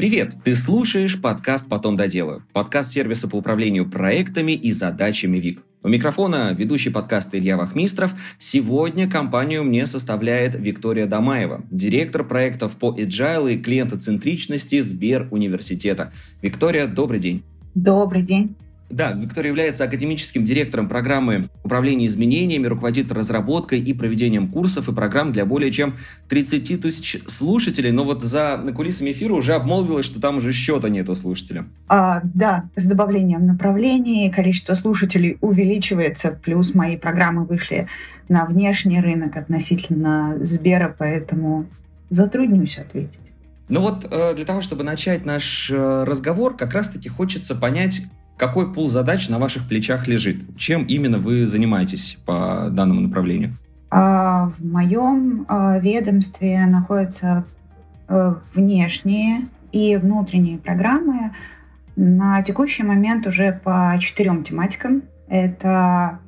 Привет! 0.00 0.32
Ты 0.42 0.56
слушаешь 0.56 1.20
подкаст 1.20 1.68
«Потом 1.68 1.94
доделаю»– 1.94 2.42
подкаст 2.54 2.92
сервиса 2.92 3.28
по 3.28 3.36
управлению 3.36 3.86
проектами 3.86 4.52
и 4.52 4.72
задачами 4.72 5.36
ВИК. 5.36 5.62
У 5.82 5.88
микрофона 5.88 6.54
ведущий 6.54 6.88
подкаста 6.88 7.38
Илья 7.38 7.58
Вахмистров. 7.58 8.12
Сегодня 8.38 9.10
компанию 9.10 9.62
мне 9.62 9.86
составляет 9.86 10.54
Виктория 10.54 11.06
Домаева, 11.06 11.66
директор 11.70 12.24
проектов 12.24 12.76
по 12.76 12.98
agile 12.98 13.52
и 13.52 13.58
клиентоцентричности 13.58 14.80
Сбер 14.80 15.28
университета. 15.30 16.14
Виктория, 16.40 16.86
добрый 16.86 17.20
день. 17.20 17.42
Добрый 17.74 18.22
день. 18.22 18.56
Да, 18.90 19.12
Виктория 19.12 19.50
является 19.50 19.84
академическим 19.84 20.44
директором 20.44 20.88
программы 20.88 21.48
управления 21.62 22.06
изменениями, 22.06 22.66
руководит 22.66 23.12
разработкой 23.12 23.80
и 23.80 23.92
проведением 23.92 24.48
курсов 24.48 24.88
и 24.88 24.92
программ 24.92 25.32
для 25.32 25.46
более 25.46 25.70
чем 25.70 25.94
30 26.28 26.80
тысяч 26.82 27.22
слушателей. 27.28 27.92
Но 27.92 28.04
вот 28.04 28.22
за 28.22 28.58
кулисами 28.74 29.12
эфира 29.12 29.34
уже 29.34 29.54
обмолвилось, 29.54 30.06
что 30.06 30.20
там 30.20 30.38
уже 30.38 30.52
счета 30.52 30.88
нету 30.88 31.14
слушателям. 31.14 31.68
А, 31.88 32.20
да, 32.34 32.64
с 32.74 32.84
добавлением 32.84 33.46
направлений 33.46 34.28
количество 34.30 34.74
слушателей 34.74 35.38
увеличивается, 35.40 36.36
плюс 36.42 36.74
мои 36.74 36.96
программы 36.96 37.44
вышли 37.44 37.86
на 38.28 38.44
внешний 38.44 39.00
рынок 39.00 39.36
относительно 39.36 40.36
Сбера, 40.40 40.94
поэтому 40.98 41.66
затруднюсь 42.10 42.76
ответить. 42.78 43.18
Ну 43.68 43.82
вот 43.82 44.04
э, 44.10 44.34
для 44.34 44.44
того, 44.44 44.62
чтобы 44.62 44.82
начать 44.82 45.24
наш 45.24 45.70
э, 45.70 46.04
разговор, 46.04 46.56
как 46.56 46.74
раз-таки 46.74 47.08
хочется 47.08 47.54
понять, 47.54 48.02
какой 48.40 48.72
пул 48.72 48.88
задач 48.88 49.28
на 49.28 49.38
ваших 49.38 49.68
плечах 49.68 50.08
лежит? 50.08 50.56
Чем 50.56 50.84
именно 50.84 51.18
вы 51.18 51.46
занимаетесь 51.46 52.16
по 52.24 52.68
данному 52.70 53.02
направлению? 53.02 53.52
А, 53.90 54.50
в 54.58 54.64
моем 54.64 55.44
а, 55.46 55.78
ведомстве 55.78 56.64
находятся 56.64 57.44
э, 58.08 58.34
внешние 58.54 59.48
и 59.72 59.96
внутренние 59.96 60.56
программы. 60.56 61.32
На 61.96 62.42
текущий 62.42 62.82
момент 62.82 63.26
уже 63.26 63.60
по 63.62 63.94
четырем 64.00 64.42
тематикам. 64.42 65.02
Это 65.28 66.18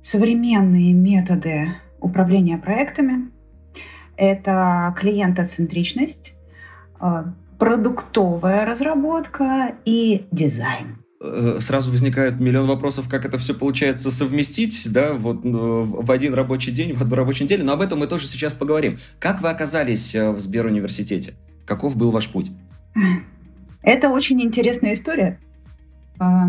современные 0.00 0.94
методы 0.94 1.74
управления 2.00 2.56
проектами, 2.56 3.30
это 4.16 4.94
клиентоцентричность, 4.96 6.32
э, 6.98 7.24
продуктовая 7.58 8.64
разработка 8.64 9.74
и 9.84 10.26
дизайн. 10.30 10.99
Э, 11.22 11.58
сразу 11.60 11.90
возникает 11.90 12.40
миллион 12.40 12.66
вопросов, 12.66 13.06
как 13.06 13.26
это 13.26 13.36
все 13.36 13.52
получается 13.52 14.10
совместить, 14.10 14.90
да, 14.90 15.12
вот 15.12 15.44
ну, 15.44 15.84
в 15.84 16.10
один 16.10 16.32
рабочий 16.32 16.72
день, 16.72 16.94
в 16.94 17.02
одну 17.02 17.14
рабочую 17.14 17.44
неделю, 17.44 17.64
но 17.64 17.74
об 17.74 17.82
этом 17.82 17.98
мы 17.98 18.06
тоже 18.06 18.26
сейчас 18.26 18.54
поговорим. 18.54 18.96
Как 19.18 19.42
вы 19.42 19.50
оказались 19.50 20.14
э, 20.14 20.30
в 20.30 20.40
Сберуниверситете? 20.40 21.34
Каков 21.66 21.94
был 21.94 22.10
ваш 22.10 22.28
путь? 22.30 22.50
Это 23.82 24.08
очень 24.08 24.40
интересная 24.40 24.94
история. 24.94 25.38
А, 26.18 26.48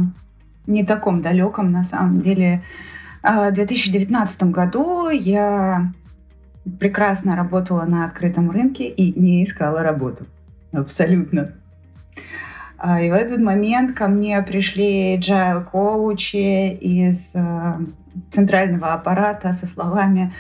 не 0.67 0.85
таком 0.85 1.21
далеком, 1.21 1.73
на 1.73 1.83
самом 1.83 2.21
деле. 2.21 2.63
А, 3.23 3.49
в 3.49 3.53
2019 3.53 4.43
году 4.43 5.09
я 5.09 5.91
прекрасно 6.79 7.35
работала 7.35 7.83
на 7.83 8.05
открытом 8.05 8.49
рынке 8.49 8.87
и 8.87 9.19
не 9.19 9.43
искала 9.43 9.83
работу. 9.83 10.25
Абсолютно. 10.71 11.55
А, 12.83 12.99
и 12.99 13.11
в 13.11 13.13
этот 13.13 13.39
момент 13.39 13.95
ко 13.95 14.07
мне 14.07 14.41
пришли 14.41 15.15
agile 15.15 15.63
коучи 15.63 16.73
из 16.73 17.29
э, 17.35 17.77
центрального 18.31 18.93
аппарата 18.93 19.53
со 19.53 19.67
словами 19.67 20.33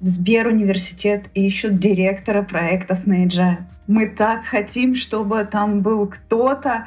Сбер 0.00 0.46
университет 0.46 1.24
ищут 1.34 1.78
директора 1.78 2.42
проектов 2.42 3.06
на 3.06 3.26
agile. 3.26 3.58
Мы 3.86 4.08
так 4.08 4.46
хотим, 4.46 4.94
чтобы 4.94 5.44
там 5.44 5.82
был 5.82 6.06
кто-то 6.06 6.86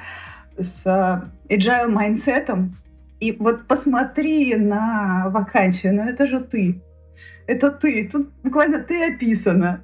с 0.58 0.88
э, 0.88 1.54
agile 1.54 1.88
mindset 1.88 2.49
ом. 2.49 2.76
И 3.20 3.32
вот 3.34 3.68
посмотри 3.68 4.56
на 4.56 5.30
вакансию, 5.30 5.98
ну 5.98 6.10
это 6.10 6.26
же 6.26 6.40
ты. 6.40 6.82
Это 7.46 7.70
ты. 7.70 8.10
Тут 8.12 8.32
буквально 8.42 8.80
ты 8.80 9.14
описана. 9.14 9.84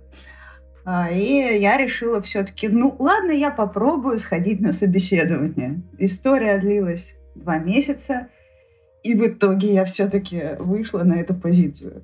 А, 0.86 1.10
и 1.10 1.60
я 1.60 1.78
решила 1.78 2.22
все-таки, 2.22 2.68
ну 2.68 2.96
ладно, 3.00 3.32
я 3.32 3.50
попробую 3.50 4.20
сходить 4.20 4.62
на 4.62 4.72
собеседование. 4.72 5.82
История 5.98 6.60
длилась 6.60 7.16
два 7.34 7.58
месяца, 7.58 8.28
и 9.04 9.16
в 9.16 9.26
итоге 9.26 9.74
я 9.74 9.86
все-таки 9.86 10.56
вышла 10.60 11.04
на 11.04 11.16
эту 11.16 11.34
позицию. 11.34 12.04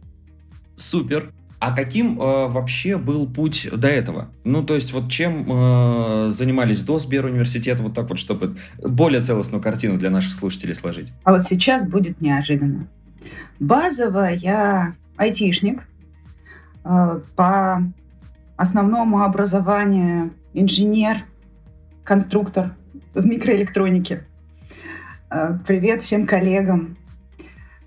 Супер. 0.78 1.32
А 1.60 1.76
каким 1.76 2.20
э, 2.20 2.48
вообще 2.48 2.98
был 2.98 3.28
путь 3.28 3.70
до 3.72 3.88
этого? 3.88 4.30
Ну, 4.44 4.64
то 4.64 4.74
есть, 4.74 4.94
вот 4.94 5.12
чем 5.12 5.46
э, 5.48 6.30
занимались 6.32 6.84
до 6.84 6.98
Сберуниверситета, 6.98 7.84
вот 7.84 7.94
так 7.94 8.10
вот, 8.10 8.18
чтобы 8.18 8.58
более 8.80 9.22
целостную 9.22 9.62
картину 9.62 10.00
для 10.00 10.10
наших 10.10 10.34
слушателей 10.34 10.74
сложить? 10.74 11.14
А 11.24 11.34
вот 11.34 11.44
сейчас 11.44 11.88
будет 11.88 12.20
неожиданно. 12.20 12.88
Базово 13.60 14.34
я 14.34 14.96
айтишник. 15.18 15.84
Э, 16.84 17.20
по 17.36 17.84
основному 18.62 19.24
образованию 19.24 20.34
инженер, 20.54 21.24
конструктор 22.04 22.76
в 23.16 23.26
микроэлектронике. 23.26 24.24
Э, 25.32 25.58
привет 25.66 26.04
всем 26.04 26.28
коллегам. 26.28 26.96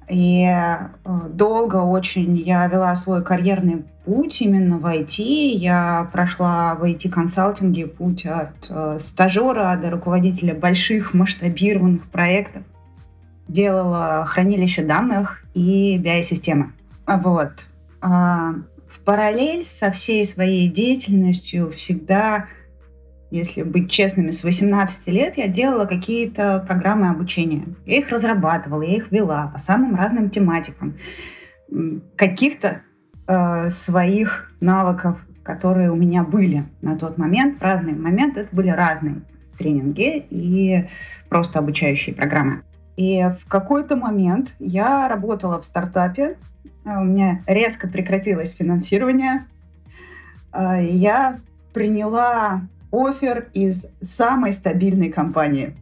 И 0.08 0.44
э, 0.44 0.88
долго 1.28 1.76
очень 1.76 2.36
я 2.36 2.66
вела 2.66 2.96
свой 2.96 3.22
карьерный 3.22 3.84
путь 4.04 4.42
именно 4.42 4.78
в 4.78 4.86
IT. 4.86 5.22
Я 5.22 6.10
прошла 6.12 6.74
в 6.74 6.82
IT-консалтинге 6.82 7.86
путь 7.86 8.26
от 8.26 8.66
э, 8.68 8.98
стажера 8.98 9.78
до 9.80 9.90
руководителя 9.90 10.54
больших 10.56 11.14
масштабированных 11.14 12.02
проектов. 12.08 12.64
Делала 13.46 14.24
хранилище 14.26 14.82
данных 14.82 15.44
и 15.54 15.98
BI-системы. 15.98 16.72
Вот. 17.06 17.52
В 18.94 19.00
параллель 19.00 19.64
со 19.64 19.90
всей 19.90 20.24
своей 20.24 20.68
деятельностью 20.68 21.72
всегда, 21.72 22.46
если 23.30 23.64
быть 23.64 23.90
честными, 23.90 24.30
с 24.30 24.44
18 24.44 25.08
лет 25.08 25.36
я 25.36 25.48
делала 25.48 25.84
какие-то 25.84 26.64
программы 26.66 27.10
обучения. 27.10 27.64
Я 27.86 27.98
их 27.98 28.08
разрабатывала, 28.08 28.82
я 28.82 28.96
их 28.96 29.10
вела 29.10 29.48
по 29.52 29.58
самым 29.58 29.96
разным 29.96 30.30
тематикам. 30.30 30.94
Каких-то 32.16 32.82
э, 33.26 33.68
своих 33.70 34.52
навыков, 34.60 35.18
которые 35.42 35.90
у 35.90 35.96
меня 35.96 36.22
были 36.22 36.64
на 36.80 36.96
тот 36.96 37.18
момент, 37.18 37.60
разные 37.60 37.96
моменты, 37.96 38.42
это 38.42 38.54
были 38.54 38.68
разные 38.68 39.22
тренинги 39.58 40.24
и 40.30 40.88
просто 41.28 41.58
обучающие 41.58 42.14
программы. 42.14 42.62
И 42.96 43.22
в 43.40 43.48
какой-то 43.48 43.96
момент 43.96 44.54
я 44.58 45.08
работала 45.08 45.60
в 45.60 45.64
стартапе, 45.64 46.36
а, 46.84 47.00
у 47.00 47.04
меня 47.04 47.40
резко 47.46 47.88
прекратилось 47.88 48.54
финансирование. 48.54 49.44
А, 50.52 50.80
я 50.80 51.38
приняла 51.72 52.62
офер 52.92 53.48
из 53.52 53.86
самой 54.00 54.52
стабильной 54.52 55.10
компании 55.10 55.74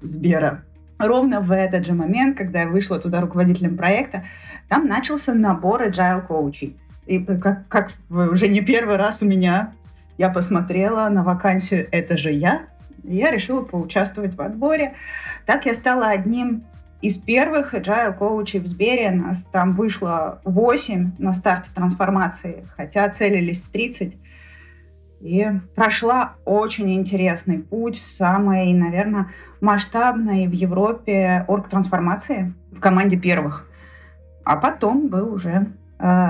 Сбера. 0.00 0.62
Ровно 0.98 1.40
в 1.40 1.50
этот 1.50 1.86
же 1.86 1.94
момент, 1.94 2.36
когда 2.36 2.62
я 2.62 2.68
вышла 2.68 3.00
туда 3.00 3.20
руководителем 3.20 3.76
проекта, 3.76 4.24
там 4.68 4.86
начался 4.86 5.34
набор 5.34 5.82
agile 5.82 6.24
коучей. 6.26 6.76
И 7.06 7.18
как, 7.18 7.66
как 7.68 7.90
уже 8.10 8.46
не 8.48 8.60
первый 8.60 8.96
раз 8.96 9.22
у 9.22 9.26
меня 9.26 9.72
я 10.18 10.28
посмотрела 10.28 11.08
на 11.08 11.24
вакансию 11.24 11.88
«Это 11.90 12.18
же 12.18 12.30
я», 12.30 12.66
я 13.04 13.30
решила 13.30 13.62
поучаствовать 13.62 14.34
в 14.34 14.40
отборе. 14.40 14.94
Так 15.46 15.66
я 15.66 15.74
стала 15.74 16.08
одним 16.08 16.64
из 17.00 17.16
первых 17.16 17.74
agile 17.74 18.12
коучей 18.12 18.60
в 18.60 18.66
Сбере 18.66 19.10
нас 19.10 19.42
там 19.44 19.72
вышло 19.72 20.40
8 20.44 21.12
на 21.18 21.32
старте 21.32 21.70
трансформации, 21.74 22.66
хотя 22.76 23.08
целились 23.08 23.60
в 23.60 23.70
30. 23.70 24.16
И 25.20 25.46
прошла 25.74 26.34
очень 26.44 26.94
интересный 26.94 27.58
путь, 27.58 27.96
самой, 27.96 28.72
наверное, 28.72 29.28
масштабной 29.60 30.46
в 30.46 30.52
Европе 30.52 31.44
орг-трансформации 31.46 32.54
в 32.70 32.80
команде 32.80 33.18
первых. 33.18 33.66
А 34.44 34.56
потом 34.56 35.08
был 35.08 35.34
уже 35.34 35.66
э, 35.98 36.28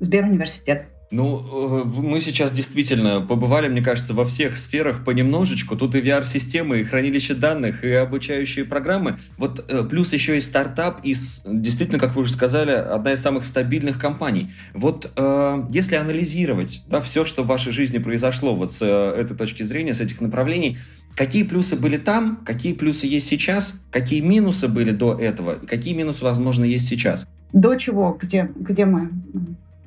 Сберуниверситет. 0.00 0.86
Ну, 1.10 1.84
э, 1.84 1.84
мы 1.84 2.20
сейчас 2.20 2.52
действительно 2.52 3.20
побывали, 3.20 3.68
мне 3.68 3.80
кажется, 3.80 4.12
во 4.12 4.24
всех 4.24 4.56
сферах 4.56 5.04
понемножечку. 5.04 5.76
Тут 5.76 5.94
и 5.94 6.00
VR-системы, 6.00 6.80
и 6.80 6.84
хранилище 6.84 7.34
данных, 7.34 7.84
и 7.84 7.92
обучающие 7.92 8.64
программы. 8.64 9.18
Вот 9.38 9.64
э, 9.68 9.84
плюс 9.84 10.12
еще 10.12 10.36
и 10.36 10.40
стартап, 10.40 11.00
и 11.04 11.14
действительно, 11.46 11.98
как 11.98 12.16
вы 12.16 12.22
уже 12.22 12.32
сказали, 12.32 12.72
одна 12.72 13.12
из 13.12 13.20
самых 13.20 13.44
стабильных 13.44 14.00
компаний. 14.00 14.50
Вот 14.74 15.12
э, 15.14 15.64
если 15.70 15.94
анализировать 15.94 16.82
да, 16.88 17.00
все, 17.00 17.24
что 17.24 17.44
в 17.44 17.46
вашей 17.46 17.72
жизни 17.72 17.98
произошло 17.98 18.54
вот 18.54 18.72
с 18.72 18.82
этой 18.84 19.36
точки 19.36 19.62
зрения, 19.62 19.94
с 19.94 20.00
этих 20.00 20.20
направлений, 20.20 20.78
какие 21.14 21.44
плюсы 21.44 21.76
были 21.76 21.98
там, 21.98 22.40
какие 22.44 22.72
плюсы 22.72 23.06
есть 23.06 23.28
сейчас, 23.28 23.80
какие 23.92 24.20
минусы 24.20 24.66
были 24.66 24.90
до 24.90 25.14
этого, 25.14 25.54
и 25.62 25.66
какие 25.66 25.94
минусы, 25.94 26.24
возможно, 26.24 26.64
есть 26.64 26.88
сейчас? 26.88 27.28
До 27.52 27.76
чего? 27.76 28.18
Где, 28.20 28.50
где 28.56 28.84
мы 28.84 29.10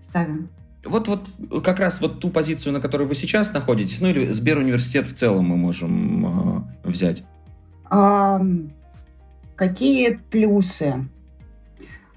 ставим? 0.02 0.50
Вот, 0.86 1.08
вот 1.08 1.64
как 1.64 1.80
раз 1.80 2.00
вот 2.02 2.20
ту 2.20 2.30
позицию, 2.30 2.74
на 2.74 2.82
которой 2.82 3.08
вы 3.08 3.16
сейчас 3.16 3.54
находитесь, 3.54 4.02
ну 4.02 4.10
или 4.10 4.30
Сберуниверситет 4.30 5.08
в 5.08 5.14
целом 5.14 5.46
мы 5.46 5.58
можем 5.58 6.66
э, 6.84 6.90
взять. 6.90 7.24
А, 7.90 8.42
какие 9.56 10.20
плюсы? 10.30 11.08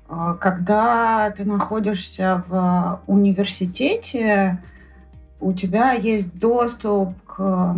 А, 0.09 0.35
когда 0.35 1.31
ты 1.37 1.45
находишься 1.45 2.45
в 2.49 3.01
университете, 3.07 4.63
у 5.41 5.53
тебя 5.53 5.93
есть 5.93 6.39
доступ 6.39 7.21
к 7.25 7.77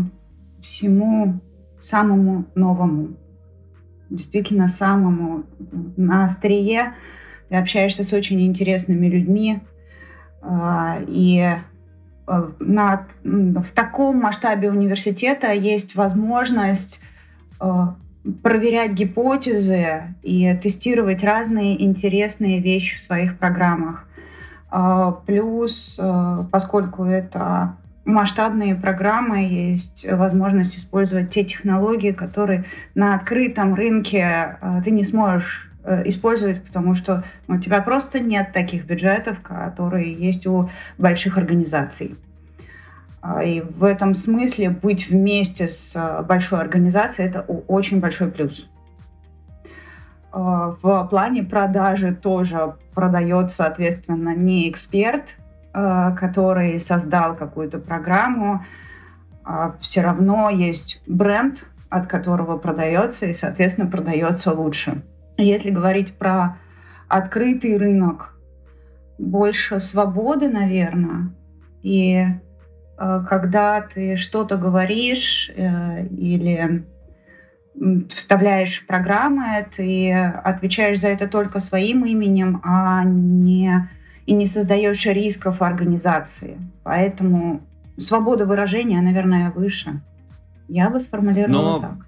всему 0.60 1.40
самому 1.80 2.44
новому. 2.54 3.10
Действительно, 4.10 4.68
самому 4.68 5.44
на 5.96 6.26
острие. 6.26 6.94
Ты 7.48 7.56
общаешься 7.56 8.04
с 8.04 8.12
очень 8.12 8.44
интересными 8.46 9.06
людьми. 9.06 9.60
А, 10.44 10.98
и 11.06 11.56
а, 12.26 12.50
на, 12.58 13.06
в 13.22 13.70
таком 13.74 14.18
масштабе 14.18 14.70
университета 14.70 15.52
есть 15.52 15.94
возможность 15.94 17.02
проверять 18.42 18.92
гипотезы 18.92 20.14
и 20.22 20.54
тестировать 20.62 21.22
разные 21.22 21.82
интересные 21.82 22.60
вещи 22.60 22.96
в 22.96 23.00
своих 23.00 23.38
программах. 23.38 24.06
А, 24.70 25.12
плюс, 25.12 25.98
а, 26.00 26.46
поскольку 26.50 27.04
это 27.04 27.76
масштабные 28.04 28.74
программы, 28.74 29.44
есть 29.44 30.06
возможность 30.10 30.76
использовать 30.76 31.30
те 31.30 31.44
технологии, 31.44 32.12
которые 32.12 32.64
на 32.94 33.14
открытом 33.14 33.74
рынке 33.74 34.58
ты 34.84 34.90
не 34.90 35.04
сможешь 35.04 35.70
э, 35.70 35.73
использовать, 36.06 36.64
потому 36.64 36.94
что 36.94 37.24
ну, 37.46 37.56
у 37.56 37.58
тебя 37.58 37.82
просто 37.82 38.20
нет 38.20 38.52
таких 38.52 38.86
бюджетов, 38.86 39.40
которые 39.42 40.12
есть 40.12 40.46
у 40.46 40.70
больших 40.98 41.36
организаций. 41.36 42.16
А, 43.24 43.42
и 43.42 43.62
в 43.62 43.84
этом 43.84 44.14
смысле 44.14 44.68
быть 44.68 45.08
вместе 45.08 45.68
с 45.68 45.96
а, 45.96 46.22
большой 46.22 46.60
организацией– 46.60 47.28
это 47.28 47.40
очень 47.40 48.00
большой 48.00 48.30
плюс. 48.30 48.68
А, 50.30 50.76
в 50.82 51.08
плане 51.08 51.42
продажи 51.42 52.14
тоже 52.14 52.74
продает, 52.94 53.50
соответственно, 53.50 54.34
не 54.34 54.70
эксперт, 54.70 55.36
который 55.72 56.78
создал 56.78 57.34
какую-то 57.34 57.80
программу, 57.80 58.64
а 59.42 59.74
все 59.80 60.02
равно 60.02 60.48
есть 60.48 61.02
бренд, 61.08 61.64
от 61.88 62.06
которого 62.06 62.58
продается, 62.58 63.26
и, 63.26 63.34
соответственно, 63.34 63.90
продается 63.90 64.52
лучше. 64.52 65.02
Если 65.36 65.70
говорить 65.70 66.14
про 66.14 66.58
открытый 67.08 67.76
рынок, 67.76 68.34
больше 69.18 69.80
свободы, 69.80 70.48
наверное, 70.48 71.32
и 71.82 72.26
Э, 72.96 73.24
когда 73.28 73.80
ты 73.80 74.16
что-то 74.16 74.56
говоришь 74.56 75.50
э, 75.54 76.06
или 76.06 76.84
вставляешь 78.14 78.80
в 78.80 78.86
программы, 78.86 79.66
ты 79.76 80.12
отвечаешь 80.12 81.00
за 81.00 81.08
это 81.08 81.26
только 81.26 81.58
своим 81.58 82.04
именем, 82.04 82.60
а 82.62 83.02
не 83.04 83.88
и 84.26 84.32
не 84.32 84.46
создаешь 84.46 85.04
рисков 85.06 85.60
организации. 85.60 86.56
Поэтому 86.84 87.62
свобода 87.98 88.46
выражения, 88.46 89.02
наверное, 89.02 89.50
выше. 89.50 90.00
Я 90.68 90.88
бы 90.88 91.00
сформулировала 91.00 91.72
Но... 91.72 91.80
так. 91.80 92.06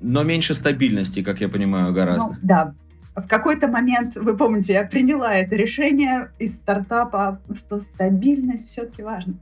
Но 0.00 0.22
меньше 0.22 0.54
стабильности, 0.54 1.22
как 1.22 1.40
я 1.40 1.48
понимаю, 1.48 1.92
гораздо. 1.92 2.32
Ну, 2.32 2.36
да. 2.42 2.74
В 3.14 3.26
какой-то 3.26 3.66
момент, 3.66 4.16
вы 4.16 4.36
помните, 4.36 4.74
я 4.74 4.84
приняла 4.84 5.34
это 5.34 5.56
решение 5.56 6.30
из 6.38 6.56
стартапа, 6.56 7.40
что 7.56 7.80
стабильность 7.80 8.68
все-таки 8.68 9.02
важна. 9.02 9.34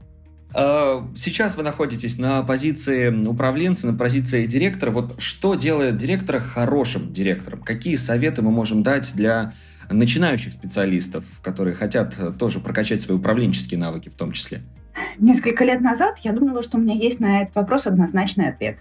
Э, 0.53 1.01
сейчас 1.17 1.57
вы 1.57 1.63
находитесь 1.63 2.17
на 2.17 2.41
позиции 2.43 3.09
управленца, 3.27 3.87
на 3.87 3.97
позиции 3.97 4.45
директора. 4.45 4.91
Вот 4.91 5.15
что 5.21 5.55
делает 5.55 5.97
директора 5.97 6.39
хорошим 6.39 7.11
директором? 7.11 7.61
Какие 7.61 7.97
советы 7.97 8.41
мы 8.41 8.51
можем 8.51 8.81
дать 8.81 9.11
для 9.13 9.53
начинающих 9.89 10.53
специалистов, 10.53 11.25
которые 11.41 11.75
хотят 11.75 12.15
тоже 12.39 12.59
прокачать 12.59 13.01
свои 13.01 13.17
управленческие 13.17 13.79
навыки 13.79 14.09
в 14.09 14.15
том 14.15 14.31
числе? 14.31 14.61
Несколько 15.17 15.65
лет 15.65 15.81
назад 15.81 16.19
я 16.23 16.31
думала, 16.31 16.63
что 16.63 16.77
у 16.77 16.81
меня 16.81 16.95
есть 16.95 17.19
на 17.19 17.41
этот 17.41 17.55
вопрос 17.55 17.87
однозначный 17.87 18.49
ответ. 18.49 18.77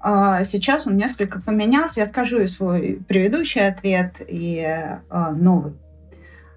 А 0.00 0.44
сейчас 0.44 0.86
он 0.86 0.96
несколько 0.96 1.40
поменялся. 1.40 2.00
Я 2.00 2.06
откажу 2.06 2.40
и 2.40 2.48
свой 2.48 3.02
предыдущий 3.06 3.66
ответ 3.66 4.14
и 4.26 4.58
э, 4.58 5.30
новый. 5.32 5.74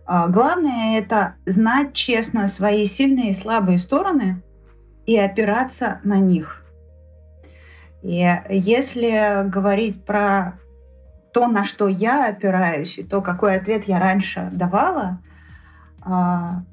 А, 0.06 0.28
главное 0.28 0.98
это 0.98 1.36
знать 1.46 1.94
честно 1.94 2.48
свои 2.48 2.86
сильные 2.86 3.32
и 3.32 3.36
слабые 3.36 3.80
стороны 3.80 4.42
и 5.06 5.18
опираться 5.18 6.00
на 6.04 6.20
них. 6.20 6.64
И 8.02 8.26
если 8.50 9.48
говорить 9.50 10.04
про 10.04 10.54
то, 11.34 11.48
на 11.48 11.64
что 11.64 11.88
я 11.88 12.28
опираюсь, 12.28 12.98
и 12.98 13.04
то, 13.04 13.22
какой 13.22 13.56
ответ 13.56 13.88
я 13.88 14.00
раньше 14.00 14.50
давала, 14.52 15.20
а, 16.02 16.64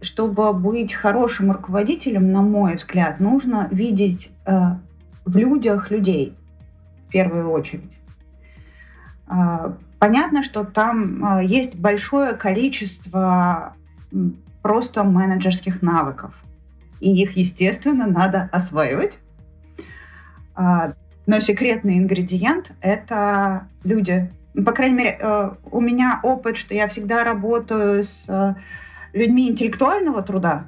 чтобы 0.00 0.52
быть 0.52 0.94
хорошим 0.94 1.50
руководителем, 1.50 2.32
на 2.32 2.42
мой 2.42 2.76
взгляд, 2.76 3.18
нужно 3.18 3.68
видеть 3.70 4.30
а, 4.46 4.78
в 5.28 5.36
людях 5.36 5.90
людей 5.90 6.34
в 7.06 7.10
первую 7.10 7.50
очередь. 7.50 7.92
Понятно, 9.98 10.44
что 10.44 10.64
там 10.64 11.40
э, 11.40 11.44
есть 11.44 11.76
большое 11.76 12.34
количество 12.34 13.74
просто 14.62 15.02
менеджерских 15.02 15.82
навыков. 15.82 16.32
И 17.00 17.22
их, 17.22 17.36
естественно, 17.36 18.06
надо 18.06 18.48
осваивать. 18.52 19.18
А, 20.54 20.92
но 21.26 21.40
секретный 21.40 21.98
ингредиент— 21.98 22.72
это 22.80 23.66
люди. 23.82 24.30
Ну, 24.54 24.64
по 24.64 24.72
крайней 24.72 24.96
мере, 24.96 25.18
э, 25.20 25.50
у 25.70 25.80
меня 25.80 26.20
опыт, 26.22 26.56
что 26.56 26.74
я 26.74 26.86
всегда 26.88 27.24
работаю 27.24 28.04
с 28.04 28.26
э, 28.28 28.54
людьми 29.12 29.50
интеллектуального 29.50 30.22
труда, 30.22 30.64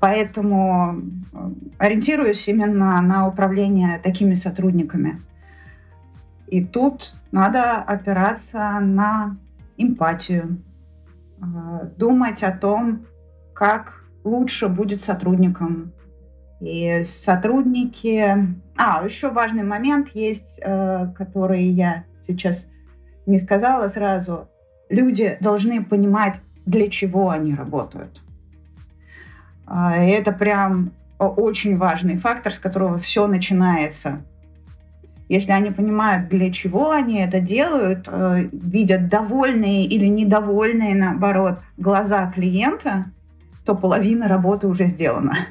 поэтому 0.00 1.00
ориентируюсь 1.78 2.46
именно 2.48 3.00
на 3.00 3.26
управление 3.26 3.98
такими 4.02 4.34
сотрудниками. 4.34 5.20
И 6.46 6.64
тут 6.64 7.14
надо 7.32 7.74
опираться 7.74 8.78
на 8.80 9.36
эмпатию, 9.76 10.58
а, 11.40 11.84
думать 11.96 12.42
о 12.42 12.52
том, 12.52 13.06
как 13.52 14.04
лучше 14.24 14.68
будет 14.68 15.02
сотрудникам. 15.02 15.92
И 16.60 17.02
сотрудники... 17.04 18.56
А, 18.76 19.04
еще 19.04 19.30
важный 19.30 19.62
момент 19.62 20.08
есть, 20.14 20.60
э, 20.62 21.08
который 21.16 21.64
я 21.64 22.04
сейчас 22.26 22.66
не 23.26 23.38
сказала 23.38 23.88
сразу. 23.88 24.48
Люди 24.88 25.36
должны 25.40 25.84
понимать, 25.84 26.36
для 26.64 26.88
чего 26.88 27.30
они 27.30 27.54
работают. 27.54 28.20
А, 29.66 29.96
это 29.96 30.32
прям 30.32 30.90
очень 31.18 31.76
важный 31.76 32.18
фактор, 32.18 32.52
с 32.52 32.58
которого 32.58 32.98
все 32.98 33.26
начинается– 33.26 34.20
если 35.28 35.50
они 35.50 35.70
понимают, 35.70 36.28
для 36.28 36.52
чего 36.52 36.92
они 36.92 37.18
это 37.18 37.40
делают, 37.40 38.06
э, 38.06 38.48
видят 38.52 39.08
довольные 39.08 39.84
или 39.84 40.06
недовольные, 40.06 40.94
наоборот, 40.94 41.58
глаза 41.76 42.30
клиента, 42.30 43.06
то 43.64 43.74
половина 43.74 44.28
работы 44.28 44.68
уже 44.68 44.86
сделана. 44.86 45.48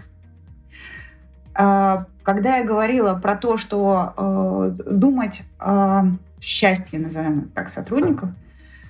А, 1.54 2.06
когда 2.24 2.58
я 2.58 2.64
говорила 2.64 3.16
про 3.16 3.36
то, 3.36 3.58
что 3.58 4.14
э, 4.16 4.92
думать 4.92 5.44
о 5.60 6.06
счастье, 6.40 6.98
назовем 6.98 7.50
так, 7.54 7.70
сотрудников, 7.70 8.30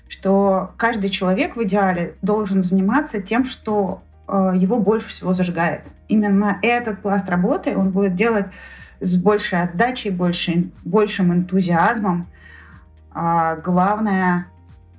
что 0.08 0.72
каждый 0.78 1.10
человек 1.10 1.56
в 1.56 1.64
идеале 1.64 2.14
должен 2.22 2.64
заниматься 2.64 3.22
тем, 3.22 3.46
что 3.46 4.04
его 4.28 4.80
больше 4.80 5.10
всего 5.10 5.34
зажигает. 5.34 5.82
Именно 6.08 6.60
этот 6.62 7.00
пласт 7.02 7.28
работы 7.30 7.76
он 7.78 7.92
будет 7.92 8.16
делать 8.16 8.48
с 9.00 9.16
большей 9.22 9.62
отдачей, 9.62 10.12
больше, 10.12 10.70
большим 10.84 11.34
энтузиазмом. 11.34 12.28
А 13.12 13.56
главное, 13.58 14.48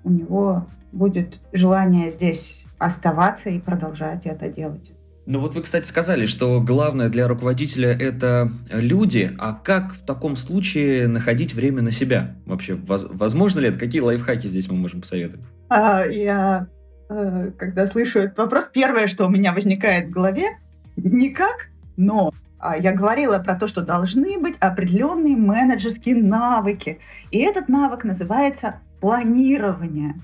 у 0.05 0.11
него 0.11 0.67
будет 0.93 1.39
желание 1.53 2.11
здесь 2.11 2.67
оставаться 2.79 3.51
и 3.51 3.59
продолжать 3.59 4.27
это 4.27 4.49
делать. 4.49 4.93
Ну 5.27 5.41
вот 5.41 5.57
вы, 5.57 5.63
кстати, 5.63 5.85
сказали, 5.87 6.25
что 6.25 6.61
главное 6.61 7.09
для 7.09 7.27
руководителя 7.27 7.91
это 7.91 8.53
люди, 8.71 9.35
а 9.39 9.55
как 9.55 9.95
в 9.95 10.07
таком 10.07 10.37
случае 10.37 11.09
находить 11.09 11.53
время 11.53 11.83
на 11.83 11.91
себя? 11.91 12.37
Вообще, 12.47 12.79
возможно 12.87 13.59
ли 13.59 13.69
это? 13.69 13.79
Какие 13.79 14.03
лайфхаки 14.03 14.47
здесь 14.47 14.71
мы 14.71 14.77
можем 14.77 15.01
посоветовать? 15.01 15.45
А, 15.69 16.05
я, 16.05 16.69
э, 16.71 16.76
когда 17.09 17.87
слышу 17.87 18.21
этот 18.21 18.39
вопрос, 18.39 18.65
первое, 18.73 19.07
что 19.07 19.27
у 19.27 19.31
меня 19.31 19.53
возникает 19.53 20.07
в 20.07 20.11
голове, 20.11 20.59
никак, 20.97 21.69
но 21.97 22.33
а, 22.59 22.77
я 22.77 22.93
говорила 22.93 23.39
про 23.39 23.55
то, 23.55 23.69
что 23.69 23.83
должны 23.83 24.39
быть 24.39 24.57
определенные 24.59 25.37
менеджерские 25.37 26.17
навыки. 26.17 26.99
И 27.31 27.39
этот 27.39 27.69
навык 27.69 28.05
называется 28.05 28.81
планирования. 29.01 30.15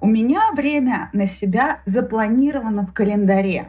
У 0.00 0.06
меня 0.06 0.50
время 0.56 1.10
на 1.12 1.26
себя 1.26 1.80
запланировано 1.86 2.86
в 2.86 2.92
календаре. 2.92 3.68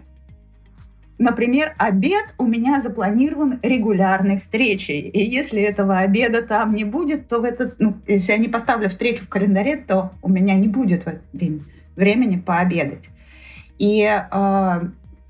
Например, 1.20 1.76
обед 1.78 2.34
у 2.40 2.48
меня 2.48 2.82
запланирован 2.82 3.60
регулярной 3.62 4.40
встречей. 4.40 5.02
И 5.02 5.24
если 5.24 5.62
этого 5.62 6.00
обеда 6.00 6.42
там 6.42 6.74
не 6.74 6.86
будет, 6.86 7.28
то 7.28 7.40
в 7.40 7.44
этот, 7.44 7.76
ну, 7.80 7.96
если 8.08 8.32
я 8.32 8.38
не 8.40 8.48
поставлю 8.48 8.90
встречу 8.90 9.26
в 9.26 9.30
календаре, 9.30 9.78
то 9.78 10.12
у 10.22 10.30
меня 10.30 10.56
не 10.56 10.68
будет 10.68 11.04
в 11.04 11.08
этот 11.08 11.24
день 11.34 11.64
времени 11.96 12.38
пообедать. 12.38 13.10
И 13.80 14.04
э, 14.04 14.82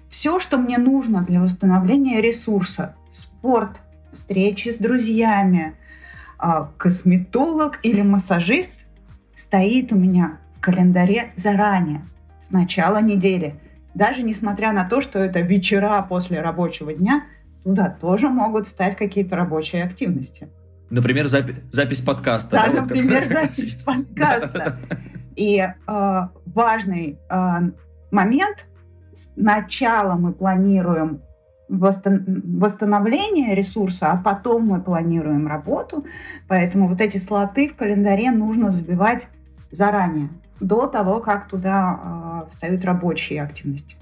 все, 0.10 0.40
что 0.40 0.58
мне 0.58 0.78
нужно 0.78 1.22
для 1.22 1.42
восстановления 1.42 2.22
ресурса, 2.22 2.96
спорт, 3.12 3.82
встречи 4.12 4.70
с 4.70 4.78
друзьями, 4.78 5.76
э, 6.42 6.66
косметолог 6.78 7.80
или 7.84 8.02
массажист, 8.02 8.74
стоит 9.36 9.92
у 9.92 9.96
меня 9.96 10.38
в 10.56 10.62
календаре 10.62 11.32
заранее, 11.36 12.02
с 12.40 12.52
начала 12.52 13.02
недели– 13.02 13.56
даже 13.94 14.24
несмотря 14.24 14.72
на 14.72 14.86
то, 14.86 15.02
что 15.02 15.20
это 15.20 15.40
вечера 15.42 16.02
после 16.08 16.42
рабочего 16.42 16.94
дня, 16.94 17.24
туда 17.64 17.90
тоже 17.90 18.30
могут 18.30 18.68
стать 18.68 18.98
какие-то 18.98 19.36
рабочие 19.36 19.84
активности. 19.84 20.50
Например, 20.90 21.26
запи- 21.26 21.56
запись 21.72 22.02
подкаста. 22.02 22.52
Да, 22.52 22.68
да 22.68 22.82
например, 22.82 23.26
запись 23.30 23.84
подкаста. 23.84 24.78
И 25.36 25.60
э, 25.60 26.22
важный 26.46 27.18
э, 27.30 27.60
момент. 28.12 28.66
Сначала 29.14 30.14
мы 30.14 30.34
планируем 30.34 31.22
восстановление 31.70 33.56
ресурса, 33.56 34.12
а 34.12 34.18
потом 34.18 34.68
мы 34.68 34.82
планируем 34.82 35.48
работу. 35.48 36.06
Поэтому 36.48 36.88
вот 36.88 37.02
эти 37.02 37.18
слоты 37.18 37.70
в 37.70 37.76
календаре 37.76 38.32
нужно 38.32 38.72
забивать 38.72 39.28
заранее 39.72 40.30
до 40.60 40.88
того, 40.88 41.20
как 41.20 41.48
туда 41.48 42.44
э, 42.48 42.52
встают 42.52 42.86
рабочие 42.86 43.42
активности. 43.42 43.96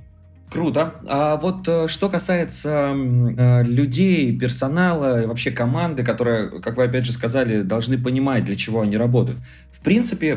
Круто. 0.52 0.96
А 1.08 1.38
вот 1.38 1.66
э, 1.70 1.88
что 1.88 2.10
касается 2.10 2.94
э, 2.94 3.64
людей, 3.64 4.38
персонала 4.38 5.24
и 5.24 5.26
вообще 5.26 5.50
команды, 5.50 6.04
которые, 6.04 6.60
как 6.60 6.76
вы 6.76 6.84
опять 6.84 7.06
же 7.06 7.14
сказали, 7.14 7.62
должны 7.62 7.98
понимать, 7.98 8.44
для 8.44 8.58
чего 8.58 8.82
они 8.82 8.98
работают. 8.98 9.40
В 9.72 9.84
принципе, 9.84 10.36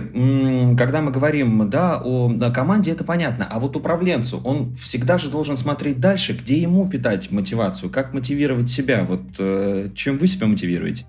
когда 0.78 1.02
мы 1.02 1.11
говорим 1.11 1.68
да, 1.68 2.00
о, 2.02 2.33
команде, 2.54 2.92
это 2.92 3.02
понятно. 3.02 3.47
А 3.50 3.59
вот 3.59 3.75
управленцу, 3.75 4.40
он 4.44 4.76
всегда 4.76 5.18
же 5.18 5.30
должен 5.30 5.56
смотреть 5.56 5.99
дальше, 5.99 6.33
где 6.33 6.62
ему 6.62 6.88
питать 6.88 7.33
мотивацию, 7.33 7.90
как 7.90 8.14
мотивировать 8.14 8.68
себя. 8.68 9.04
Вот 9.04 9.23
э, 9.40 9.90
чем 9.97 10.18
вы 10.18 10.28
себя 10.28 10.47
мотивируете? 10.47 11.06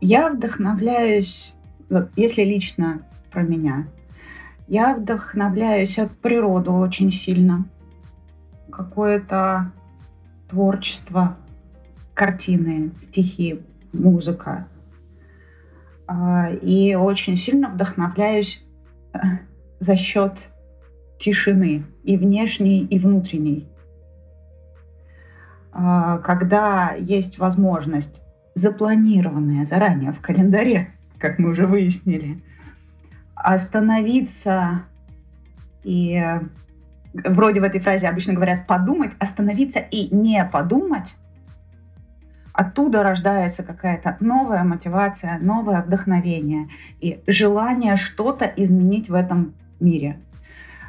Я 0.00 0.30
вдохновляюсь, 0.30 1.52
если 2.16 2.42
лично 2.42 3.02
про 3.30 3.42
меня, 3.42 3.86
я 4.66 4.94
вдохновляюсь 4.94 5.98
от 5.98 6.10
природы 6.16 6.70
очень 6.70 7.12
сильно. 7.12 7.66
Какое-то 8.76 9.72
творчество, 10.50 11.38
картины, 12.12 12.90
стихи, 13.00 13.62
музыка. 13.94 14.68
А, 16.06 16.50
и 16.50 16.94
очень 16.94 17.38
сильно 17.38 17.70
вдохновляюсь 17.70 18.62
э, 19.14 19.18
за 19.80 19.96
счет 19.96 20.50
тишины 21.18 21.84
и 22.04 22.18
внешней, 22.18 22.84
и 22.84 22.98
внутренней. 22.98 23.66
А, 25.72 26.18
когда 26.18 26.92
есть 26.92 27.38
возможность, 27.38 28.20
запланированная 28.54 29.64
заранее 29.64 30.12
в 30.12 30.20
календаре, 30.20 30.90
как 31.18 31.38
мы 31.38 31.50
уже 31.50 31.66
выяснили, 31.66 32.42
остановиться 33.34 34.82
и 35.82 36.22
вроде 37.24 37.60
в 37.60 37.64
этой 37.64 37.80
фразе 37.80 38.08
обычно 38.08 38.34
говорят 38.34 38.66
подумать, 38.66 39.12
остановиться 39.18 39.78
и 39.78 40.14
не 40.14 40.44
подумать, 40.44 41.14
оттуда 42.52 43.02
рождается 43.02 43.62
какая-то 43.62 44.16
новая 44.20 44.64
мотивация, 44.64 45.38
новое 45.40 45.82
вдохновение 45.82 46.68
и 47.00 47.20
желание 47.26 47.96
что-то 47.96 48.44
изменить 48.44 49.08
в 49.08 49.14
этом 49.14 49.54
мире. 49.78 50.18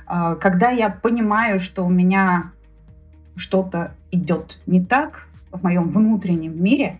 А, 0.05 0.35
когда 0.35 0.69
я 0.69 0.89
понимаю, 0.89 1.59
что 1.59 1.85
у 1.85 1.89
меня 1.89 2.51
что-то 3.35 3.91
идет 4.11 4.59
не 4.65 4.83
так 4.83 5.27
в 5.51 5.61
моем 5.63 5.89
внутреннем 5.89 6.61
мире, 6.63 6.99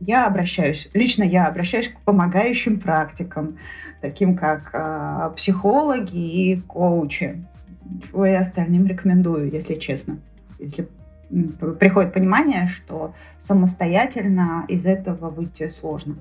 я 0.00 0.26
обращаюсь, 0.26 0.90
лично 0.92 1.22
я 1.22 1.46
обращаюсь 1.46 1.88
к 1.88 1.98
помогающим 2.00 2.78
практикам, 2.78 3.56
таким 4.02 4.36
как 4.36 4.68
э, 4.74 5.30
психологи 5.34 6.16
и 6.16 6.60
коучи. 6.60 7.42
И 8.14 8.28
остальным 8.28 8.86
рекомендую, 8.86 9.50
если 9.50 9.74
честно. 9.74 10.18
Если 10.58 10.88
приходит 11.78 12.12
понимание, 12.12 12.68
что 12.68 13.14
самостоятельно 13.38 14.64
из 14.68 14.86
этого 14.86 15.30
выйти 15.30 15.68
сложно. 15.68 16.16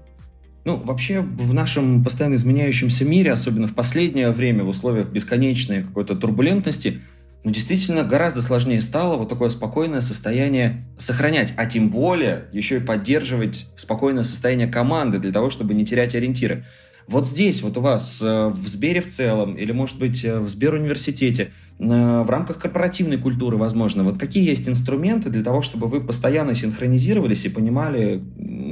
Ну, 0.66 0.78
вообще, 0.78 1.20
в 1.20 1.54
нашем 1.54 2.04
постоянно 2.04 2.36
изменяющемся 2.36 3.04
мире, 3.04 3.34
особенно 3.34 3.68
в 3.68 3.76
последнее 3.76 4.32
время, 4.32 4.64
в 4.64 4.70
условиях 4.70 5.10
бесконечной 5.10 5.84
какой-то 5.84 6.16
турбулентности, 6.16 7.02
ну, 7.44 7.52
действительно, 7.52 8.04
гораздо 8.04 8.42
сложнее 8.42 8.82
стало 8.82 9.18
вот 9.18 9.28
такое 9.28 9.50
спокойное 9.50 10.00
состояние 10.00 10.86
сохранять, 10.98 11.54
а 11.58 11.66
тем 11.66 11.90
более 11.90 12.46
еще 12.54 12.78
и 12.78 12.80
поддерживать 12.80 13.68
спокойное 13.76 14.24
состояние 14.24 14.68
команды 14.68 15.20
для 15.20 15.34
того, 15.34 15.50
чтобы 15.50 15.74
не 15.74 15.86
терять 15.86 16.16
ориентиры. 16.16 16.64
Вот 17.08 17.28
здесь, 17.28 17.62
вот 17.62 17.78
у 17.78 17.82
вас 17.82 18.22
э, 18.22 18.48
в 18.48 18.68
Сбере 18.68 19.02
в 19.02 19.08
целом, 19.08 19.56
или, 19.56 19.72
может 19.72 19.98
быть, 19.98 20.24
э, 20.24 20.40
в 20.40 20.48
Сберуниверситете, 20.48 21.44
э, 21.44 21.50
в 21.80 22.30
рамках 22.30 22.60
корпоративной 22.60 23.18
культуры, 23.18 23.58
возможно, 23.58 24.04
вот 24.04 24.18
какие 24.18 24.48
есть 24.48 24.70
инструменты 24.70 25.30
для 25.30 25.44
того, 25.44 25.62
чтобы 25.62 25.88
вы 25.88 26.02
постоянно 26.02 26.56
синхронизировались 26.56 27.46
и 27.46 27.50
понимали, 27.50 28.22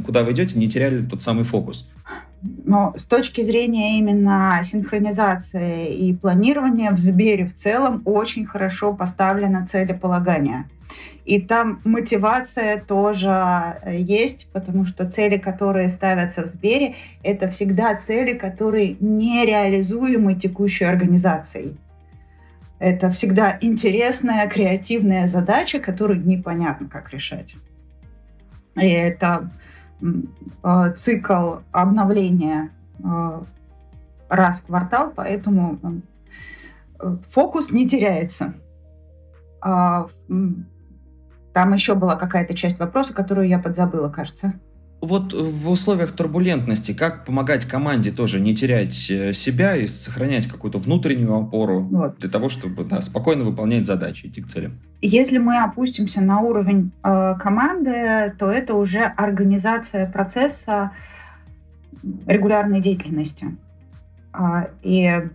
куда 0.05 0.23
вы 0.23 0.31
идете, 0.31 0.57
не 0.57 0.69
теряли 0.69 1.01
тот 1.03 1.21
самый 1.21 1.43
фокус? 1.43 1.89
Но 2.41 2.93
с 2.97 3.03
точки 3.03 3.41
зрения 3.41 3.99
именно 3.99 4.61
синхронизации 4.63 5.95
и 5.95 6.13
планирования 6.13 6.91
в 6.91 6.97
Сбере 6.97 7.45
в 7.45 7.55
целом 7.55 8.01
очень 8.05 8.45
хорошо 8.45 8.93
поставлено 8.93 9.67
целеполагание. 9.67 10.65
И 11.23 11.39
там 11.39 11.79
мотивация 11.83 12.81
тоже 12.81 13.29
э, 13.29 13.99
есть, 13.99 14.49
потому 14.51 14.85
что 14.85 15.09
цели, 15.09 15.37
которые 15.37 15.89
ставятся 15.89 16.43
в 16.43 16.47
Сбере, 16.47 16.95
это 17.21 17.47
всегда 17.49 17.95
цели, 17.95 18.33
которые 18.33 18.97
нереализуемы 18.99 20.33
текущей 20.35 20.85
организацией. 20.85 21.75
Это 22.81 23.11
всегда 23.11 23.59
интересная, 23.61 24.49
креативная 24.49 25.27
задача, 25.27 25.79
которую 25.79 26.25
непонятно, 26.25 26.89
как 26.89 27.13
решать. 27.13 27.53
И 28.75 28.87
это 28.87 29.51
э, 30.01 30.93
цикл 30.97 31.57
обновления 31.71 32.71
э, 33.03 33.41
раз 34.29 34.61
в 34.61 34.65
квартал, 34.65 35.13
поэтому 35.15 35.79
фокус 37.29 37.69
не 37.69 37.87
теряется. 37.87 38.55
А, 39.61 40.07
там 41.53 41.73
еще 41.73 41.93
была 41.93 42.15
какая-то 42.15 42.55
часть 42.55 42.79
вопроса, 42.79 43.13
которую 43.13 43.47
я 43.47 43.59
подзабыла, 43.59 44.09
кажется. 44.09 44.53
Вот 45.01 45.33
в 45.33 45.69
условиях 45.71 46.11
турбулентности, 46.11 46.93
как 46.93 47.25
помогать 47.25 47.65
команде 47.65 48.11
тоже 48.11 48.39
не 48.39 48.55
терять 48.55 49.09
э, 49.09 49.33
себя 49.33 49.75
и 49.75 49.87
сохранять 49.87 50.47
какую-то 50.47 50.77
внутреннюю 50.77 51.35
опору 51.35 51.81
вот. 51.81 52.19
для 52.19 52.29
того, 52.29 52.49
чтобы 52.49 52.83
да, 52.83 53.01
спокойно 53.01 53.43
выполнять 53.43 53.87
задачи, 53.87 54.27
идти 54.27 54.43
к 54.43 54.47
целям? 54.47 54.73
Если 55.01 55.39
мы 55.39 55.57
опустимся 55.57 56.21
на 56.21 56.41
уровень 56.41 56.91
э, 57.03 57.35
команды, 57.39 58.35
то 58.37 58.51
это 58.51 58.75
уже 58.75 58.99
организация 58.99 60.07
процесса 60.07 60.91
регулярной 62.27 62.79
деятельности. 62.79 63.57
Э, 64.35 64.67
и 64.83 65.29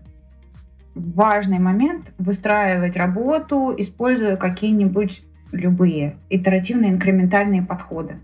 важный 0.94 1.58
момент 1.58 2.12
выстраивать 2.18 2.96
работу, 2.96 3.74
используя 3.76 4.36
какие-нибудь 4.36 5.24
любые 5.50 6.16
итеративные 6.30 6.92
инкрементальные 6.92 7.62
подходы 7.62 8.20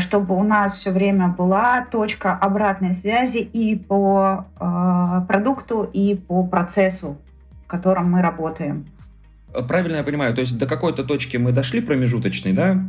чтобы 0.00 0.36
у 0.36 0.42
нас 0.42 0.74
все 0.74 0.90
время 0.90 1.28
была 1.28 1.86
точка 1.90 2.34
обратной 2.34 2.94
связи 2.94 3.38
и 3.38 3.76
по 3.76 4.46
э, 4.58 5.20
продукту, 5.26 5.88
и 5.92 6.14
по 6.16 6.46
процессу, 6.46 7.16
в 7.64 7.66
котором 7.66 8.10
мы 8.10 8.22
работаем. 8.22 8.86
Правильно 9.68 9.96
я 9.96 10.04
понимаю, 10.04 10.34
то 10.34 10.40
есть 10.40 10.58
до 10.58 10.66
какой-то 10.66 11.04
точки 11.04 11.36
мы 11.36 11.52
дошли 11.52 11.80
промежуточной, 11.80 12.52
да? 12.52 12.84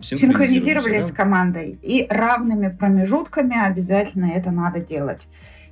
Синхронизировались 0.00 1.06
да? 1.06 1.10
с 1.10 1.12
командой. 1.12 1.78
И 1.82 2.06
равными 2.08 2.68
промежутками 2.68 3.58
обязательно 3.62 4.26
это 4.26 4.50
надо 4.50 4.80
делать. 4.80 5.26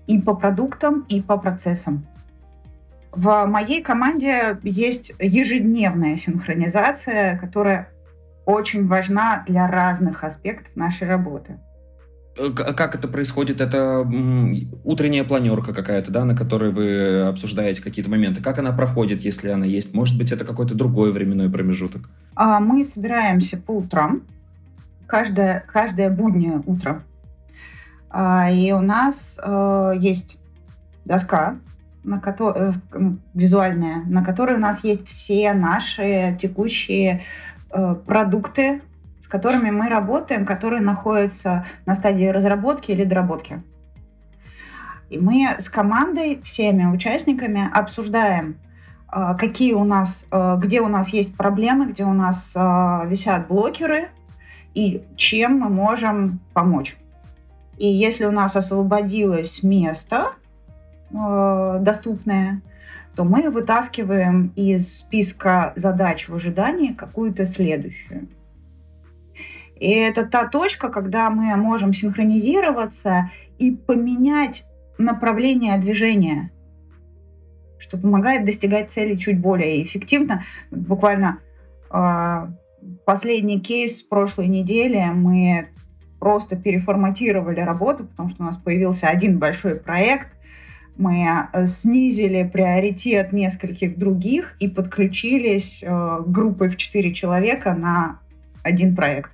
И 0.07 0.21
по 0.21 0.35
продуктам, 0.35 1.07
и 1.09 1.23
по 1.23 1.39
процессам. 1.39 2.07
В 3.13 3.47
моей 3.47 3.83
команде 3.83 4.59
есть 4.63 5.15
ежедневная 5.19 6.17
синхронизация, 6.17 7.39
которая 7.39 7.89
очень 8.49 8.87
важна 8.87 9.45
для 9.47 9.67
разных 9.67 10.25
аспектов 10.25 10.75
нашей 10.75 11.07
работы. 11.07 11.59
Э, 12.39 12.51
как 12.51 12.95
это 12.95 13.07
происходит? 13.07 13.61
Это 13.61 14.01
утренняя 14.85 15.25
планерка 15.25 15.75
какая-то, 15.75 16.11
да, 16.11 16.25
на 16.25 16.35
которой 16.35 16.71
вы 16.71 17.27
обсуждаете 17.27 17.83
какие-то 17.83 18.11
моменты. 18.11 18.43
Как 18.43 18.59
она 18.59 18.73
проходит, 18.73 19.21
если 19.21 19.51
она 19.51 19.67
есть? 19.67 19.93
Может 19.93 20.17
быть, 20.17 20.33
это 20.33 20.47
какой-то 20.47 20.75
другой 20.75 21.13
временной 21.13 21.51
промежуток? 21.51 22.09
А, 22.35 22.59
мы 22.59 22.85
собираемся 22.85 23.59
по 23.59 23.73
утрам, 23.73 24.23
каждое, 25.07 25.63
каждое 25.71 26.09
буднее 26.09 26.63
утро. 26.65 27.03
А, 28.09 28.51
и 28.51 28.73
у 28.73 28.81
нас 28.81 29.39
э, 29.43 29.93
есть 29.99 30.39
доска, 31.05 31.59
на 32.03 32.19
которой, 32.19 32.73
э, 32.93 32.99
визуальная, 33.35 34.05
на 34.07 34.25
которой 34.25 34.57
у 34.57 34.61
нас 34.61 34.83
есть 34.85 35.07
все 35.07 35.53
наши 35.53 36.39
текущие 36.41 37.23
продукты, 37.71 38.83
с 39.21 39.29
которыми 39.29 39.71
мы 39.71 39.89
работаем, 39.89 40.47
которые 40.47 40.81
находятся 40.81 41.67
на 41.87 41.95
стадии 41.95 42.27
разработки 42.27 42.91
или 42.91 43.05
доработки. 43.05 43.63
И 45.11 45.19
мы 45.19 45.57
с 45.59 45.69
командой, 45.69 46.41
всеми 46.45 46.85
участниками 46.85 47.71
обсуждаем, 47.73 48.57
а, 49.07 49.35
какие 49.35 49.73
у 49.73 49.85
нас, 49.85 50.27
а, 50.31 50.57
где 50.57 50.81
у 50.81 50.89
нас 50.89 51.09
есть 51.09 51.35
проблемы, 51.35 51.87
где 51.87 52.05
у 52.05 52.13
нас 52.13 52.55
висят 52.55 53.49
блокеры 53.49 54.09
и 54.75 55.03
чем 55.17 55.61
мы 55.61 55.69
можем 55.71 56.41
помочь. 56.53 56.97
И 57.79 57.87
если 57.87 58.27
у 58.27 58.31
нас 58.31 58.57
освободилось 58.57 59.63
место 59.63 60.33
доступное, 61.11 62.61
то 63.19 63.25
мы 63.25 63.51
вытаскиваем 63.51 64.53
из 64.55 64.99
списка 64.99 65.73
задач 65.75 66.29
в 66.29 66.37
ожидании 66.37 66.93
какую-то 66.93 67.47
следующую. 67.47 68.29
И 69.75 69.91
это 69.91 70.25
та 70.25 70.47
точка, 70.47 70.89
когда 70.89 71.29
мы 71.29 71.57
можем 71.57 71.93
синхронизироваться 71.93 73.33
и 73.59 73.73
поменять 73.73 74.67
направление 74.99 75.77
движения, 75.79 76.53
что 77.81 77.99
помогает 77.99 78.45
достигать 78.45 78.93
цели 78.93 79.17
чуть 79.17 79.41
более 79.41 79.83
эффективно. 79.83 80.45
Буквально 80.71 81.41
э, 81.91 82.47
последний 83.05 83.59
кейс 83.59 84.01
прошлой 84.05 84.47
недели 84.47 85.05
мы 85.13 85.71
просто 86.21 86.55
переформатировали 86.55 87.59
работу, 87.59 88.05
потому 88.05 88.31
что 88.31 88.45
у 88.45 88.47
нас 88.47 88.57
появился 88.59 89.09
один 89.09 89.41
большой 89.41 89.75
проект, 89.75 90.29
мы 90.99 91.49
э, 91.53 91.67
снизили 91.69 92.49
приоритет 92.53 93.33
нескольких 93.33 93.97
других 93.97 94.55
и 94.59 94.69
подключились 94.69 95.83
э, 95.83 96.19
группой 96.27 96.69
в 96.69 96.77
четыре 96.77 97.15
человека 97.15 97.75
на 97.75 98.21
один 98.63 98.95
проект. 98.95 99.31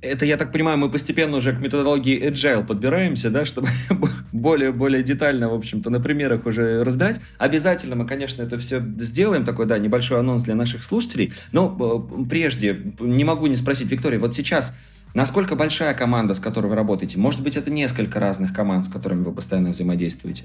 Это, 0.00 0.24
я 0.24 0.36
так 0.36 0.52
понимаю, 0.52 0.78
мы 0.78 0.90
постепенно 0.90 1.38
уже 1.38 1.52
к 1.52 1.58
методологии 1.58 2.30
Agile 2.30 2.64
подбираемся, 2.64 3.30
да, 3.30 3.44
чтобы 3.44 3.68
более-более 4.32 5.02
детально, 5.02 5.48
в 5.48 5.54
общем-то, 5.54 5.90
на 5.90 5.98
примерах 5.98 6.46
уже 6.46 6.84
разбирать. 6.84 7.20
Обязательно 7.38 7.96
мы, 7.96 8.06
конечно, 8.06 8.42
это 8.42 8.58
все 8.58 8.78
сделаем, 8.78 9.44
такой, 9.44 9.66
да, 9.66 9.76
небольшой 9.78 10.20
анонс 10.20 10.44
для 10.44 10.54
наших 10.54 10.84
слушателей. 10.84 11.32
Но 11.50 11.76
э, 12.20 12.24
прежде, 12.30 12.80
не 13.00 13.24
могу 13.24 13.48
не 13.48 13.56
спросить, 13.56 13.90
Виктория, 13.90 14.20
вот 14.20 14.36
сейчас 14.36 14.72
насколько 15.14 15.56
большая 15.56 15.94
команда, 15.94 16.34
с 16.34 16.40
которой 16.40 16.66
вы 16.66 16.76
работаете? 16.76 17.18
Может 17.18 17.42
быть, 17.42 17.56
это 17.56 17.70
несколько 17.70 18.20
разных 18.20 18.54
команд, 18.54 18.86
с 18.86 18.88
которыми 18.88 19.24
вы 19.24 19.32
постоянно 19.32 19.70
взаимодействуете? 19.70 20.44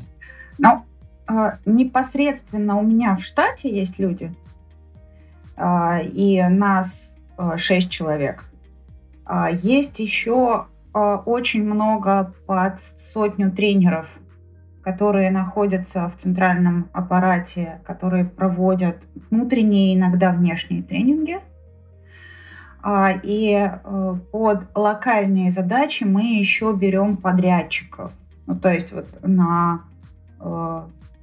Ну, 0.58 0.84
э, 1.30 1.52
непосредственно 1.66 2.78
у 2.78 2.84
меня 2.84 3.16
в 3.16 3.24
штате 3.24 3.76
есть 3.76 4.00
люди, 4.00 4.34
э, 5.58 6.06
и 6.08 6.42
нас 6.44 7.16
шесть 7.58 7.90
человек– 7.90 8.46
а, 9.26 9.50
есть 9.50 10.00
еще 10.00 10.66
а, 10.94 11.18
очень 11.18 11.64
много 11.64 12.34
под 12.46 12.80
сотню 12.82 13.52
тренеров, 13.52 14.08
которые 14.82 15.32
находятся 15.32 16.10
в 16.10 16.18
центральном 16.18 16.90
аппарате, 16.94 17.82
которые 17.86 18.26
проводят 18.26 18.98
внутренние, 19.32 19.96
иногда 19.96 20.32
внешние 20.32 20.84
тренинги. 20.84 21.40
А, 22.86 23.14
и 23.24 23.54
э, 23.54 24.16
под 24.34 24.66
локальные 24.76 25.52
задачи 25.52 26.04
мы 26.04 26.38
еще 26.38 26.74
берем 26.74 27.16
подрядчиков. 27.16 28.12
Ну, 28.46 28.56
то 28.56 28.74
есть 28.74 28.92
вот 28.92 29.08
на 29.24 29.84
э, 30.42 30.82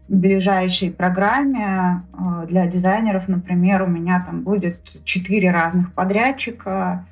ближайшей 0.09 0.90
программе 0.90 2.03
э, 2.14 2.46
для 2.49 2.66
дизайнеров, 2.66 3.29
например, 3.29 3.83
у 3.83 3.87
меня 3.88 4.25
там 4.25 4.40
будет 4.40 4.81
четыре 5.05 5.51
разных 5.51 5.92
подрядчика, 5.92 7.05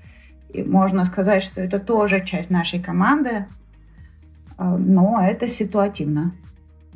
и 0.49 0.63
можно 0.63 1.05
сказать, 1.05 1.43
что 1.43 1.61
это 1.61 1.79
тоже 1.79 2.25
часть 2.25 2.49
нашей 2.49 2.81
команды, 2.81 3.45
но 4.57 5.21
это 5.23 5.47
ситуативно. 5.47 6.33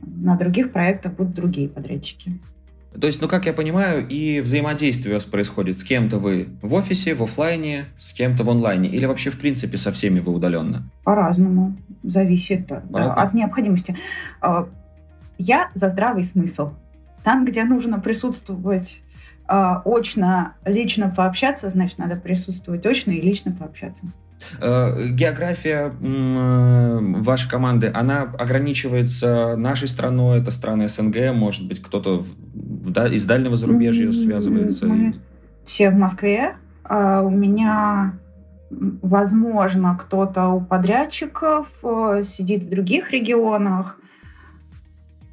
На 0.00 0.36
других 0.36 0.72
проектах 0.72 1.12
будут 1.12 1.34
другие 1.34 1.68
подрядчики. 1.68 2.40
То 2.98 3.06
есть, 3.06 3.22
ну, 3.22 3.28
как 3.28 3.46
я 3.46 3.52
понимаю, 3.52 4.06
и 4.06 4.40
взаимодействие 4.40 5.14
у 5.14 5.16
вас 5.16 5.24
происходит 5.24 5.80
с 5.80 5.84
кем-то 5.84 6.18
вы 6.18 6.48
в 6.60 6.74
офисе, 6.74 7.14
в 7.14 7.22
офлайне, 7.22 7.86
с 7.96 8.12
кем-то 8.12 8.44
в 8.44 8.50
онлайне, 8.50 8.88
или 8.88 9.06
вообще, 9.06 9.30
в 9.30 9.38
принципе, 9.38 9.76
со 9.76 9.92
всеми 9.92 10.20
вы 10.20 10.32
удаленно? 10.32 10.84
По-разному. 11.04 11.76
Зависит 12.02 12.66
По 12.66 12.82
да, 12.90 13.14
от 13.14 13.34
необходимости. 13.34 13.96
А, 14.40 14.68
я 15.38 15.70
за 15.74 15.88
здравый 15.88 16.24
смысл. 16.24 16.72
Там, 17.24 17.44
где 17.44 17.64
нужно 17.64 17.98
присутствовать 18.00 19.00
а, 19.46 19.82
очно, 19.84 20.54
лично 20.64 21.12
пообщаться, 21.14 21.70
значит, 21.70 21.98
надо 21.98 22.16
присутствовать 22.16 22.84
очно 22.86 23.10
и 23.12 23.20
лично 23.20 23.52
пообщаться. 23.52 24.04
Э, 24.60 25.08
география 25.08 25.92
э, 26.00 26.98
вашей 27.20 27.48
команды, 27.48 27.90
она 27.92 28.22
ограничивается 28.22 29.56
нашей 29.56 29.88
страной, 29.88 30.40
это 30.40 30.50
страны 30.50 30.88
СНГ, 30.88 31.32
может 31.32 31.66
быть, 31.66 31.82
кто-то 31.82 32.24
из 33.10 33.24
дальнего 33.24 33.56
зарубежья 33.56 34.12
связывается? 34.12 34.86
Мы 34.86 35.14
все 35.64 35.90
в 35.90 35.94
Москве. 35.94 36.56
А 36.84 37.22
у 37.22 37.30
меня, 37.30 38.14
возможно, 38.70 39.98
кто-то 40.02 40.48
у 40.48 40.60
подрядчиков 40.60 41.68
э, 41.82 42.22
сидит 42.24 42.64
в 42.64 42.68
других 42.68 43.10
регионах. 43.10 43.98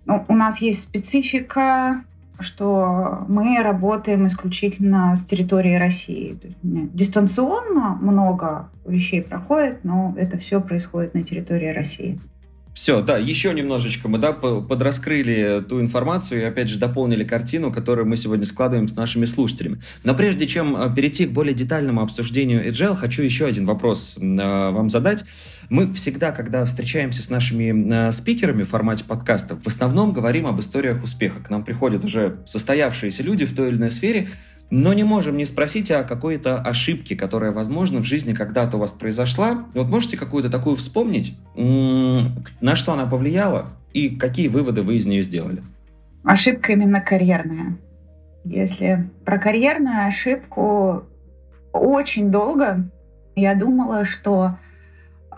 Ну, 0.05 0.25
у 0.27 0.35
нас 0.35 0.61
есть 0.61 0.83
специфика 0.83 2.03
что 2.39 3.25
мы 3.28 3.62
работаем 3.62 4.28
исключительно 4.28 5.15
с 5.15 5.25
территории 5.25 5.75
России. 5.75 6.39
дистанционно 6.63 7.97
много 8.02 8.69
вещей 8.86 9.21
проходит, 9.21 9.84
но 9.84 10.13
это 10.17 10.38
все 10.38 10.62
происходит 10.62 11.13
на 11.13 11.23
территории 11.23 11.69
России. 11.73 12.19
Все, 12.73 13.02
да, 13.02 13.17
еще 13.17 13.54
немножечко 13.54 14.08
мы 14.08 14.19
да, 14.19 14.32
подраскрыли 14.32 15.62
ту 15.67 15.82
информацию 15.82 16.41
и 16.41 16.45
опять 16.45 16.69
же 16.69 16.80
дополнили 16.80 17.25
картину, 17.25 17.73
которую 17.73 18.08
мы 18.08 18.15
сегодня 18.15 18.45
складываем 18.45 18.88
с 18.88 18.95
нашими 18.95 19.25
слушателями. 19.25 19.82
Но 20.06 20.15
прежде 20.15 20.47
чем 20.47 20.78
э, 20.78 20.95
перейти 20.95 21.25
к 21.25 21.32
более 21.32 21.54
детальному 21.54 22.02
обсуждению 22.02 22.65
Agile, 22.65 22.95
хочу 22.95 23.21
еще 23.21 23.47
один 23.47 23.65
вопрос 23.65 24.17
э, 24.17 24.23
вам 24.23 24.89
задать. 24.89 25.25
Мы 25.69 25.93
всегда, 25.93 26.32
когда 26.32 26.65
встречаемся 26.65 27.21
с 27.21 27.29
нашими 27.29 28.08
э, 28.08 28.12
спикерами 28.12 28.63
в 28.63 28.69
формате 28.69 29.03
подкастов, 29.03 29.62
в 29.63 29.67
основном 29.67 30.13
говорим 30.13 30.47
об 30.47 30.60
историях 30.60 31.03
успеха. 31.03 31.41
К 31.41 31.49
нам 31.51 31.63
приходят 31.63 32.03
уже 32.03 32.39
состоявшиеся 32.45 33.21
люди 33.21 33.45
в 33.45 33.55
той 33.55 33.69
или 33.69 33.77
иной 33.77 33.91
сфере, 33.91 34.29
но 34.71 34.93
не 34.93 35.03
можем 35.03 35.38
не 35.38 35.45
спросить 35.45 35.91
о 35.91 36.03
какой-то 36.03 36.58
ошибке, 36.58 37.15
которая, 37.15 37.51
возможно, 37.51 37.99
в 37.99 38.05
жизни 38.05 38.34
когда-то 38.34 38.77
у 38.77 38.79
вас 38.79 38.91
произошла. 38.91 39.65
Вот 39.75 39.88
можете 39.89 40.17
какую-то 40.17 40.49
такую 40.49 40.75
вспомнить, 40.75 41.38
на 41.55 42.75
что 42.75 42.93
она 42.93 43.05
повлияла 43.05 43.67
и 43.93 44.10
какие 44.10 44.47
выводы 44.47 44.82
вы 44.82 44.97
из 44.97 45.05
нее 45.05 45.23
сделали? 45.23 45.63
Ошибка 46.23 46.73
именно 46.73 47.01
карьерная. 47.01 47.77
Если 48.43 49.10
про 49.25 49.38
карьерную 49.38 50.08
ошибку 50.08 51.03
очень 51.73 52.32
долго 52.32 52.89
я 53.36 53.55
думала, 53.55 54.05
что 54.05 54.58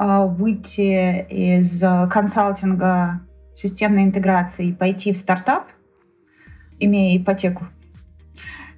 выйти 0.04 1.26
из 1.30 1.84
консалтинга 2.10 3.22
системной 3.56 4.04
интеграции 4.04 4.70
и 4.70 4.74
пойти 4.74 5.14
в 5.14 5.18
стартап, 5.18 5.66
имея 6.80 7.18
ипотеку, 7.18 7.68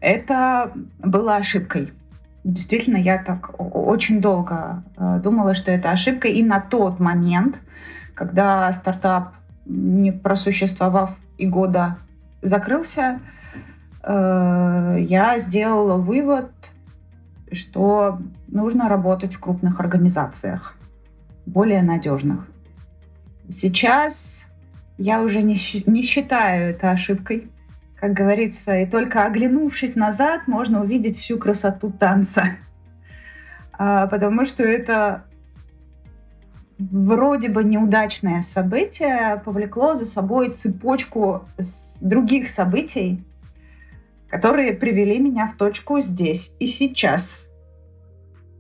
это 0.04 0.74
было 1.00 1.38
ошибкой. 1.38 1.94
Действительно, 2.44 2.98
я 2.98 3.18
так 3.24 3.56
очень 3.58 4.20
долго 4.20 4.84
э, 4.98 5.22
думала, 5.24 5.54
что 5.54 5.72
это 5.72 5.92
ошибка. 5.92 6.28
И 6.28 6.44
на 6.44 6.60
тот 6.60 7.00
момент, 7.00 7.62
когда 8.14 8.72
стартап, 8.74 9.36
не 9.66 10.12
просуществовав 10.12 11.12
и 11.38 11.48
года, 11.48 11.96
закрылся, 12.42 13.22
э, 14.04 14.98
я 15.00 15.40
сделала 15.40 15.96
вывод, 15.96 16.52
что 17.54 18.20
нужно 18.50 18.90
работать 18.90 19.36
в 19.36 19.40
крупных 19.40 19.80
организациях, 19.80 20.76
более 21.46 21.82
надежных. 21.82 22.48
Сейчас 23.50 24.44
я 24.98 25.22
уже 25.22 25.42
не, 25.42 25.58
не 25.86 26.04
считаю 26.04 26.72
это 26.72 26.92
ошибкой 26.92 27.50
как 28.04 28.12
говорится, 28.12 28.80
и 28.80 28.86
только 28.86 29.24
оглянувшись 29.24 29.96
назад, 29.96 30.42
можно 30.46 30.82
увидеть 30.82 31.18
всю 31.18 31.38
красоту 31.38 31.90
танца. 31.90 32.58
А, 33.72 34.08
потому 34.08 34.46
что 34.46 34.62
это 34.62 35.24
вроде 36.78 37.48
бы 37.48 37.64
неудачное 37.64 38.42
событие 38.42 39.42
повлекло 39.46 39.96
за 39.96 40.06
собой 40.06 40.50
цепочку 40.50 41.48
других 42.02 42.50
событий, 42.50 43.24
которые 44.28 44.74
привели 44.74 45.18
меня 45.18 45.48
в 45.48 45.56
точку 45.56 46.02
здесь 46.02 46.54
и 46.60 46.68
сейчас. 46.68 47.48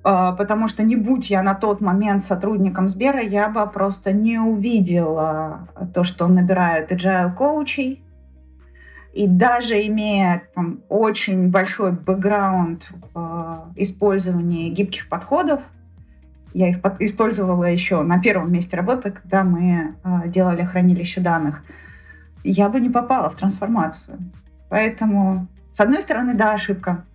А, 0.03 0.33
потому 0.33 0.67
что 0.67 0.83
не 0.83 0.95
будь 0.95 1.29
я 1.29 1.41
на 1.41 1.55
тот 1.55 1.79
момент 1.79 2.25
сотрудником 2.25 2.89
Сбера, 2.89 3.21
я 3.21 3.47
бы 3.47 3.65
просто 3.67 4.11
не 4.11 4.37
увидела 4.37 5.69
то, 5.93 6.03
что 6.03 6.27
набирают 6.27 6.91
agile 6.91 7.33
коучей. 7.33 8.03
И 9.13 9.27
даже 9.27 9.85
имея 9.87 10.43
там, 10.55 10.81
очень 10.89 11.51
большой 11.51 11.91
бэкграунд 11.91 12.89
в 13.13 13.71
использовании 13.75 14.71
гибких 14.71 15.07
подходов, 15.07 15.61
я 16.53 16.69
их 16.69 16.79
использовала 16.99 17.65
еще 17.65 18.01
на 18.01 18.19
первом 18.19 18.51
месте 18.51 18.75
работы, 18.75 19.11
когда 19.11 19.43
мы 19.43 19.95
э, 20.03 20.27
делали 20.27 20.63
хранилище 20.63 21.21
данных, 21.21 21.63
я 22.43 22.69
бы 22.69 22.79
не 22.79 22.89
попала 22.89 23.29
в 23.29 23.35
трансформацию. 23.35 24.17
Поэтому, 24.69 25.47
с 25.71 25.79
одной 25.79 26.01
стороны, 26.01 26.33
да, 26.33 26.53
ошибка. 26.53 27.05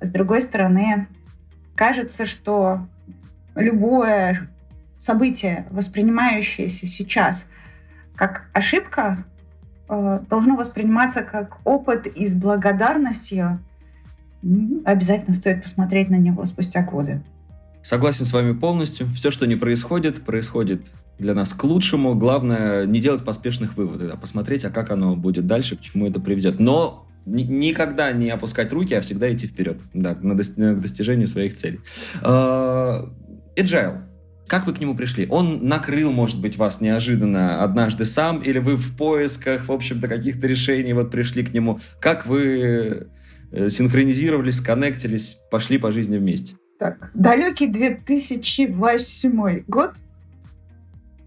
С 0.00 0.10
другой 0.10 0.42
стороны, 0.42 1.06
кажется, 1.74 2.26
что 2.26 2.86
любое 3.54 4.48
событие, 4.98 5.66
воспринимающееся 5.70 6.86
сейчас 6.86 7.46
как 8.16 8.48
ошибка, 8.52 9.24
э, 9.88 10.20
должно 10.30 10.56
восприниматься 10.56 11.22
как 11.22 11.58
опыт 11.64 12.06
и 12.06 12.26
с 12.26 12.34
благодарностью. 12.34 13.58
Обязательно 14.84 15.34
стоит 15.34 15.62
посмотреть 15.62 16.10
на 16.10 16.16
него 16.16 16.44
спустя 16.46 16.82
годы. 16.82 17.22
Согласен 17.82 18.24
с 18.24 18.32
вами 18.32 18.52
полностью. 18.52 19.08
Все, 19.08 19.30
что 19.30 19.46
не 19.46 19.56
происходит, 19.56 20.24
происходит 20.24 20.82
для 21.18 21.34
нас 21.34 21.52
к 21.52 21.64
лучшему. 21.64 22.14
Главное 22.14 22.86
не 22.86 23.00
делать 23.00 23.24
поспешных 23.24 23.76
выводов, 23.76 24.12
а 24.14 24.16
посмотреть, 24.16 24.64
а 24.64 24.70
как 24.70 24.90
оно 24.90 25.16
будет 25.16 25.46
дальше, 25.46 25.76
к 25.76 25.80
чему 25.80 26.06
это 26.06 26.20
приведет. 26.20 26.58
Но 26.58 27.06
никогда 27.26 28.12
не 28.12 28.30
опускать 28.30 28.72
руки, 28.72 28.94
а 28.94 29.00
всегда 29.00 29.32
идти 29.32 29.46
вперед, 29.46 29.78
да, 29.92 30.16
на, 30.20 30.36
до, 30.36 30.44
на 30.56 30.76
достижение 30.76 31.26
своих 31.26 31.56
целей. 31.56 31.80
Uh, 32.22 33.10
Agile. 33.56 34.02
Как 34.46 34.66
вы 34.66 34.74
к 34.74 34.80
нему 34.80 34.94
пришли? 34.94 35.26
Он 35.30 35.66
накрыл, 35.66 36.12
может 36.12 36.40
быть, 36.40 36.58
вас 36.58 36.82
неожиданно 36.82 37.62
однажды 37.62 38.04
сам, 38.04 38.42
или 38.42 38.58
вы 38.58 38.76
в 38.76 38.94
поисках, 38.96 39.68
в 39.68 39.72
общем-то, 39.72 40.06
каких-то 40.06 40.46
решений 40.46 40.92
вот 40.92 41.10
пришли 41.10 41.42
к 41.44 41.54
нему? 41.54 41.80
Как 41.98 42.26
вы 42.26 43.08
э, 43.52 43.68
синхронизировались, 43.70 44.58
сконнектились, 44.58 45.38
пошли 45.50 45.78
по 45.78 45.92
жизни 45.92 46.18
вместе? 46.18 46.56
Так, 46.78 47.10
далекий 47.14 47.68
2008 47.68 49.64
год. 49.66 49.92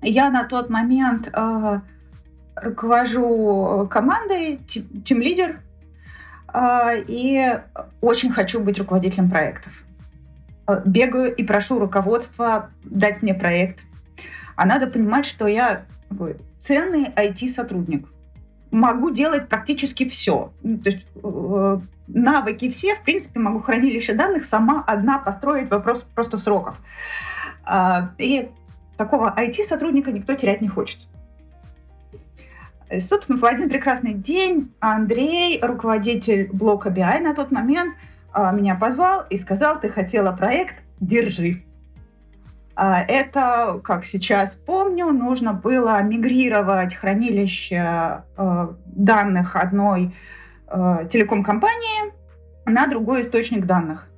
Я 0.04 0.30
на 0.30 0.44
тот 0.44 0.70
момент 0.70 1.30
э, 1.34 1.80
руковожу 2.56 3.88
командой, 3.90 4.60
тим-лидер 5.04 5.62
а, 5.62 5.67
и 7.08 7.60
очень 8.02 8.32
хочу 8.32 8.60
быть 8.60 8.80
руководителем 8.80 9.30
проектов. 9.30 9.74
А, 10.66 10.82
бегаю 10.86 11.34
и 11.34 11.44
прошу 11.44 11.80
руководства 11.80 12.70
дать 12.84 13.22
мне 13.22 13.34
проект. 13.34 13.80
А 14.56 14.66
надо 14.66 14.88
понимать, 14.88 15.26
что 15.26 15.48
я 15.48 15.86
ценный 16.60 17.10
IT-сотрудник. 17.16 18.08
Могу 18.72 19.12
делать 19.12 19.48
практически 19.48 20.10
все. 20.10 20.52
Ну, 20.62 20.78
то 20.80 20.90
есть 20.90 21.06
э, 21.24 21.80
навыки 22.08 22.70
все, 22.70 22.96
в 22.96 23.04
принципе, 23.04 23.40
могу 23.40 23.62
хранилище 23.62 24.14
данных 24.14 24.44
сама 24.44 24.84
одна 24.86 25.20
построить 25.20 25.70
вопрос 25.70 26.04
просто 26.16 26.38
сроков. 26.38 26.78
А, 27.64 28.12
и 28.18 28.50
такого 28.98 29.34
IT-сотрудника 29.38 30.12
никто 30.12 30.34
терять 30.34 30.62
не 30.62 30.68
хочет. 30.68 31.00
Собственно, 33.00 33.38
в 33.38 33.44
один 33.44 33.70
прекрасный 33.70 34.14
день 34.14 34.72
Андрей, 34.80 35.60
руководитель 35.62 36.50
блока 36.52 36.90
BI 36.90 37.20
на 37.20 37.34
тот 37.34 37.52
момент, 37.52 37.94
а, 38.32 38.52
меня 38.52 38.76
позвал 38.76 39.26
и 39.30 39.38
сказал, 39.38 39.80
ты 39.80 39.90
хотела 39.90 40.32
проект, 40.32 40.76
держи. 41.02 41.64
А, 42.76 43.02
это, 43.02 43.82
как 43.84 44.06
сейчас 44.06 44.56
помню, 44.56 45.08
нужно 45.08 45.52
было 45.52 46.02
мигрировать 46.02 46.96
хранилище 46.96 47.78
а, 47.78 48.76
данных 48.86 49.56
одной 49.56 50.14
телеком-компании 50.70 52.12
на 52.66 52.88
другой 52.88 53.22
источник 53.22 53.66
данных. 53.66 54.10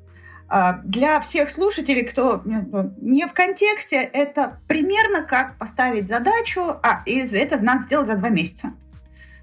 А, 0.51 0.81
для 0.83 1.19
всех 1.21 1.51
слушателей, 1.51 2.05
кто 2.05 2.41
не 2.43 3.27
в 3.27 3.33
контексте, 3.33 3.97
это 3.97 4.59
примерно 4.67 5.21
как 5.21 5.57
поставить 5.57 6.07
задачу, 6.07 6.77
а 6.81 7.03
и 7.05 7.19
это 7.19 7.63
надо 7.63 7.83
сделать 7.83 8.07
за 8.07 8.15
два 8.15 8.29
месяца 8.29 8.73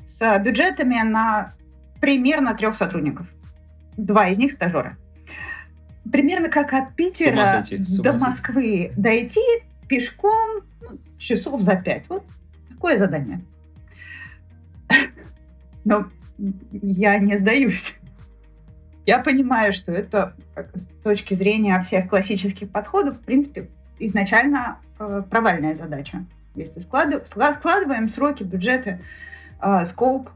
с 0.06 0.38
бюджетами 0.40 1.00
на 1.02 1.52
примерно 2.00 2.54
трех 2.54 2.76
сотрудников. 2.76 3.26
Два 3.96 4.28
из 4.28 4.38
них 4.38 4.52
стажеры. 4.52 4.96
Примерно 6.10 6.48
как 6.48 6.72
от 6.72 6.94
Питера 6.94 7.46
сойти, 7.46 7.78
до 8.02 8.12
Москвы 8.12 8.92
дойти 8.96 9.40
пешком 9.88 10.62
ну, 10.80 10.98
часов 11.18 11.62
за 11.62 11.76
пять. 11.76 12.04
Вот 12.08 12.24
такое 12.68 12.98
задание. 12.98 13.40
Но 15.84 16.08
я 16.72 17.18
не 17.18 17.36
сдаюсь. 17.38 17.96
Я 19.06 19.20
понимаю, 19.20 19.72
что 19.72 19.92
это 19.92 20.34
с 20.74 20.86
точки 21.04 21.34
зрения 21.34 21.80
всех 21.82 22.08
классических 22.08 22.68
подходов, 22.68 23.16
в 23.16 23.20
принципе, 23.20 23.68
изначально 24.00 24.78
э, 24.98 25.22
провальная 25.30 25.76
задача. 25.76 26.24
Если 26.56 26.80
складываем, 26.80 27.24
складываем 27.24 28.08
сроки, 28.08 28.42
бюджеты, 28.42 29.00
э, 29.62 29.84
скоп, 29.84 30.28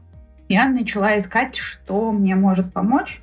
я 0.47 0.69
начала 0.69 1.17
искать, 1.17 1.57
что 1.57 2.13
мне 2.13 2.35
может 2.35 2.71
помочь. 2.71 3.21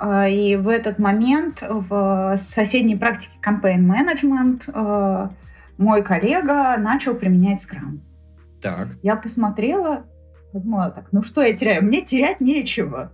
Э, 0.00 0.28
и 0.28 0.56
в 0.56 0.68
этот 0.68 0.98
момент 0.98 1.62
в 1.62 2.36
соседней 2.36 2.96
практике 2.96 3.34
campaign 3.40 3.86
management 3.86 4.64
э, 4.66 5.28
мой 5.78 6.02
коллега 6.02 6.76
начал 6.76 7.14
применять 7.14 7.62
скрам. 7.62 8.00
Так. 8.60 8.88
Я 9.04 9.14
посмотрела, 9.14 10.06
подумала 10.52 10.90
так, 10.90 11.06
ну 11.12 11.22
что 11.22 11.40
я 11.42 11.56
теряю? 11.56 11.84
Мне 11.84 12.02
терять 12.02 12.40
нечего 12.40 13.12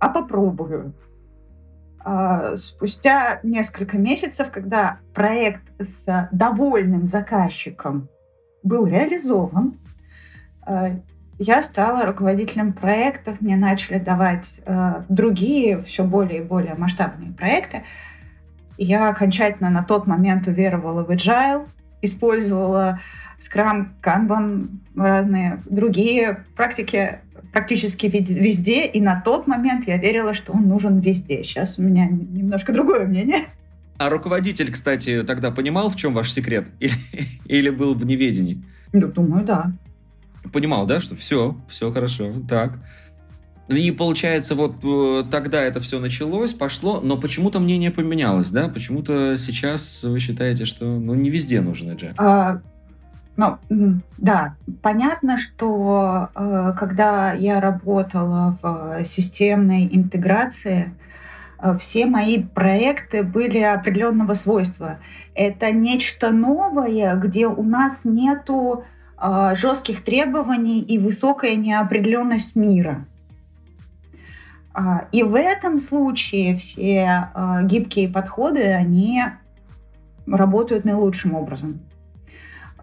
а 0.00 0.08
попробую. 0.08 0.94
А, 2.02 2.56
спустя 2.56 3.40
несколько 3.42 3.98
месяцев, 3.98 4.50
когда 4.50 4.98
проект 5.14 5.62
с 5.78 6.28
довольным 6.32 7.06
заказчиком 7.06 8.08
был 8.62 8.86
реализован, 8.86 9.78
а, 10.62 10.96
я 11.38 11.62
стала 11.62 12.04
руководителем 12.04 12.72
проектов, 12.72 13.40
мне 13.40 13.56
начали 13.56 13.98
давать 13.98 14.60
а, 14.66 15.04
другие, 15.08 15.82
все 15.84 16.04
более 16.04 16.40
и 16.40 16.44
более 16.44 16.74
масштабные 16.74 17.32
проекты. 17.32 17.84
Я 18.78 19.10
окончательно 19.10 19.68
на 19.68 19.82
тот 19.84 20.06
момент 20.06 20.48
уверовала 20.48 21.04
в 21.04 21.10
Agile, 21.10 21.68
использовала 22.00 23.00
Scrum, 23.40 23.88
Kanban, 24.02 24.68
разные 24.94 25.62
другие 25.66 26.44
практики 26.56 27.20
практически 27.52 28.06
везде, 28.06 28.86
и 28.86 29.00
на 29.00 29.20
тот 29.20 29.46
момент 29.46 29.88
я 29.88 29.96
верила, 29.96 30.34
что 30.34 30.52
он 30.52 30.68
нужен 30.68 31.00
везде. 31.00 31.42
Сейчас 31.42 31.78
у 31.78 31.82
меня 31.82 32.06
немножко 32.06 32.72
другое 32.72 33.06
мнение. 33.06 33.44
А 33.98 34.08
руководитель, 34.08 34.72
кстати, 34.72 35.22
тогда 35.24 35.50
понимал, 35.50 35.90
в 35.90 35.96
чем 35.96 36.14
ваш 36.14 36.32
секрет? 36.32 36.68
Или, 36.80 36.94
или 37.44 37.70
был 37.70 37.94
в 37.94 38.04
неведении? 38.06 38.62
Ну, 38.92 39.08
думаю, 39.08 39.44
да. 39.44 39.72
Понимал, 40.52 40.86
да, 40.86 41.00
что 41.00 41.16
все, 41.16 41.56
все 41.68 41.92
хорошо, 41.92 42.32
так. 42.48 42.78
И 43.68 43.90
получается, 43.92 44.54
вот 44.54 44.76
э, 44.82 45.24
тогда 45.30 45.62
это 45.62 45.80
все 45.80 46.00
началось, 46.00 46.54
пошло, 46.54 47.00
но 47.00 47.16
почему-то 47.16 47.60
мнение 47.60 47.90
поменялось, 47.90 48.48
да? 48.50 48.68
Почему-то 48.68 49.36
сейчас 49.36 50.02
вы 50.02 50.18
считаете, 50.18 50.64
что 50.64 50.86
ну, 50.86 51.14
не 51.14 51.30
везде 51.30 51.60
нужен 51.60 51.90
agile? 51.90 52.14
А, 52.18 52.62
ну, 53.40 54.00
да, 54.18 54.56
понятно, 54.82 55.38
что 55.38 56.28
э, 56.34 56.74
когда 56.78 57.32
я 57.32 57.58
работала 57.58 58.58
в 58.60 59.04
системной 59.06 59.88
интеграции, 59.90 60.92
э, 61.58 61.74
все 61.78 62.04
мои 62.04 62.42
проекты 62.42 63.22
были 63.22 63.58
определенного 63.60 64.34
свойства. 64.34 64.98
Это 65.34 65.72
нечто 65.72 66.32
новое, 66.32 67.16
где 67.16 67.46
у 67.46 67.62
нас 67.62 68.04
нету 68.04 68.84
э, 69.16 69.54
жестких 69.56 70.04
требований 70.04 70.80
и 70.82 70.98
высокая 70.98 71.54
неопределенность 71.54 72.54
мира. 72.54 73.06
А, 74.74 75.06
и 75.12 75.22
в 75.22 75.34
этом 75.34 75.80
случае 75.80 76.58
все 76.58 77.30
гибкие 77.62 78.08
подходы, 78.08 78.64
они 78.64 79.22
работают 80.26 80.84
наилучшим 80.84 81.34
образом 81.34 81.80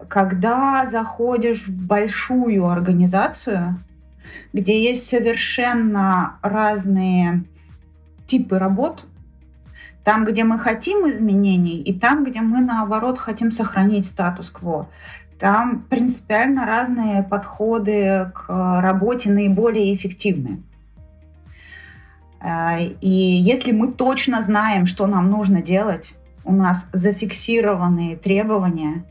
когда 0.08 0.86
заходишь 0.86 1.66
в 1.66 1.86
большую 1.86 2.66
организацию, 2.66 3.78
где 4.52 4.82
есть 4.82 5.08
совершенно 5.08 6.38
разные 6.42 7.44
типы 8.26 8.58
работ, 8.58 9.04
Там, 10.04 10.24
где 10.24 10.42
мы 10.42 10.58
хотим 10.58 11.06
изменений, 11.10 11.82
и 11.82 11.92
там, 11.92 12.24
где 12.24 12.40
мы, 12.40 12.60
наоборот, 12.60 13.18
хотим 13.18 13.52
сохранить 13.52 14.06
статус-кво. 14.06 14.88
Там 15.38 15.80
принципиально 15.80 16.64
разные 16.64 17.22
подходы 17.22 18.32
к 18.34 18.80
работе 18.80 19.30
наиболее 19.30 19.94
эффективные. 19.94 20.62
А, 22.40 22.78
и 22.80 23.08
если 23.10 23.72
мы 23.72 23.92
точно 23.92 24.40
знаем, 24.40 24.86
что 24.86 25.06
нам 25.06 25.30
нужно 25.30 25.60
делать, 25.60 26.14
у 26.44 26.52
нас 26.52 26.88
зафиксированные 26.92 28.16
требования 28.16 29.04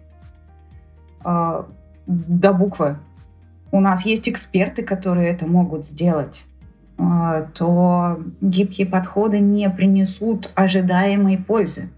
э, 1.27 1.63
до 2.07 2.53
буквы, 2.53 2.97
у 3.71 3.79
нас 3.79 4.05
есть 4.05 4.29
эксперты, 4.29 4.83
которые 4.83 5.29
это 5.29 5.45
могут 5.45 5.85
сделать, 5.85 6.45
э, 6.97 7.47
то 7.53 8.19
гибкие 8.41 8.87
подходы 8.87 9.39
не 9.39 9.69
принесут 9.69 10.51
ожидаемой 10.55 11.37
пользы. 11.37 11.89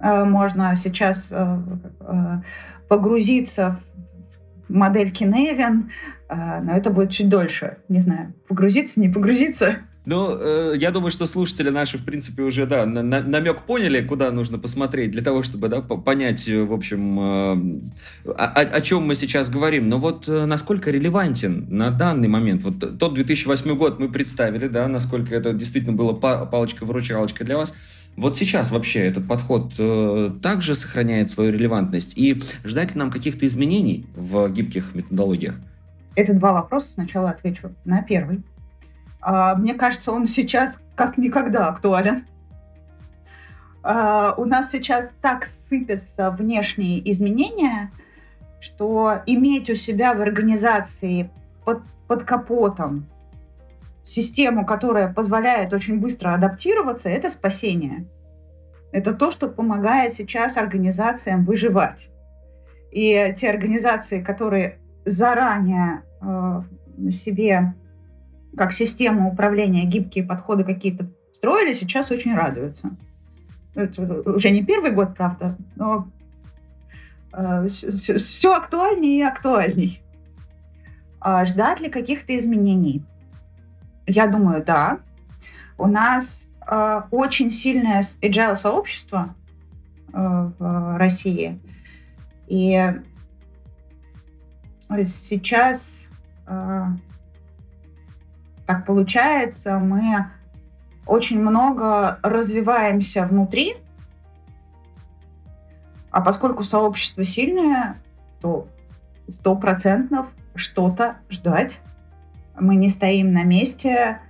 Э, 0.00 0.24
можно 0.24 0.76
сейчас 0.76 1.28
э, 1.30 1.58
э, 2.00 2.40
погрузиться 2.88 3.80
в 4.68 4.74
модель 4.74 5.10
Киневин, 5.10 5.90
но 6.28 6.76
это 6.76 6.90
будет 6.90 7.10
чуть 7.10 7.28
дольше. 7.28 7.78
Не 7.88 7.98
знаю, 7.98 8.34
погрузиться, 8.46 9.00
не 9.00 9.08
погрузиться. 9.08 9.78
Ну, 10.06 10.34
э, 10.34 10.74
я 10.78 10.92
думаю, 10.92 11.10
что 11.10 11.26
слушатели 11.26 11.68
наши, 11.68 11.98
в 11.98 12.04
принципе, 12.04 12.42
уже, 12.42 12.66
да, 12.66 12.86
на, 12.86 13.02
на, 13.02 13.20
намек 13.20 13.62
поняли, 13.62 14.00
куда 14.00 14.30
нужно 14.30 14.58
посмотреть, 14.58 15.10
для 15.10 15.22
того, 15.22 15.42
чтобы, 15.42 15.68
да, 15.68 15.82
понять, 15.82 16.48
в 16.48 16.72
общем, 16.72 17.20
э, 18.24 18.32
о, 18.32 18.60
о 18.60 18.80
чем 18.80 19.06
мы 19.06 19.14
сейчас 19.14 19.50
говорим. 19.50 19.90
Но 19.90 19.98
вот 19.98 20.26
э, 20.26 20.46
насколько 20.46 20.90
релевантен 20.90 21.66
на 21.68 21.90
данный 21.90 22.28
момент, 22.28 22.62
вот 22.62 22.98
тот 22.98 23.12
2008 23.14 23.76
год 23.76 23.98
мы 23.98 24.08
представили, 24.08 24.68
да, 24.68 24.88
насколько 24.88 25.34
это 25.34 25.52
действительно 25.52 25.92
было 25.94 26.14
палочка-выручалочка 26.14 27.44
для 27.44 27.58
вас. 27.58 27.74
Вот 28.16 28.36
сейчас 28.36 28.70
вообще 28.70 29.00
этот 29.00 29.28
подход 29.28 29.74
э, 29.78 30.30
также 30.42 30.74
сохраняет 30.74 31.30
свою 31.30 31.52
релевантность? 31.52 32.16
И 32.16 32.42
ждать 32.64 32.94
ли 32.94 32.98
нам 32.98 33.10
каких-то 33.10 33.46
изменений 33.46 34.06
в 34.16 34.48
гибких 34.50 34.94
методологиях? 34.94 35.54
Это 36.16 36.34
два 36.34 36.52
вопроса. 36.52 36.88
Сначала 36.92 37.30
отвечу 37.30 37.70
на 37.84 38.02
первый. 38.02 38.42
А, 39.20 39.54
мне 39.54 39.74
кажется, 39.74 40.12
он 40.12 40.26
сейчас 40.26 40.80
как 40.94 41.18
никогда 41.18 41.68
актуален. 41.68 42.26
А, 43.82 44.34
у 44.36 44.44
нас 44.44 44.70
сейчас 44.70 45.14
так 45.20 45.46
сыпятся 45.46 46.30
внешние 46.30 47.10
изменения, 47.10 47.90
что 48.60 49.22
иметь 49.26 49.70
у 49.70 49.74
себя 49.74 50.14
в 50.14 50.20
организации 50.20 51.30
под, 51.64 51.82
под 52.06 52.24
капотом 52.24 53.06
систему, 54.02 54.66
которая 54.66 55.12
позволяет 55.12 55.72
очень 55.72 56.00
быстро 56.00 56.34
адаптироваться, 56.34 57.08
это 57.08 57.30
спасение. 57.30 58.06
Это 58.92 59.14
то, 59.14 59.30
что 59.30 59.48
помогает 59.48 60.14
сейчас 60.14 60.56
организациям 60.56 61.44
выживать. 61.44 62.10
И 62.90 63.34
те 63.38 63.50
организации, 63.50 64.20
которые 64.20 64.78
заранее 65.04 66.02
э, 66.20 66.62
себе 67.12 67.74
как 68.56 68.72
система 68.72 69.28
управления 69.28 69.84
гибкие 69.84 70.24
подходы 70.24 70.64
какие-то 70.64 71.06
строили, 71.32 71.72
сейчас 71.72 72.10
очень 72.10 72.34
радуются. 72.34 72.90
Это 73.74 74.02
уже 74.30 74.50
не 74.50 74.64
первый 74.64 74.90
год, 74.90 75.14
правда, 75.14 75.56
но 75.76 76.08
э, 77.32 77.68
все 77.68 78.54
актуальнее 78.54 79.18
и 79.18 79.22
актуальней. 79.22 80.02
А 81.20 81.44
ждать 81.44 81.80
ли 81.80 81.88
каких-то 81.88 82.36
изменений? 82.38 83.04
Я 84.06 84.26
думаю, 84.26 84.64
да. 84.64 85.00
У 85.78 85.86
нас 85.86 86.50
э, 86.66 87.02
очень 87.10 87.50
сильное 87.50 88.02
agile 88.22 88.56
сообщество 88.56 89.34
э, 90.12 90.50
в 90.58 90.98
России. 90.98 91.60
И 92.48 92.92
сейчас 95.06 96.08
э, 96.46 96.86
так 98.70 98.86
получается, 98.86 99.80
мы 99.80 100.26
очень 101.04 101.40
много 101.40 102.20
развиваемся 102.22 103.26
внутри, 103.26 103.74
а 106.12 106.20
поскольку 106.20 106.62
сообщество 106.62 107.24
сильное, 107.24 107.96
то 108.40 108.68
сто 109.26 109.56
процентов 109.56 110.28
что-то 110.54 111.16
ждать. 111.30 111.80
Мы 112.60 112.76
не 112.76 112.90
стоим 112.90 113.32
на 113.32 113.42
месте, 113.42 114.20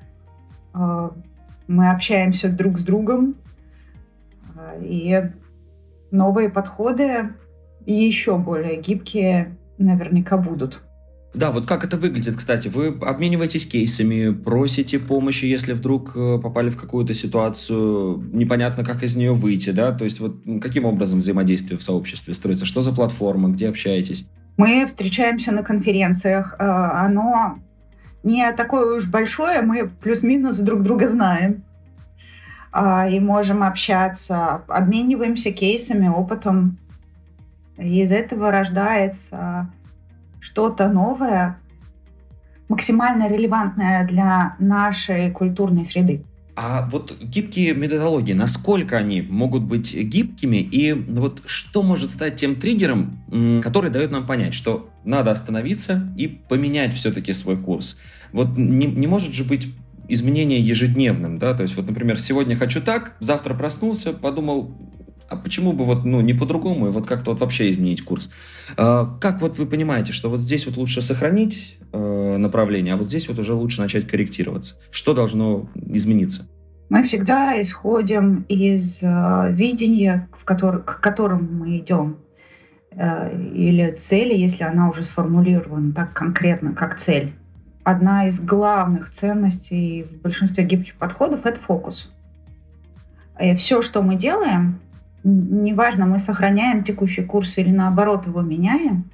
э, 0.72 1.10
мы 1.66 1.90
общаемся 1.90 2.48
друг 2.48 2.78
с 2.78 2.82
другом, 2.82 3.34
э, 4.56 4.80
и 4.82 5.32
новые 6.10 6.48
подходы 6.48 7.34
еще 7.84 8.38
более 8.38 8.80
гибкие 8.80 9.54
наверняка 9.76 10.38
будут. 10.38 10.82
Да, 11.32 11.52
вот 11.52 11.66
как 11.66 11.84
это 11.84 11.96
выглядит, 11.96 12.36
кстати? 12.36 12.66
Вы 12.66 12.88
обмениваетесь 12.88 13.64
кейсами, 13.64 14.32
просите 14.32 14.98
помощи, 14.98 15.44
если 15.44 15.74
вдруг 15.74 16.16
э, 16.16 16.38
попали 16.42 16.70
в 16.70 16.76
какую-то 16.76 17.14
ситуацию, 17.14 18.20
непонятно, 18.32 18.84
как 18.84 19.04
из 19.04 19.14
нее 19.14 19.32
выйти, 19.32 19.70
да? 19.70 19.92
То 19.92 20.04
есть 20.04 20.18
вот 20.18 20.38
каким 20.60 20.86
образом 20.86 21.20
взаимодействие 21.20 21.78
в 21.78 21.82
сообществе 21.84 22.34
строится? 22.34 22.66
Что 22.66 22.82
за 22.82 22.92
платформа, 22.92 23.48
где 23.48 23.68
общаетесь? 23.68 24.26
Мы 24.56 24.84
встречаемся 24.86 25.52
на 25.52 25.62
конференциях. 25.62 26.56
Э, 26.58 26.64
оно 26.64 27.60
не 28.24 28.50
такое 28.52 28.96
уж 28.96 29.06
большое, 29.06 29.62
мы 29.62 29.88
плюс-минус 29.88 30.58
друг 30.58 30.82
друга 30.82 31.08
знаем 31.08 31.62
а, 32.72 33.08
и 33.08 33.18
можем 33.20 33.62
общаться, 33.62 34.62
обмениваемся 34.68 35.52
кейсами, 35.52 36.08
опытом. 36.08 36.76
И 37.78 38.02
из 38.02 38.12
этого 38.12 38.50
рождается 38.50 39.70
что-то 40.40 40.88
новое, 40.88 41.58
максимально 42.68 43.28
релевантное 43.28 44.06
для 44.06 44.56
нашей 44.58 45.30
культурной 45.30 45.84
среды. 45.84 46.24
А 46.56 46.88
вот 46.90 47.16
гибкие 47.20 47.74
методологии, 47.74 48.32
насколько 48.32 48.98
они 48.98 49.22
могут 49.22 49.62
быть 49.62 49.94
гибкими, 49.94 50.58
и 50.58 50.92
вот 50.92 51.42
что 51.46 51.82
может 51.82 52.10
стать 52.10 52.36
тем 52.36 52.56
триггером, 52.56 53.60
который 53.62 53.90
дает 53.90 54.10
нам 54.10 54.26
понять, 54.26 54.52
что 54.54 54.90
надо 55.04 55.30
остановиться 55.30 56.12
и 56.18 56.28
поменять 56.28 56.92
все-таки 56.92 57.32
свой 57.32 57.56
курс? 57.56 57.96
Вот 58.32 58.58
не, 58.58 58.86
не 58.86 59.06
может 59.06 59.32
же 59.32 59.44
быть 59.44 59.68
изменение 60.08 60.60
ежедневным, 60.60 61.38
да, 61.38 61.54
то 61.54 61.62
есть 61.62 61.76
вот, 61.76 61.86
например, 61.86 62.18
сегодня 62.18 62.56
хочу 62.56 62.82
так, 62.82 63.16
завтра 63.20 63.54
проснулся, 63.54 64.12
подумал, 64.12 64.74
а 65.30 65.36
почему 65.36 65.72
бы 65.72 65.84
вот, 65.84 66.04
ну, 66.04 66.20
не 66.20 66.34
по-другому, 66.34 66.88
и 66.88 66.90
вот 66.90 67.06
как-то 67.06 67.30
вот 67.30 67.40
вообще 67.40 67.72
изменить 67.72 68.02
курс? 68.02 68.30
А, 68.76 69.16
как 69.20 69.40
вот 69.40 69.58
вы 69.58 69.66
понимаете, 69.66 70.12
что 70.12 70.28
вот 70.28 70.40
здесь 70.40 70.66
вот 70.66 70.76
лучше 70.76 71.00
сохранить 71.02 71.78
э, 71.92 72.36
направление, 72.36 72.94
а 72.94 72.96
вот 72.96 73.06
здесь 73.06 73.28
вот 73.28 73.38
уже 73.38 73.54
лучше 73.54 73.80
начать 73.80 74.08
корректироваться? 74.08 74.74
Что 74.90 75.14
должно 75.14 75.68
измениться? 75.76 76.48
Мы 76.88 77.04
всегда 77.04 77.62
исходим 77.62 78.44
из 78.48 79.04
э, 79.04 79.52
видения, 79.52 80.28
в 80.36 80.44
который, 80.44 80.82
к 80.82 80.98
которому 81.00 81.48
мы 81.48 81.78
идем, 81.78 82.16
э, 82.90 83.32
или 83.54 83.92
цели, 83.92 84.36
если 84.36 84.64
она 84.64 84.90
уже 84.90 85.04
сформулирована 85.04 85.92
так 85.92 86.12
конкретно, 86.12 86.72
как 86.72 86.98
цель. 86.98 87.34
Одна 87.84 88.26
из 88.26 88.40
главных 88.40 89.12
ценностей 89.12 90.02
в 90.02 90.22
большинстве 90.22 90.64
гибких 90.64 90.96
подходов– 90.96 91.40
это 91.46 91.60
фокус. 91.60 92.12
И 93.40 93.54
все, 93.54 93.80
что 93.80 94.02
мы 94.02 94.16
делаем, 94.16 94.80
неважно, 95.24 96.06
мы 96.06 96.18
сохраняем 96.18 96.84
текущий 96.84 97.22
курс 97.22 97.58
или 97.58 97.70
наоборот 97.70 98.26
его 98.26 98.40
меняем, 98.40 99.04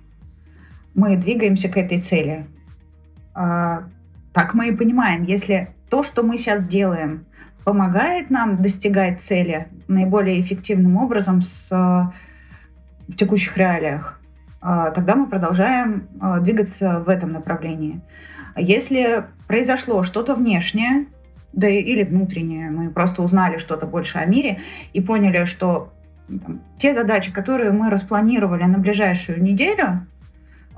мы 0.95 1.16
двигаемся 1.16 1.69
к 1.69 1.77
этой 1.77 2.01
цели. 2.01 2.47
А, 3.35 3.85
так 4.33 4.55
мы 4.55 4.69
и 4.69 4.77
понимаем, 4.77 5.25
если 5.25 5.69
то, 5.90 6.03
что 6.03 6.23
мы 6.23 6.38
сейчас 6.38 6.66
делаем, 6.66 7.27
помогает 7.64 8.31
нам 8.31 8.62
достигать 8.62 9.21
цели 9.21 9.66
наиболее 9.88 10.40
эффективным 10.40 10.97
образом 10.97 11.42
с, 11.42 11.71
в 11.71 13.16
текущих 13.16 13.57
реалиях, 13.57 14.21
а, 14.61 14.90
тогда 14.90 15.16
мы 15.16 15.27
продолжаем 15.27 16.09
а, 16.21 16.40
двигаться 16.40 17.01
в 17.01 17.09
этом 17.09 17.33
направлении. 17.33 18.01
Если 18.57 19.25
произошло 19.47 20.03
что-то 20.03 20.35
внешнее, 20.35 21.07
да 21.53 21.69
или 21.69 22.05
внутреннее, 22.05 22.71
мы 22.71 22.90
просто 22.90 23.23
узнали 23.23 23.59
что-то 23.59 23.87
больше 23.87 24.19
о 24.19 24.27
мире 24.27 24.61
и 24.92 25.01
поняли, 25.01 25.45
что 25.45 25.92
те 26.79 26.95
задачи, 26.95 27.33
которые 27.33 27.73
мы 27.73 27.91
распланировали 27.91 28.65
на 28.65 28.79
ближайшую 28.79 29.43
неделю, 29.43 30.07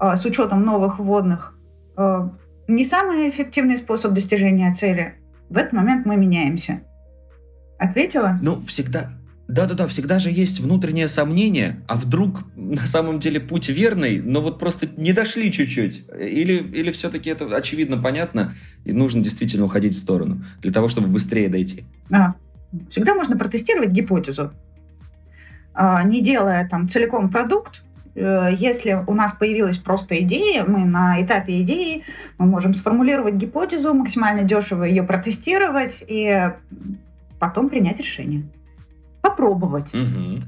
э, 0.00 0.16
с 0.16 0.24
учетом 0.24 0.64
новых 0.64 0.98
вводных, 0.98 1.54
э, 1.96 2.28
не 2.68 2.84
самый 2.84 3.30
эффективный 3.30 3.78
способ 3.78 4.12
достижения 4.12 4.72
цели. 4.74 5.14
В 5.48 5.56
этот 5.56 5.72
момент 5.72 6.06
мы 6.06 6.16
меняемся. 6.16 6.82
Ответила? 7.78 8.38
Ну, 8.42 8.60
всегда, 8.66 9.12
Да-да-да, 9.48 9.86
всегда 9.86 10.18
же 10.18 10.30
есть 10.30 10.60
внутреннее 10.60 11.08
сомнение, 11.08 11.82
а 11.88 11.96
вдруг 11.96 12.40
на 12.54 12.84
самом 12.86 13.18
деле 13.18 13.40
путь 13.40 13.70
верный, 13.70 14.20
но 14.20 14.42
вот 14.42 14.58
просто 14.58 14.86
не 14.98 15.14
дошли 15.14 15.50
чуть-чуть. 15.50 16.04
Или, 16.20 16.52
или 16.52 16.90
все-таки 16.90 17.30
это 17.30 17.46
очевидно 17.56 17.96
понятно, 17.96 18.52
и 18.84 18.92
нужно 18.92 19.22
действительно 19.22 19.64
уходить 19.64 19.96
в 19.96 19.98
сторону, 19.98 20.44
для 20.60 20.70
того, 20.70 20.88
чтобы 20.88 21.08
быстрее 21.08 21.48
дойти. 21.48 21.84
А, 22.10 22.34
всегда 22.90 23.14
можно 23.14 23.38
протестировать 23.38 23.88
гипотезу, 23.90 24.42
а, 24.42 24.52
не 26.04 26.22
делая 26.22 26.68
там 26.68 26.88
целиком 26.88 27.30
продукт, 27.30 27.82
э, 28.14 28.50
если 28.56 29.04
у 29.06 29.14
нас 29.14 29.32
появилась 29.32 29.78
просто 29.78 30.20
идея, 30.22 30.64
мы 30.64 30.84
на 30.84 31.22
этапе 31.22 31.62
идеи, 31.62 32.04
мы 32.38 32.46
можем 32.46 32.74
сформулировать 32.74 33.34
гипотезу, 33.34 33.94
максимально 33.94 34.42
дешево 34.42 34.84
ее 34.84 35.02
протестировать 35.02 36.04
и 36.06 36.50
потом 37.38 37.68
принять 37.68 37.98
решение 37.98 38.42
попробовать. 39.22 39.94
Угу. 39.94 40.42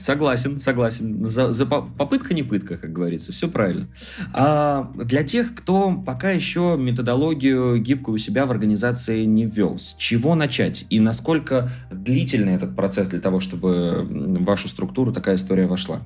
Согласен, 0.00 0.58
согласен. 0.58 1.28
За, 1.28 1.52
за 1.52 1.66
попытка 1.66 2.32
не 2.32 2.42
пытка, 2.42 2.78
как 2.78 2.90
говорится, 2.90 3.32
все 3.32 3.48
правильно. 3.48 3.86
А 4.32 4.90
для 4.94 5.22
тех, 5.24 5.54
кто 5.54 5.92
пока 5.92 6.30
еще 6.30 6.76
методологию 6.78 7.78
гибкую 7.78 8.14
у 8.14 8.18
себя 8.18 8.46
в 8.46 8.50
организации 8.50 9.24
не 9.24 9.44
ввел, 9.44 9.78
с 9.78 9.94
чего 9.98 10.34
начать 10.34 10.86
и 10.88 11.00
насколько 11.00 11.68
длительный 11.90 12.54
этот 12.54 12.74
процесс 12.74 13.08
для 13.08 13.20
того, 13.20 13.40
чтобы 13.40 14.06
в 14.08 14.44
вашу 14.44 14.68
структуру 14.68 15.12
такая 15.12 15.36
история 15.36 15.66
вошла? 15.66 16.00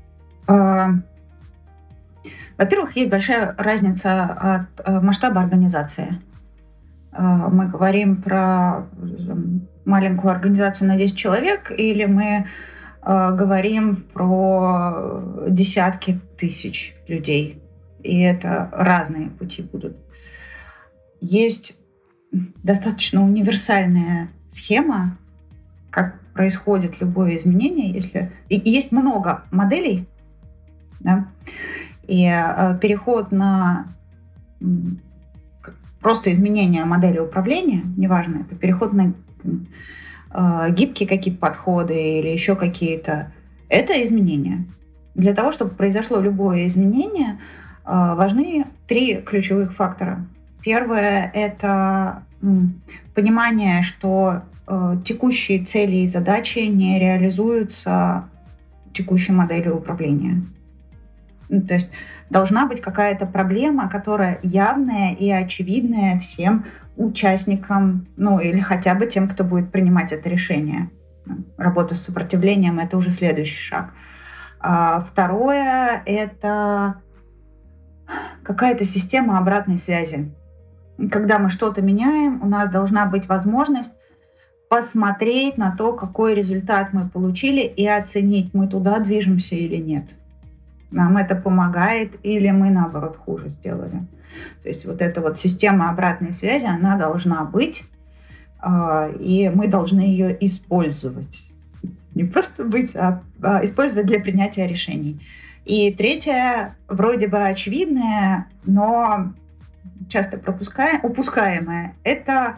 А, 0.48 0.90
во-первых, 2.58 2.96
есть 2.96 3.10
большая 3.10 3.54
разница 3.56 4.24
от 4.24 4.84
э, 4.84 5.00
масштаба 5.00 5.40
организации. 5.40 6.20
А, 7.12 7.48
мы 7.48 7.68
говорим 7.68 8.16
про 8.16 8.86
маленькую 9.84 10.32
организацию 10.32 10.88
на 10.88 10.96
10 10.96 11.16
человек, 11.16 11.70
или 11.70 12.06
мы 12.06 12.46
говорим 13.04 13.96
про 14.12 15.22
десятки 15.48 16.20
тысяч 16.38 16.94
людей. 17.06 17.62
И 18.02 18.20
это 18.20 18.68
разные 18.72 19.30
пути 19.30 19.62
будут. 19.62 19.96
Есть 21.20 21.78
достаточно 22.32 23.22
универсальная 23.22 24.28
схема, 24.48 25.16
как 25.90 26.20
происходит 26.32 27.00
любое 27.00 27.38
изменение, 27.38 27.90
если 27.90 28.32
и 28.48 28.60
есть 28.68 28.90
много 28.92 29.44
моделей, 29.50 30.06
да? 31.00 31.28
и 32.06 32.26
э, 32.26 32.78
переход 32.80 33.30
на 33.30 33.86
просто 36.00 36.32
изменение 36.32 36.84
модели 36.84 37.18
управления, 37.18 37.82
неважно, 37.96 38.40
это 38.40 38.56
переход 38.56 38.92
на 38.92 39.14
э, 40.34 40.70
гибкие 40.70 41.08
какие-то 41.08 41.40
подходы 41.40 42.18
или 42.18 42.28
еще 42.28 42.56
какие-то, 42.56 43.32
это 43.68 44.02
изменения. 44.04 44.64
Для 45.14 45.32
того, 45.34 45.52
чтобы 45.52 45.70
произошло 45.74 46.20
любое 46.20 46.66
изменение, 46.66 47.38
э, 47.86 48.14
важны 48.16 48.66
три 48.86 49.16
ключевых 49.16 49.74
фактора. 49.74 50.26
Первое– 50.62 51.30
это 51.34 52.22
понимание, 53.14 53.82
что 53.82 54.42
э, 54.66 54.96
текущие 55.04 55.64
цели 55.64 55.96
и 55.96 56.06
задачи 56.06 56.58
не 56.58 56.98
реализуются 56.98 58.24
текущей 58.92 59.32
моделью 59.32 59.76
управления. 59.76 60.42
Ну, 61.48 61.62
то 61.62 61.74
есть 61.74 61.90
должна 62.30 62.66
быть 62.66 62.80
какая-то 62.80 63.26
проблема, 63.26 63.88
которая 63.88 64.38
явная 64.42 65.14
и 65.14 65.30
очевидная 65.30 66.18
всем 66.18 66.66
участникам, 66.96 68.06
ну 68.16 68.38
или 68.38 68.60
хотя 68.60 68.94
бы 68.94 69.06
тем, 69.06 69.28
кто 69.28 69.44
будет 69.44 69.70
принимать 69.70 70.12
это 70.12 70.28
решение. 70.28 70.90
Работа 71.56 71.94
с 71.94 72.02
сопротивлением– 72.02 72.78
это 72.80 72.96
уже 72.96 73.10
следующий 73.10 73.56
шаг. 73.56 73.92
А 74.60 75.00
второе– 75.00 76.02
это 76.06 76.96
какая-то 78.42 78.84
система 78.84 79.38
обратной 79.38 79.78
связи. 79.78 80.32
Когда 81.10 81.38
мы 81.38 81.50
что-то 81.50 81.82
меняем, 81.82 82.42
у 82.42 82.46
нас 82.46 82.70
должна 82.70 83.06
быть 83.06 83.26
возможность 83.26 83.92
посмотреть 84.68 85.56
на 85.56 85.74
то, 85.76 85.92
какой 85.92 86.34
результат 86.34 86.92
мы 86.92 87.08
получили 87.08 87.60
и 87.60 87.86
оценить, 87.86 88.54
мы 88.54 88.68
туда 88.68 88.98
движемся 89.00 89.54
или 89.54 89.76
нет. 89.76 90.04
Нам 90.94 91.16
это 91.16 91.34
помогает 91.34 92.12
или 92.22 92.50
мы, 92.50 92.70
наоборот, 92.70 93.16
хуже 93.16 93.48
сделали. 93.48 94.06
То 94.62 94.68
есть 94.68 94.84
вот 94.86 95.02
эта 95.02 95.20
вот 95.20 95.40
система 95.40 95.90
обратной 95.90 96.32
связи, 96.32 96.66
она 96.66 96.96
должна 96.96 97.44
быть, 97.44 97.84
а, 98.60 99.08
и 99.08 99.48
мы 99.48 99.66
должны 99.66 100.00
ее 100.00 100.36
использовать. 100.46 101.48
Не 102.14 102.22
просто 102.22 102.64
быть, 102.64 102.94
а, 102.94 103.22
а 103.42 103.64
использовать 103.64 104.06
для 104.06 104.20
принятия 104.20 104.68
решений. 104.68 105.20
И 105.64 105.92
третье, 105.92 106.76
вроде 106.86 107.26
бы 107.26 107.38
очевидное, 107.38 108.46
но 108.64 109.32
часто 110.08 110.38
пропускаем, 110.38 111.00
упускаемое, 111.02 111.94
это 112.04 112.56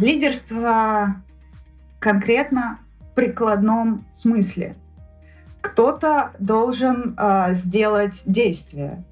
лидерство 0.00 1.16
конкретно 1.98 2.78
в 3.00 3.14
прикладном 3.14 4.06
смысле. 4.14 4.76
Кто-то 5.66 6.32
должен 6.38 7.14
э, 7.18 7.54
сделать 7.54 8.22
действие. 8.26 9.04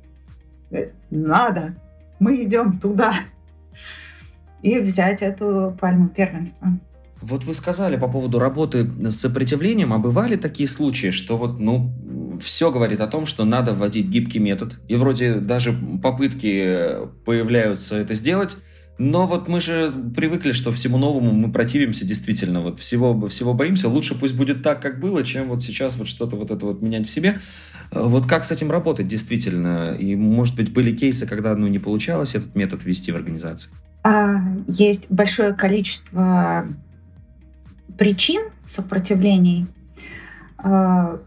Надо, 1.10 1.74
мы 2.18 2.42
идем 2.44 2.78
туда. 2.78 3.14
И 4.62 4.78
взять 4.78 5.20
эту 5.20 5.76
пальму 5.80 6.08
первенства. 6.08 6.68
Вот 7.20 7.44
вы 7.44 7.54
сказали 7.54 7.96
по 7.96 8.08
поводу 8.08 8.38
работы 8.38 8.86
с 9.10 9.16
сопротивлением, 9.16 9.92
а 9.92 9.98
бывали 9.98 10.36
такие 10.36 10.68
случаи, 10.68 11.10
что 11.10 11.36
вот, 11.36 11.58
ну, 11.58 11.90
все 12.42 12.70
говорит 12.70 13.00
о 13.00 13.06
том, 13.06 13.24
что 13.24 13.44
надо 13.44 13.72
вводить 13.72 14.06
гибкий 14.06 14.38
метод, 14.38 14.74
и 14.88 14.96
вроде 14.96 15.36
даже 15.36 15.72
попытки 16.02 17.08
появляются 17.24 17.96
это 17.96 18.14
сделать, 18.14 18.56
но 18.96 19.26
вот 19.26 19.48
мы 19.48 19.60
же 19.60 19.92
привыкли, 20.14 20.52
что 20.52 20.70
всему 20.70 20.98
новому 20.98 21.32
мы 21.32 21.50
противимся 21.50 22.06
действительно, 22.06 22.60
вот 22.60 22.78
всего, 22.78 23.28
всего 23.28 23.52
боимся. 23.52 23.88
Лучше 23.88 24.16
пусть 24.16 24.36
будет 24.36 24.62
так, 24.62 24.80
как 24.80 25.00
было, 25.00 25.24
чем 25.24 25.48
вот 25.48 25.62
сейчас 25.62 25.96
вот 25.96 26.06
что-то 26.06 26.36
вот 26.36 26.52
это 26.52 26.64
вот 26.64 26.80
менять 26.80 27.08
в 27.08 27.10
себе. 27.10 27.40
Э, 27.90 28.02
вот 28.04 28.26
как 28.26 28.44
с 28.44 28.52
этим 28.52 28.70
работать 28.70 29.08
действительно? 29.08 29.96
И, 29.98 30.14
может 30.14 30.54
быть, 30.54 30.72
были 30.72 30.94
кейсы, 30.94 31.26
когда 31.26 31.56
ну, 31.56 31.66
не 31.66 31.80
получалось 31.80 32.36
этот 32.36 32.54
метод 32.54 32.84
ввести 32.84 33.10
в 33.10 33.16
организации? 33.16 33.70
А, 34.04 34.36
есть 34.68 35.06
большое 35.10 35.54
количество 35.54 36.66
причин 37.98 38.42
сопротивлений, 38.66 39.66
э, 40.62 41.18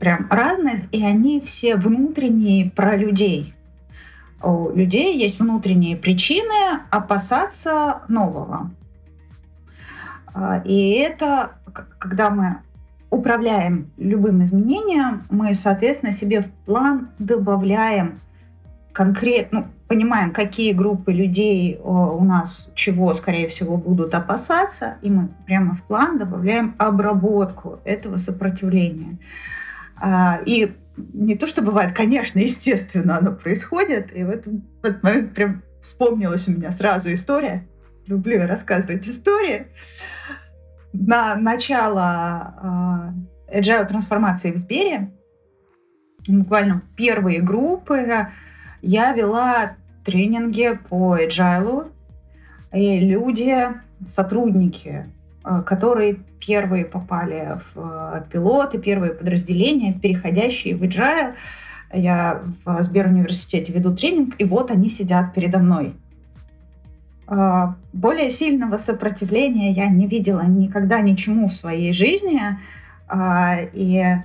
прям 0.00 0.26
разных, 0.30 0.80
и 0.90 1.04
они 1.04 1.40
все 1.40 1.76
внутренние 1.76 2.70
про 2.70 2.96
людей 2.96 3.54
у 4.42 4.74
людей 4.74 5.18
есть 5.18 5.38
внутренние 5.38 5.96
причины 5.96 6.80
опасаться 6.90 8.02
нового. 8.08 8.70
А, 10.34 10.62
и 10.64 10.92
это, 10.92 11.52
когда 11.98 12.30
мы 12.30 12.58
управляем 13.10 13.90
любым 13.98 14.42
изменением, 14.42 15.24
мы, 15.30 15.54
соответственно, 15.54 16.12
себе 16.12 16.42
в 16.42 16.50
план 16.64 17.10
добавляем 17.18 18.20
конкретно, 18.92 19.60
ну, 19.60 19.66
понимаем, 19.88 20.30
какие 20.30 20.72
группы 20.72 21.12
людей 21.12 21.78
у 21.82 22.24
нас 22.24 22.70
чего, 22.74 23.12
скорее 23.12 23.48
всего, 23.48 23.76
будут 23.76 24.14
опасаться, 24.14 24.96
и 25.02 25.10
мы 25.10 25.28
прямо 25.46 25.74
в 25.74 25.82
план 25.82 26.18
добавляем 26.18 26.74
обработку 26.78 27.80
этого 27.84 28.16
сопротивления. 28.16 29.18
А, 29.96 30.40
и 30.46 30.72
не 30.96 31.36
то, 31.36 31.46
что 31.46 31.62
бывает, 31.62 31.94
конечно, 31.94 32.38
естественно, 32.38 33.18
оно 33.18 33.32
происходит. 33.32 34.14
И 34.14 34.24
в, 34.24 34.30
этом, 34.30 34.64
в 34.82 34.84
этот 34.84 35.02
момент 35.02 35.34
прям 35.34 35.62
вспомнилась 35.80 36.48
у 36.48 36.52
меня 36.52 36.72
сразу 36.72 37.12
история. 37.12 37.66
Люблю 38.06 38.46
рассказывать 38.46 39.06
истории. 39.06 39.68
На 40.92 41.36
начало 41.36 43.14
э, 43.48 43.58
agile 43.60 43.86
трансформации 43.86 44.52
в 44.52 44.56
Сбере, 44.58 45.12
буквально 46.28 46.82
первые 46.96 47.40
группы, 47.40 48.28
я 48.82 49.12
вела 49.12 49.76
тренинги 50.04 50.78
по 50.88 51.16
agile, 51.16 51.90
и 52.72 53.00
люди, 53.00 53.68
сотрудники 54.06 55.06
которые 55.66 56.18
первые 56.44 56.84
попали 56.84 57.60
в 57.74 57.78
э, 57.78 58.22
пилоты, 58.30 58.78
первые 58.78 59.12
подразделения, 59.12 59.92
переходящие 59.92 60.76
в 60.76 60.82
agile. 60.82 61.34
Я 61.92 62.42
в 62.64 62.82
Сберуниверситете 62.82 63.72
веду 63.72 63.94
тренинг, 63.94 64.34
и 64.38 64.44
вот 64.44 64.70
они 64.70 64.88
сидят 64.88 65.34
передо 65.34 65.58
мной. 65.58 65.94
Э, 67.28 67.68
более 67.92 68.30
сильного 68.30 68.78
сопротивления 68.78 69.72
я 69.72 69.86
не 69.88 70.06
видела 70.06 70.42
никогда 70.42 71.00
ничему 71.00 71.48
в 71.48 71.54
своей 71.54 71.92
жизни. 71.92 72.40
И 73.74 74.16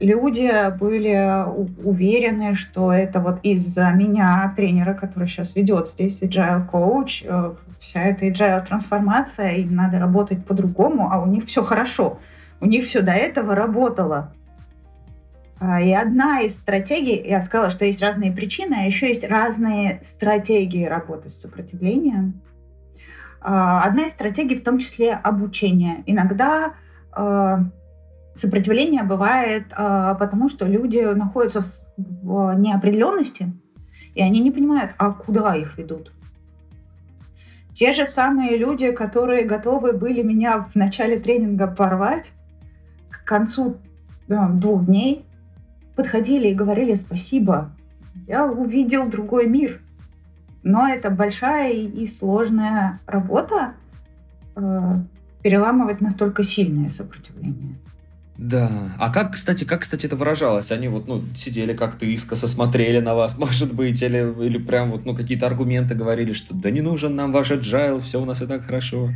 люди 0.00 0.50
были 0.78 1.44
уверены, 1.82 2.54
что 2.54 2.92
это 2.92 3.20
вот 3.20 3.40
из-за 3.42 3.90
меня, 3.92 4.52
тренера, 4.56 4.94
который 4.94 5.28
сейчас 5.28 5.54
ведет 5.54 5.88
здесь 5.88 6.20
Agile 6.20 6.70
Coach, 6.70 7.24
э, 7.24 7.54
вся 7.80 8.02
эта 8.02 8.26
Agile 8.26 8.66
трансформация, 8.66 9.56
им 9.56 9.74
надо 9.74 9.98
работать 9.98 10.44
по-другому, 10.44 11.10
а 11.10 11.22
у 11.22 11.26
них 11.26 11.46
все 11.46 11.62
хорошо. 11.62 12.18
У 12.60 12.66
них 12.66 12.86
все 12.86 13.02
до 13.02 13.12
этого 13.12 13.54
работало. 13.54 14.32
А, 15.60 15.80
и 15.80 15.92
одна 15.92 16.40
из 16.40 16.54
стратегий, 16.54 17.22
я 17.26 17.42
сказала, 17.42 17.70
что 17.70 17.84
есть 17.84 18.00
разные 18.00 18.32
причины, 18.32 18.74
а 18.74 18.86
еще 18.86 19.08
есть 19.08 19.24
разные 19.24 20.00
стратегии 20.02 20.84
работы 20.84 21.30
с 21.30 21.40
сопротивлением. 21.40 22.40
А, 23.40 23.82
одна 23.82 24.06
из 24.06 24.12
стратегий 24.12 24.56
в 24.56 24.64
том 24.64 24.78
числе 24.78 25.12
обучение. 25.12 26.02
Иногда 26.06 26.74
а, 27.12 27.64
сопротивление 28.34 29.02
бывает 29.02 29.68
потому, 29.68 30.48
что 30.48 30.66
люди 30.66 30.98
находятся 30.98 31.62
в 31.96 32.54
неопределенности, 32.54 33.52
и 34.14 34.22
они 34.22 34.40
не 34.40 34.50
понимают, 34.50 34.92
а 34.98 35.12
куда 35.12 35.54
их 35.56 35.78
ведут. 35.78 36.12
Те 37.74 37.92
же 37.92 38.06
самые 38.06 38.56
люди, 38.56 38.92
которые 38.92 39.44
готовы 39.44 39.92
были 39.92 40.22
меня 40.22 40.68
в 40.72 40.76
начале 40.76 41.18
тренинга 41.18 41.66
порвать, 41.66 42.30
к 43.10 43.24
концу 43.24 43.78
двух 44.28 44.86
дней 44.86 45.24
подходили 45.96 46.48
и 46.48 46.54
говорили 46.54 46.94
спасибо. 46.94 47.72
Я 48.26 48.46
увидел 48.46 49.08
другой 49.08 49.48
мир. 49.48 49.80
Но 50.62 50.88
это 50.88 51.10
большая 51.10 51.72
и 51.72 52.06
сложная 52.06 52.98
работа 53.06 53.74
э, 54.56 54.94
переламывать 55.42 56.00
настолько 56.00 56.42
сильное 56.42 56.88
сопротивление. 56.88 57.74
Да. 58.36 58.68
А 58.98 59.12
как, 59.12 59.34
кстати, 59.34 59.64
как, 59.64 59.82
кстати, 59.82 60.06
это 60.06 60.16
выражалось? 60.16 60.72
Они 60.72 60.88
вот, 60.88 61.06
ну, 61.06 61.22
сидели 61.36 61.72
как-то 61.72 62.04
искоса, 62.04 62.48
смотрели 62.48 63.00
на 63.00 63.14
вас, 63.14 63.38
может 63.38 63.72
быть, 63.72 64.02
или, 64.02 64.46
или 64.46 64.58
прям 64.58 64.90
вот, 64.90 65.04
ну, 65.04 65.14
какие-то 65.14 65.46
аргументы 65.46 65.94
говорили, 65.94 66.32
что 66.32 66.54
да 66.54 66.70
не 66.70 66.80
нужен 66.80 67.14
нам 67.14 67.32
ваш 67.32 67.52
agile, 67.52 68.00
все 68.00 68.20
у 68.20 68.24
нас 68.24 68.42
и 68.42 68.46
так 68.46 68.64
хорошо. 68.64 69.10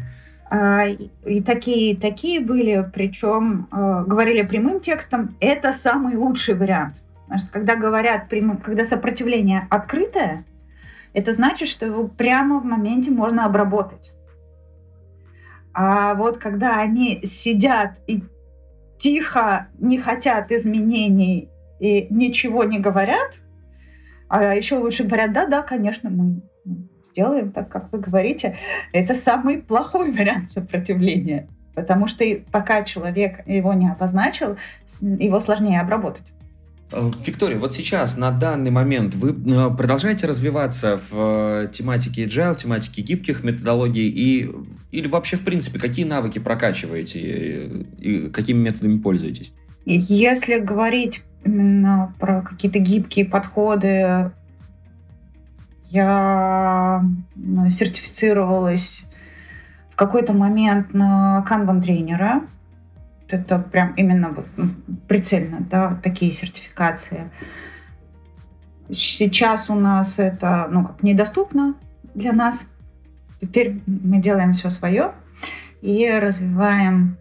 А, 0.51 0.87
и 0.87 1.43
такие, 1.43 1.97
такие 1.97 2.41
были, 2.41 2.89
причем 2.95 3.69
э, 3.71 4.05
говорили 4.07 4.43
прямым 4.43 4.81
текстом, 4.81 5.37
это 5.41 5.73
самый 5.73 6.17
лучший 6.17 6.55
вариант. 6.55 6.95
Потому 7.25 7.41
что 7.41 7.51
когда 7.51 7.77
говорят, 7.77 8.29
прямым, 8.29 8.57
когда 8.57 8.85
сопротивление 8.85 9.67
открытое, 9.69 10.45
это 11.13 11.35
значит, 11.35 11.69
что 11.69 11.85
его 11.85 12.09
прямо 12.09 12.61
в 12.61 12.65
моменте 12.65 13.11
можно 13.11 13.45
обработать. 13.45 14.13
А 15.75 16.15
вот 16.15 16.39
когда 16.39 16.81
они 16.81 17.21
сидят 17.27 17.99
и 18.07 18.23
тихо 18.99 19.69
не 19.79 19.99
хотят 19.99 20.51
изменений 20.53 21.49
и 21.81 22.07
ничего 22.11 22.65
не 22.65 22.79
говорят, 22.79 23.39
а 24.29 24.55
еще 24.55 24.77
лучше 24.77 25.05
говорят, 25.05 25.33
да, 25.33 25.47
да, 25.47 25.63
конечно, 25.63 26.11
мы 26.11 26.43
сделаем 27.11 27.53
так, 27.53 27.69
как 27.69 27.91
вы 27.93 27.99
говорите, 27.99 28.57
это 28.93 29.15
самый 29.15 29.59
плохой 29.59 30.13
вариант 30.19 30.51
сопротивления. 30.51 31.49
Потому 31.75 32.09
что 32.09 32.25
пока 32.51 32.83
человек 32.83 33.47
его 33.47 33.73
не 33.73 33.89
обозначил, 33.89 34.57
его 35.01 35.41
сложнее 35.41 35.81
обработать. 35.81 36.27
Э, 36.91 37.11
Виктория, 37.25 37.59
вот 37.59 37.75
сейчас, 37.75 38.17
на 38.17 38.31
данный 38.31 38.71
момент, 38.71 39.15
вы 39.15 39.31
э, 39.31 39.71
продолжаете 39.77 40.27
развиваться 40.27 41.01
в 41.11 41.67
э, 41.67 41.69
тематике 41.73 42.25
agile, 42.25 42.57
тематике 42.57 43.03
гибких 43.03 43.45
методологий 43.45 44.09
и 44.09 44.51
или 44.91 45.07
вообще, 45.07 45.37
в 45.37 45.45
принципе, 45.45 45.79
какие 45.79 46.07
навыки 46.07 46.39
прокачиваете 46.39 47.85
и 47.99 48.31
какими 48.31 48.59
методами 48.59 48.99
пользуетесь? 48.99 49.53
Если 49.85 50.59
говорить 50.59 51.23
именно 51.45 52.15
про 52.19 52.41
какие-то 52.41 52.79
гибкие 52.79 53.27
подходы, 53.27 54.31
я 55.91 57.05
сертифицировалась 57.69 59.05
в 59.91 59.97
какой-то 59.97 60.33
момент 60.33 60.95
на 60.95 61.43
канбан 61.47 61.83
тренера. 61.83 62.43
Это 63.29 63.59
прям 63.59 63.93
именно 63.95 64.31
вот 64.31 64.47
прицельно, 65.07 65.59
да, 65.61 65.99
такие 66.03 66.33
сертификации. 66.33 67.31
Сейчас 68.91 69.69
у 69.69 69.75
нас 69.75 70.19
это, 70.19 70.67
ну, 70.71 70.85
как 70.87 71.03
недоступно 71.03 71.75
для 72.15 72.33
нас. 72.33 72.71
Теперь 73.41 73.81
мы 73.87 74.19
делаем 74.19 74.55
все 74.55 74.71
свое 74.71 75.13
и 75.83 76.09
развиваем 76.11 77.19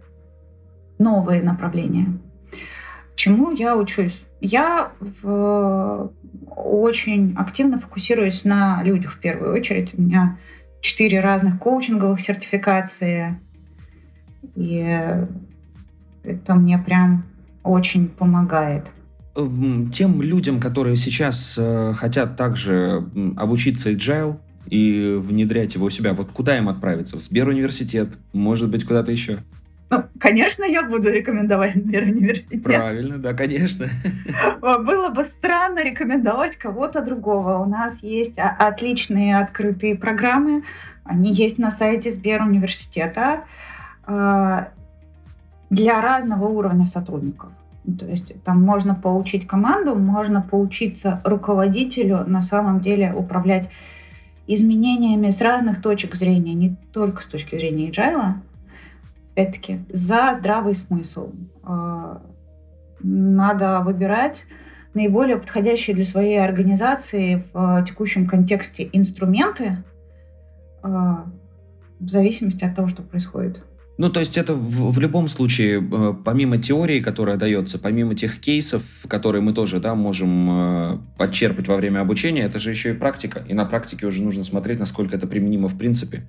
новые 0.98 1.44
направления. 1.44 2.08
Чему 3.16 3.52
я 3.52 3.76
учусь? 3.76 4.24
Я 4.40 4.92
в, 5.00 6.12
очень 6.56 7.36
активно 7.36 7.80
фокусируюсь 7.80 8.46
на 8.46 8.82
людях 8.84 9.14
в 9.14 9.20
первую 9.20 9.54
очередь. 9.54 9.94
У 9.98 10.02
меня 10.02 10.38
четыре 10.82 11.20
разных 11.20 11.60
коучинговых 11.60 12.22
сертификации. 12.22 13.40
И 14.56 15.26
это 16.28 16.56
мне 16.56 16.78
прям 16.78 17.24
очень 17.64 18.08
помогает. 18.08 18.86
Эм, 19.36 19.92
тем 19.92 20.22
людям, 20.22 20.60
которые 20.60 20.96
сейчас 20.96 21.56
э, 21.58 21.94
хотят 21.96 22.36
также 22.38 23.06
обучиться 23.38 23.92
agile 23.92 24.38
и 24.70 25.18
внедрять 25.20 25.76
его 25.76 25.86
у 25.86 25.90
себя, 25.90 26.14
вот 26.14 26.32
куда 26.32 26.58
им 26.58 26.70
отправиться? 26.70 27.18
В 27.18 27.22
Сберуниверситет? 27.22 28.10
Может 28.34 28.70
быть, 28.70 28.86
куда-то 28.86 29.12
еще? 29.12 29.40
Ну, 29.90 30.04
конечно, 30.20 30.66
я 30.66 30.84
буду 30.84 31.10
рекомендовать 31.10 31.76
университет. 31.76 32.64
Правильно, 32.64 33.18
да, 33.18 33.34
конечно. 33.34 33.88
Было 34.62 35.10
бы 35.10 35.24
странно 35.24 35.82
рекомендовать 35.82 36.58
кого-то 36.58 37.02
другого. 37.02 37.60
У 37.60 37.66
нас 37.66 38.04
есть 38.04 38.38
отличные 38.38 39.40
открытые 39.40 39.96
программы. 39.96 40.64
Они 41.06 41.34
есть 41.34 41.58
на 41.58 41.72
сайте 41.72 42.12
Сберуниверситета 42.12 43.46
а, 44.06 44.70
для 45.70 46.02
разного 46.02 46.48
уровня 46.48 46.86
сотрудников. 46.86 47.50
То 48.00 48.06
есть 48.06 48.34
там 48.44 48.62
можно 48.62 48.96
поучить 48.96 49.48
команду, 49.48 49.96
можно 49.96 50.42
поучиться 50.42 51.22
руководителю 51.24 52.26
на 52.28 52.42
самом 52.42 52.82
деле 52.82 53.14
управлять 53.14 53.70
изменениями 54.46 55.30
с 55.30 55.42
разных 55.42 55.82
точек 55.82 56.16
зрения, 56.16 56.54
не 56.54 56.76
только 56.92 57.22
с 57.22 57.26
точки 57.28 57.56
зрения 57.58 57.90
agile, 57.90 58.36
опять-таки, 59.32 59.80
за 59.90 60.34
здравый 60.38 60.76
смысл. 60.76 61.32
А, 61.64 62.22
надо 63.02 63.82
выбирать 63.82 64.46
наиболее 64.94 65.38
подходящие 65.38 65.96
для 65.96 66.06
своей 66.06 66.42
организации 66.42 67.44
в 67.54 67.86
текущем 67.86 68.26
контексте 68.26 68.90
инструменты 68.92 69.84
а, 70.82 71.26
в 72.00 72.10
зависимости 72.10 72.66
от 72.66 72.76
того, 72.76 72.88
что 72.88 73.04
происходит. 73.04 73.64
Ну, 73.98 74.12
то 74.12 74.20
есть 74.20 74.38
это 74.38 74.54
в, 74.54 74.92
в 74.92 75.00
любом 75.00 75.28
случае, 75.28 75.82
э, 75.82 76.14
помимо 76.24 76.60
теории, 76.60 77.00
которая 77.00 77.36
дается, 77.36 77.80
помимо 77.80 78.14
тех 78.14 78.40
кейсов, 78.40 78.84
которые 79.08 79.42
мы 79.42 79.54
тоже 79.54 79.80
да, 79.80 79.96
можем 79.96 80.50
э, 80.50 80.98
подчерпать 81.18 81.68
во 81.68 81.76
время 81.78 82.02
обучения, 82.02 82.44
это 82.44 82.60
же 82.60 82.70
еще 82.70 82.92
и 82.92 82.94
практика. 82.94 83.44
И 83.48 83.56
на 83.56 83.66
практике 83.66 84.06
уже 84.06 84.22
нужно 84.22 84.44
смотреть, 84.44 84.80
насколько 84.80 85.16
это 85.16 85.26
применимо 85.26 85.68
в 85.68 85.78
принципе. 85.78 86.24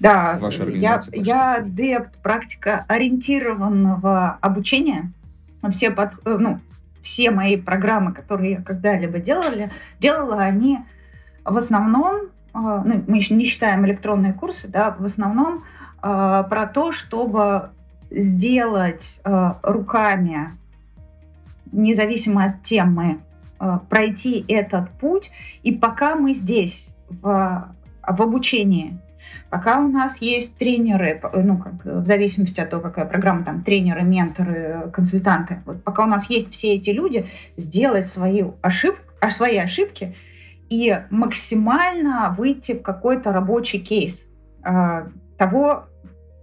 Да, 0.00 0.40
я, 0.74 1.00
я 1.12 1.56
адепт 1.58 2.16
практика 2.22 2.84
ориентированного 2.88 4.38
обучения. 4.40 5.12
Все, 5.70 5.92
под, 5.92 6.14
э, 6.24 6.36
ну, 6.40 6.58
все 7.04 7.30
мои 7.30 7.56
программы, 7.56 8.12
которые 8.12 8.52
я 8.52 8.62
когда-либо 8.62 9.20
делали, 9.20 9.70
делала, 10.00 10.38
они 10.38 10.80
в 11.44 11.56
основном, 11.56 12.30
ну, 12.52 13.04
мы 13.06 13.16
еще 13.16 13.34
не 13.34 13.44
считаем 13.44 13.86
электронные 13.86 14.32
курсы, 14.32 14.66
да, 14.68 14.96
в 14.98 15.04
основном 15.04 15.62
э, 16.02 16.44
про 16.48 16.66
то, 16.66 16.92
чтобы 16.92 17.70
сделать 18.10 19.22
руками, 19.62 20.50
независимо 21.72 22.44
от 22.44 22.62
темы, 22.62 23.20
пройти 23.88 24.44
этот 24.48 24.90
путь. 24.90 25.30
И 25.62 25.72
пока 25.72 26.14
мы 26.14 26.34
здесь 26.34 26.90
в, 27.08 27.74
в 28.02 28.22
обучении 28.22 29.00
Пока 29.52 29.80
у 29.80 29.88
нас 29.88 30.16
есть 30.22 30.56
тренеры, 30.56 31.20
ну, 31.34 31.58
как, 31.58 31.84
в 31.84 32.06
зависимости 32.06 32.58
от 32.58 32.70
того, 32.70 32.82
какая 32.82 33.04
программа, 33.04 33.44
там, 33.44 33.62
тренеры, 33.62 34.02
менторы, 34.02 34.90
консультанты, 34.94 35.58
вот 35.66 35.84
пока 35.84 36.04
у 36.04 36.06
нас 36.06 36.30
есть 36.30 36.52
все 36.52 36.74
эти 36.74 36.88
люди, 36.88 37.28
сделать 37.58 38.06
свои, 38.06 38.44
ошиб, 38.62 38.96
а, 39.20 39.30
свои 39.30 39.58
ошибки 39.58 40.16
и 40.70 40.98
максимально 41.10 42.34
выйти 42.36 42.72
в 42.72 42.80
какой-то 42.80 43.30
рабочий 43.30 43.78
кейс 43.78 44.24
э, 44.64 45.06
того, 45.36 45.84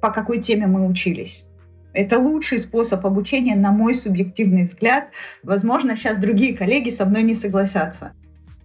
по 0.01 0.11
какой 0.11 0.39
теме 0.39 0.67
мы 0.67 0.87
учились. 0.87 1.45
Это 1.93 2.19
лучший 2.19 2.59
способ 2.59 3.05
обучения, 3.05 3.55
на 3.55 3.71
мой 3.71 3.95
субъективный 3.95 4.63
взгляд. 4.63 5.09
Возможно, 5.43 5.95
сейчас 5.95 6.17
другие 6.17 6.55
коллеги 6.55 6.89
со 6.89 7.05
мной 7.05 7.23
не 7.23 7.33
согласятся. 7.33 8.13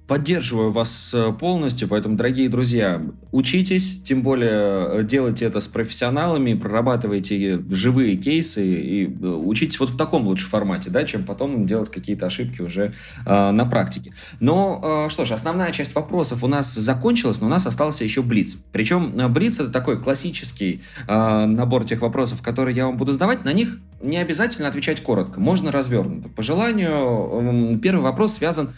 Поддерживаю 0.06 0.70
вас 0.70 1.12
э, 1.14 1.32
полностью, 1.32 1.88
поэтому, 1.88 2.16
дорогие 2.16 2.50
друзья, 2.50 3.00
учитесь, 3.32 4.02
тем 4.02 4.20
более 4.20 5.00
э, 5.00 5.02
делайте 5.02 5.46
это 5.46 5.60
с 5.60 5.66
профессионалами, 5.66 6.52
прорабатывайте 6.52 7.64
живые 7.70 8.18
кейсы 8.18 8.66
и 8.66 9.06
э, 9.06 9.26
учитесь 9.26 9.80
вот 9.80 9.88
в 9.88 9.96
таком 9.96 10.26
лучше 10.26 10.46
формате, 10.46 10.90
да, 10.90 11.04
чем 11.04 11.24
потом 11.24 11.64
делать 11.66 11.90
какие-то 11.90 12.26
ошибки 12.26 12.60
уже 12.60 12.92
э, 13.24 13.50
на 13.50 13.64
практике. 13.64 14.12
Но 14.40 15.06
э, 15.06 15.10
что 15.10 15.24
ж, 15.24 15.30
основная 15.30 15.72
часть 15.72 15.94
вопросов 15.94 16.44
у 16.44 16.48
нас 16.48 16.74
закончилась, 16.74 17.40
но 17.40 17.46
у 17.46 17.50
нас 17.50 17.66
остался 17.66 18.04
еще 18.04 18.20
Блиц. 18.20 18.58
Причем 18.72 19.32
Блиц 19.32 19.58
это 19.58 19.70
такой 19.70 20.02
классический 20.02 20.82
э, 21.08 21.46
набор 21.46 21.84
тех 21.84 22.02
вопросов, 22.02 22.42
которые 22.42 22.76
я 22.76 22.84
вам 22.84 22.98
буду 22.98 23.12
задавать. 23.12 23.46
На 23.46 23.54
них 23.54 23.78
не 24.02 24.18
обязательно 24.18 24.68
отвечать 24.68 25.02
коротко, 25.02 25.40
можно 25.40 25.72
развернуто. 25.72 26.28
По 26.28 26.42
желанию, 26.42 27.80
первый 27.82 28.02
вопрос 28.02 28.34
связан 28.34 28.74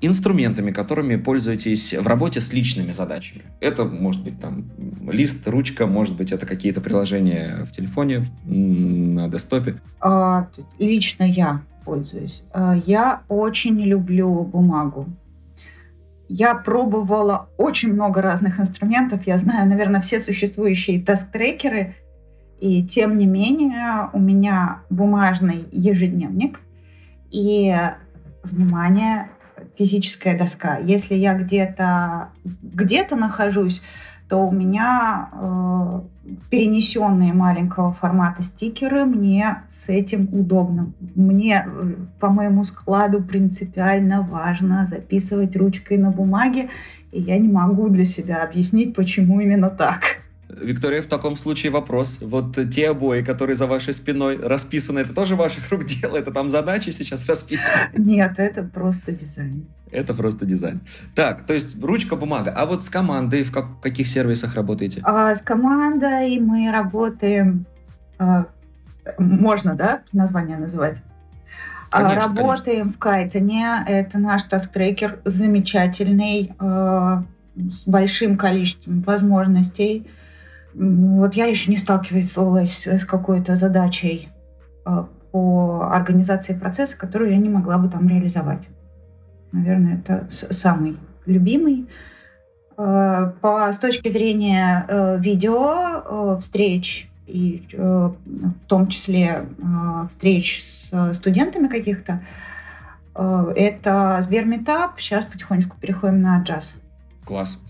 инструментами, 0.00 0.70
которыми 0.70 1.16
пользуетесь 1.16 1.94
в 1.94 2.06
работе 2.06 2.40
с 2.40 2.52
личными 2.52 2.92
задачами. 2.92 3.42
Это 3.60 3.84
может 3.84 4.22
быть 4.22 4.40
там 4.40 4.64
лист, 5.10 5.46
ручка, 5.48 5.86
может 5.86 6.16
быть 6.16 6.32
это 6.32 6.46
какие-то 6.46 6.80
приложения 6.80 7.64
в 7.64 7.72
телефоне, 7.72 8.26
на 8.44 9.28
десктопе. 9.28 9.80
А, 10.00 10.48
лично 10.78 11.24
я 11.24 11.62
пользуюсь. 11.84 12.42
А, 12.52 12.76
я 12.86 13.22
очень 13.28 13.80
люблю 13.80 14.42
бумагу. 14.44 15.06
Я 16.28 16.54
пробовала 16.54 17.48
очень 17.58 17.92
много 17.92 18.22
разных 18.22 18.58
инструментов. 18.58 19.26
Я 19.26 19.36
знаю, 19.38 19.68
наверное, 19.68 20.00
все 20.00 20.18
существующие 20.18 21.00
тест-трекеры. 21.00 21.96
И 22.58 22.84
тем 22.84 23.18
не 23.18 23.26
менее 23.26 24.08
у 24.12 24.18
меня 24.18 24.80
бумажный 24.88 25.66
ежедневник. 25.72 26.60
И, 27.30 27.76
внимание, 28.44 29.28
физическая 29.78 30.36
доска. 30.38 30.78
Если 30.78 31.14
я 31.14 31.34
где-то 31.34 32.28
где-то 32.62 33.16
нахожусь, 33.16 33.82
то 34.28 34.46
у 34.46 34.50
меня 34.50 35.28
э, 35.32 36.00
перенесенные 36.48 37.34
маленького 37.34 37.92
формата 37.92 38.42
стикеры 38.42 39.04
мне 39.04 39.58
с 39.68 39.88
этим 39.88 40.28
удобно. 40.32 40.92
Мне 41.14 41.66
э, 41.66 41.94
по 42.18 42.30
моему 42.30 42.64
складу 42.64 43.22
принципиально 43.22 44.22
важно 44.22 44.88
записывать 44.90 45.54
ручкой 45.56 45.98
на 45.98 46.10
бумаге, 46.10 46.70
и 47.10 47.20
я 47.20 47.38
не 47.38 47.48
могу 47.48 47.88
для 47.88 48.06
себя 48.06 48.42
объяснить, 48.42 48.94
почему 48.94 49.40
именно 49.40 49.68
так. 49.68 50.22
Виктория, 50.60 51.02
в 51.02 51.06
таком 51.06 51.36
случае 51.36 51.72
вопрос. 51.72 52.18
Вот 52.20 52.56
те 52.70 52.90
обои, 52.90 53.22
которые 53.22 53.56
за 53.56 53.66
вашей 53.66 53.94
спиной 53.94 54.36
расписаны, 54.36 55.00
это 55.00 55.14
тоже 55.14 55.36
ваших 55.36 55.68
рук 55.70 55.84
дело? 55.84 56.16
Это 56.16 56.30
там 56.30 56.50
задачи 56.50 56.90
сейчас 56.90 57.26
расписаны? 57.26 57.90
Нет, 57.96 58.34
это 58.36 58.62
просто 58.62 59.12
дизайн. 59.12 59.66
Это 59.90 60.14
просто 60.14 60.46
дизайн. 60.46 60.80
Так, 61.14 61.44
то 61.46 61.54
есть 61.54 61.82
ручка, 61.82 62.16
бумага. 62.16 62.50
А 62.50 62.66
вот 62.66 62.82
с 62.82 62.88
командой 62.88 63.42
в 63.42 63.52
как, 63.52 63.80
каких 63.80 64.08
сервисах 64.08 64.54
работаете? 64.54 65.00
А, 65.04 65.34
с 65.34 65.40
командой 65.40 66.38
мы 66.38 66.70
работаем... 66.70 67.66
А, 68.18 68.46
можно, 69.18 69.74
да, 69.74 70.02
название 70.12 70.56
называть? 70.56 70.96
А, 71.90 72.02
конечно, 72.02 72.22
работаем 72.22 72.56
конечно. 72.64 72.92
в 72.92 72.98
Кайтене. 72.98 73.84
Это 73.86 74.18
наш 74.18 74.44
task 74.44 74.72
tracker 74.72 75.20
замечательный, 75.26 76.54
э, 76.58 77.22
с 77.54 77.86
большим 77.86 78.38
количеством 78.38 79.02
возможностей. 79.02 80.06
Вот 80.74 81.34
я 81.34 81.46
еще 81.46 81.70
не 81.70 81.76
сталкивалась 81.76 82.86
с 82.86 83.04
какой-то 83.04 83.56
задачей 83.56 84.28
а, 84.84 85.08
по 85.30 85.88
организации 85.90 86.54
процесса, 86.54 86.96
которую 86.96 87.30
я 87.30 87.36
не 87.36 87.48
могла 87.48 87.78
бы 87.78 87.88
там 87.88 88.08
реализовать. 88.08 88.68
Наверное, 89.52 89.98
это 89.98 90.26
самый 90.30 90.96
любимый. 91.26 91.88
А, 92.76 93.32
по, 93.40 93.72
с 93.72 93.78
точки 93.78 94.08
зрения 94.08 94.84
э, 94.88 95.18
видео, 95.18 96.36
э, 96.36 96.40
встреч 96.40 97.08
и 97.26 97.66
э, 97.72 98.10
в 98.24 98.66
том 98.66 98.88
числе 98.88 99.46
встреч 100.08 100.62
с 100.62 101.14
студентами 101.14 101.68
каких-то, 101.68 102.20
это 103.14 104.20
Сберметап. 104.22 104.98
Сейчас 104.98 105.26
потихонечку 105.26 105.76
переходим 105.78 106.22
на 106.22 106.42
джаз. 106.42 106.74
Класс. 107.24 107.62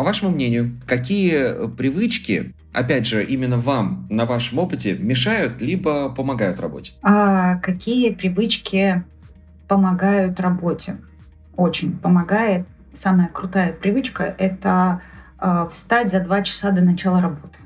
По 0.00 0.04
вашему 0.04 0.30
мнению, 0.30 0.80
какие 0.86 1.68
привычки, 1.76 2.54
опять 2.72 3.06
же, 3.06 3.22
именно 3.22 3.58
вам 3.58 4.06
на 4.08 4.24
вашем 4.24 4.58
опыте 4.58 4.94
мешают 4.94 5.60
либо 5.60 6.08
помогают 6.08 6.58
работе? 6.58 6.92
А 7.02 7.56
какие 7.56 8.14
привычки 8.14 9.04
помогают 9.68 10.40
работе? 10.40 10.96
Очень 11.54 11.98
помогает. 11.98 12.66
Самая 12.94 13.28
крутая 13.28 13.74
привычка– 13.74 14.34
это 14.38 15.02
э, 15.38 15.68
встать 15.70 16.10
за 16.10 16.20
два 16.20 16.40
часа 16.44 16.70
до 16.70 16.80
начала 16.80 17.20
работы. 17.20 17.58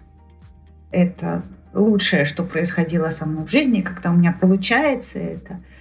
Это 0.91 1.45
лучшее, 1.73 2.25
что 2.25 2.43
происходило 2.43 3.11
со 3.11 3.27
мной 3.27 3.47
в 3.47 3.51
жизни, 3.53 3.81
когда 3.81 4.11
у 4.11 4.15
меня 4.15 4.37
получается 4.41 5.21
это– 5.21 5.61
Э, 5.71 5.74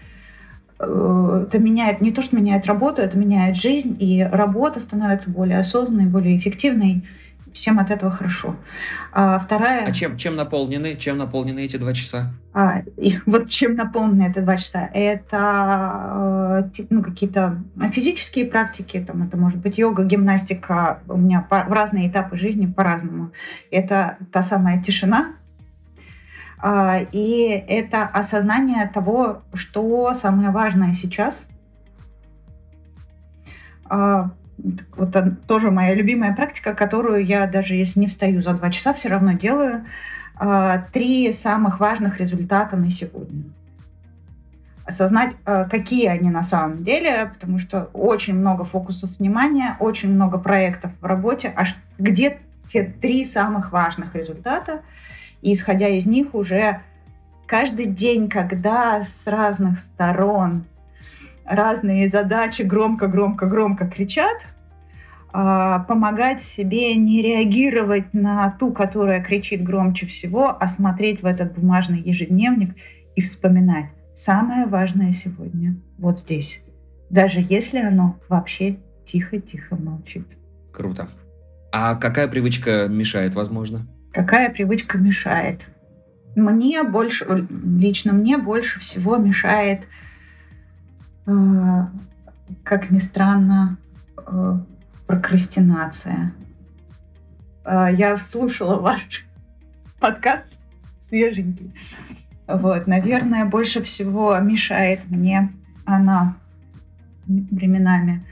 это 0.83 1.59
меняет 1.59 2.01
не 2.01 2.11
то, 2.11 2.21
что 2.21 2.35
меняет 2.35 2.65
работу, 2.65 3.01
это 3.01 3.17
меняет 3.17 3.57
жизнь, 3.57 3.95
и 3.99 4.23
работа 4.23 4.79
становится 4.79 5.29
более 5.29 5.59
осознанной, 5.59 6.05
более 6.05 6.37
эффективной. 6.37 7.03
Всем 7.53 7.79
от 7.79 7.91
этого 7.91 8.11
хорошо. 8.11 8.55
А 9.11 9.37
вторая... 9.37 9.85
А 9.85 9.91
чем, 9.91 10.17
чем 10.17 10.35
наполнены? 10.35 10.95
Чем 10.95 11.19
наполнены 11.19 11.59
эти 11.59 11.77
два 11.77 11.93
часа? 11.93 12.33
А, 12.51 12.81
и 12.97 13.19
вот 13.27 13.49
чем 13.49 13.75
наполнены 13.75 14.29
эти 14.29 14.39
два 14.39 14.57
часа? 14.57 14.89
Это 14.91 16.63
э, 16.75 16.83
ну, 16.89 17.03
какие-то 17.03 17.61
физические 17.91 18.45
практики, 18.45 19.03
там, 19.05 19.21
это 19.21 19.37
может 19.37 19.59
быть 19.59 19.77
йога, 19.77 20.03
гимнастика. 20.03 21.01
У 21.07 21.17
меня 21.17 21.45
по, 21.47 21.63
в 21.63 21.71
разные 21.71 22.09
этапы 22.09 22.37
жизни 22.37 22.65
по-разному. 22.65 23.31
Это 23.69 24.17
та 24.31 24.41
самая 24.41 24.81
тишина, 24.81 25.33
и 27.11 27.63
это 27.67 28.03
осознание 28.03 28.87
того, 28.87 29.41
что 29.53 30.13
самое 30.13 30.49
важное 30.51 30.93
сейчас. 30.93 31.45
А, 33.85 34.29
вот 34.95 35.13
тоже 35.45 35.71
моя 35.71 35.93
любимая 35.93 36.33
практика, 36.33 36.73
которую 36.73 37.25
я 37.25 37.47
даже 37.47 37.75
если 37.75 37.99
не 37.99 38.07
встаю 38.07 38.41
за 38.41 38.53
два 38.53 38.69
часа, 38.69 38.93
все 38.93 39.09
равно 39.09 39.33
делаю. 39.33 39.85
А, 40.35 40.85
три 40.93 41.33
самых 41.33 41.81
важных 41.81 42.19
результата 42.21 42.77
на 42.77 42.89
сегодня. 42.89 43.43
Осознать, 44.85 45.33
какие 45.43 46.07
они 46.07 46.29
на 46.29 46.43
самом 46.43 46.83
деле, 46.83 47.31
потому 47.33 47.59
что 47.59 47.89
очень 47.93 48.35
много 48.35 48.65
фокусов 48.65 49.09
внимания, 49.17 49.77
очень 49.79 50.13
много 50.13 50.37
проектов 50.37 50.91
в 50.99 51.05
работе. 51.05 51.53
А 51.55 51.63
где 51.97 52.39
те 52.69 52.83
три 52.83 53.25
самых 53.25 53.73
важных 53.73 54.15
результата– 54.15 54.81
и 55.43 55.53
исходя 55.53 55.89
из 55.89 56.05
них 56.05 56.33
уже 56.33 56.81
каждый 57.45 57.85
день, 57.85 58.29
когда 58.29 59.03
с 59.03 59.27
разных 59.27 59.79
сторон 59.79 60.63
разные 61.45 62.07
задачи 62.07 62.61
громко-громко-громко 62.61 63.87
кричат, 63.87 64.37
а, 65.33 65.79
помогать 65.79 66.41
себе 66.41 66.95
не 66.95 67.21
реагировать 67.21 68.13
на 68.13 68.49
ту, 68.51 68.71
которая 68.71 69.21
кричит 69.21 69.63
громче 69.63 70.05
всего, 70.05 70.55
а 70.57 70.67
смотреть 70.67 71.21
в 71.21 71.25
этот 71.25 71.53
бумажный 71.53 71.99
ежедневник 71.99 72.75
и 73.15 73.21
вспоминать 73.21 73.87
самое 74.15 74.65
важное 74.65 75.11
сегодня 75.11 75.75
вот 75.97 76.21
здесь, 76.21 76.63
даже 77.09 77.45
если 77.47 77.79
оно 77.79 78.17
вообще 78.29 78.77
тихо-тихо 79.05 79.75
молчит. 79.75 80.25
Круто. 80.71 81.09
А 81.73 81.95
какая 81.95 82.27
привычка 82.29 82.87
мешает, 82.87 83.35
возможно? 83.35 83.87
Какая 84.13 84.51
привычка 84.51 84.99
мешает? 84.99 85.67
Мне 86.35 86.83
больше, 86.83 87.25
лично 87.49 88.13
мне 88.13 88.37
больше 88.37 88.79
всего 88.79 89.17
мешает, 89.17 89.81
э, 91.25 91.31
как 92.63 92.91
ни 92.91 92.99
странно, 92.99 93.77
э, 94.17 94.59
прокрастинация. 95.07 96.31
Э, 97.65 97.87
я 97.91 98.17
слушала 98.19 98.79
ваш 98.79 99.25
подкаст 99.99 100.61
свеженький. 100.99 101.73
Вот, 102.47 102.85
наверное, 102.85 103.45
больше 103.45 103.81
всего 103.81 104.37
мешает 104.39 105.09
мне 105.09 105.51
она 105.85 106.35
временами. 107.25 108.23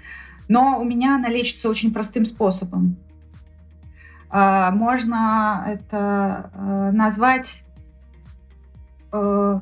Но 0.48 0.80
у 0.80 0.84
меня 0.84 1.16
она 1.16 1.30
лечится 1.30 1.70
очень 1.70 1.92
простым 1.92 2.26
способом. 2.26 2.98
А, 4.32 4.72
можно 4.72 5.66
это 5.68 6.50
э, 6.54 6.92
назвать, 6.94 7.64
э, 9.12 9.60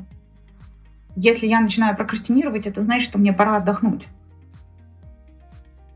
если 1.15 1.47
я 1.47 1.59
начинаю 1.59 1.97
прокрастинировать, 1.97 2.67
это 2.67 2.83
значит, 2.83 3.09
что 3.09 3.17
мне 3.17 3.33
пора 3.33 3.57
отдохнуть. 3.57 4.07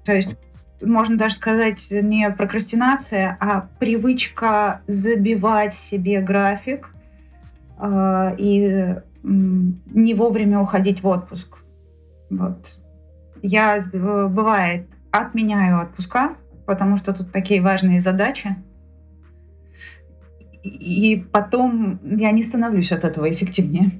То 0.05 0.13
есть 0.13 0.35
можно 0.81 1.17
даже 1.17 1.35
сказать 1.35 1.87
не 1.91 2.29
прокрастинация, 2.31 3.37
а 3.39 3.69
привычка 3.79 4.81
забивать 4.87 5.75
себе 5.75 6.19
график 6.21 6.89
э, 7.77 8.35
и 8.39 8.95
не 9.23 10.13
вовремя 10.15 10.59
уходить 10.59 11.03
в 11.03 11.07
отпуск. 11.07 11.59
Вот. 12.29 12.79
я, 13.43 13.77
э, 13.77 14.27
бывает, 14.27 14.87
отменяю 15.11 15.81
отпуска, 15.81 16.35
потому 16.65 16.97
что 16.97 17.13
тут 17.13 17.31
такие 17.31 17.61
важные 17.61 18.01
задачи. 18.01 18.55
И 20.63 21.25
потом 21.31 21.99
я 22.17 22.31
не 22.31 22.41
становлюсь 22.41 22.91
от 22.91 23.03
этого 23.03 23.31
эффективнее. 23.31 23.91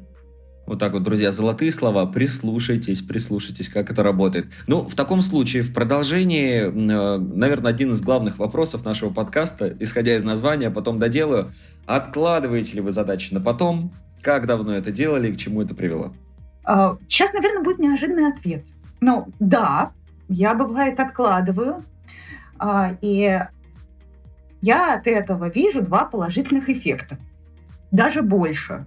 Вот 0.66 0.80
так 0.80 0.93
вот, 0.93 1.03
друзья, 1.03 1.34
золотые 1.34 1.74
слова. 1.74 2.05
Прислушайтесь, 2.05 3.01
прислушайтесь, 3.01 3.68
как 3.68 3.91
это 3.91 4.01
работает. 4.01 4.47
Ну, 4.68 4.88
в 4.88 4.95
таком 4.95 5.22
случае, 5.22 5.61
в 5.64 5.74
продолжении, 5.74 6.61
э, 6.61 7.18
наверное, 7.18 7.72
один 7.72 7.91
из 7.91 8.01
главных 8.01 8.39
вопросов 8.39 8.86
нашего 8.86 9.09
подкаста, 9.09 9.76
исходя 9.80 10.16
из 10.16 10.24
названия, 10.24 10.70
потом 10.70 10.99
доделаю. 10.99 11.51
Откладываете 11.86 12.76
ли 12.76 12.82
вы 12.82 12.93
задачи 12.93 13.34
на 13.34 13.41
потом? 13.41 13.91
Как 14.22 14.47
давно 14.47 14.74
это 14.74 14.91
делали 14.91 15.30
и 15.30 15.34
к 15.34 15.38
чему 15.38 15.61
это 15.61 15.76
привело? 15.76 16.14
А, 16.64 16.95
сейчас, 17.07 17.34
наверное, 17.34 17.61
будет 17.61 17.80
неожиданный 17.80 18.32
ответ. 18.32 18.64
Ну, 19.01 19.28
да, 19.41 19.91
я 20.30 20.55
бывает 20.55 20.97
откладываю. 20.97 21.84
А, 22.66 22.95
и 23.01 23.41
я 24.61 24.93
от 24.93 25.05
этого 25.05 25.49
вижу 25.49 25.82
два 25.82 26.05
положительных 26.05 26.70
эффекта. 26.70 27.18
Даже 27.91 28.22
больше. 28.22 28.86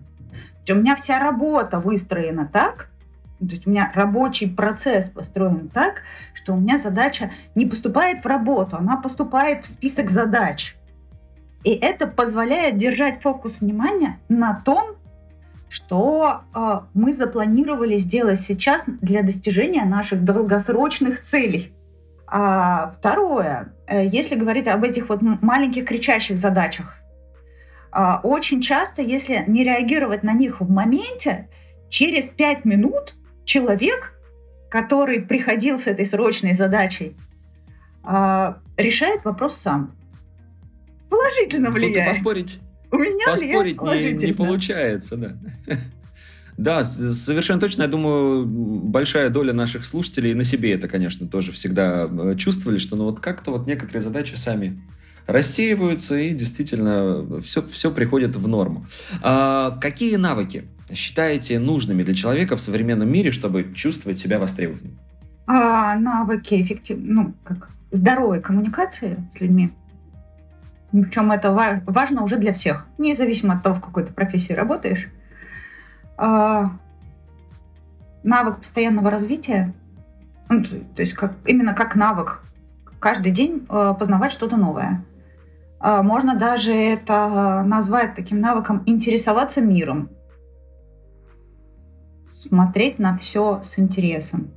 У 0.66 0.74
меня 0.74 0.96
вся 0.96 1.18
работа 1.18 1.78
выстроена 1.78 2.48
так, 2.50 2.88
то 3.38 3.44
есть 3.44 3.66
у 3.66 3.70
меня 3.70 3.92
рабочий 3.94 4.48
процесс 4.48 5.10
построен 5.10 5.68
так, 5.68 6.00
что 6.32 6.54
у 6.54 6.56
меня 6.56 6.78
задача 6.78 7.32
не 7.54 7.66
поступает 7.66 8.24
в 8.24 8.26
работу, 8.26 8.78
она 8.78 8.96
поступает 8.96 9.66
в 9.66 9.68
список 9.68 10.10
задач. 10.10 10.74
И 11.62 11.72
это 11.72 12.06
позволяет 12.06 12.78
держать 12.78 13.20
фокус 13.20 13.60
внимания 13.60 14.18
на 14.30 14.54
том, 14.54 14.96
что 15.68 16.40
э, 16.54 16.80
мы 16.94 17.12
запланировали 17.12 17.98
сделать 17.98 18.40
сейчас 18.40 18.84
для 18.86 19.22
достижения 19.22 19.84
наших 19.84 20.24
долгосрочных 20.24 21.22
целей. 21.24 21.75
А 22.28 22.90
второе, 22.98 23.72
э, 23.86 24.06
если 24.06 24.34
говорить 24.34 24.66
об 24.66 24.82
этих 24.84 25.08
вот 25.08 25.22
маленьких 25.22 25.86
кричащих 25.86 26.38
задачах, 26.38 26.96
а, 27.92 28.20
очень 28.22 28.60
часто, 28.60 29.00
если 29.00 29.44
не 29.46 29.64
реагировать 29.64 30.22
на 30.22 30.34
них 30.34 30.60
в 30.60 30.68
моменте, 30.68 31.48
через 31.88 32.26
пять 32.26 32.64
минут 32.64 33.14
человек, 33.44 34.12
который 34.68 35.20
приходил 35.20 35.78
с 35.78 35.86
этой 35.86 36.04
срочной 36.04 36.54
задачей, 36.54 37.16
а, 38.02 38.58
решает 38.76 39.24
вопрос 39.24 39.56
сам. 39.56 39.94
Положительно 41.08 41.70
влияет. 41.70 42.08
Тут 42.08 42.16
поспорить, 42.16 42.60
У 42.90 42.98
меня 42.98 43.26
поспорить 43.26 43.80
не, 43.80 44.26
не 44.26 44.32
получается, 44.32 45.16
да. 45.16 45.36
Да, 46.56 46.84
совершенно 46.84 47.60
точно. 47.60 47.82
Я 47.82 47.88
думаю, 47.88 48.46
большая 48.46 49.28
доля 49.28 49.52
наших 49.52 49.84
слушателей 49.84 50.32
на 50.34 50.44
себе 50.44 50.72
это, 50.72 50.88
конечно, 50.88 51.28
тоже 51.28 51.52
всегда 51.52 52.08
э, 52.10 52.34
чувствовали, 52.36 52.78
что 52.78 52.96
ну 52.96 53.04
вот 53.04 53.20
как-то 53.20 53.50
вот 53.50 53.66
некоторые 53.66 54.02
задачи 54.02 54.36
сами 54.36 54.80
рассеиваются, 55.26 56.18
и 56.18 56.30
действительно 56.30 57.40
все, 57.40 57.62
все 57.68 57.90
приходит 57.90 58.36
в 58.36 58.48
норму. 58.48 58.86
А 59.22 59.76
какие 59.80 60.16
навыки 60.16 60.64
считаете 60.92 61.58
нужными 61.58 62.02
для 62.04 62.14
человека 62.14 62.56
в 62.56 62.60
современном 62.60 63.10
мире, 63.10 63.32
чтобы 63.32 63.72
чувствовать 63.74 64.18
себя 64.18 64.38
востребованным? 64.38 64.98
А, 65.46 65.96
навыки 65.96 66.60
эффективной, 66.62 67.08
ну, 67.08 67.34
как 67.44 67.70
здоровой 67.90 68.40
коммуникации 68.40 69.28
с 69.34 69.40
людьми. 69.40 69.72
Причем 70.92 71.32
это 71.32 71.52
важно 71.52 72.22
уже 72.22 72.36
для 72.36 72.54
всех, 72.54 72.86
независимо 72.96 73.54
от 73.54 73.62
того, 73.62 73.76
в 73.76 73.80
какой 73.80 74.04
то 74.04 74.12
профессии 74.12 74.52
работаешь. 74.52 75.08
А, 76.16 76.70
навык 78.22 78.58
постоянного 78.58 79.10
развития, 79.10 79.74
ну, 80.48 80.64
то 80.64 81.02
есть 81.02 81.12
как, 81.14 81.34
именно 81.44 81.74
как 81.74 81.94
навык 81.96 82.42
каждый 82.98 83.32
день 83.32 83.66
э, 83.68 83.94
познавать 83.98 84.32
что-то 84.32 84.56
новое. 84.56 85.04
А, 85.78 86.02
можно 86.02 86.36
даже 86.36 86.74
это 86.74 87.62
назвать 87.66 88.14
таким 88.14 88.40
навыком 88.40 88.82
интересоваться 88.86 89.60
миром. 89.60 90.08
Смотреть 92.30 92.98
на 92.98 93.16
все 93.18 93.60
с 93.62 93.78
интересом. 93.78 94.50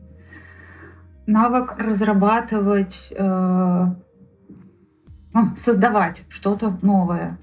Навык 1.26 1.76
разрабатывать, 1.78 3.14
ну, 3.18 3.96
создавать 5.58 6.24
что-то 6.30 6.78
новое, 6.82 7.38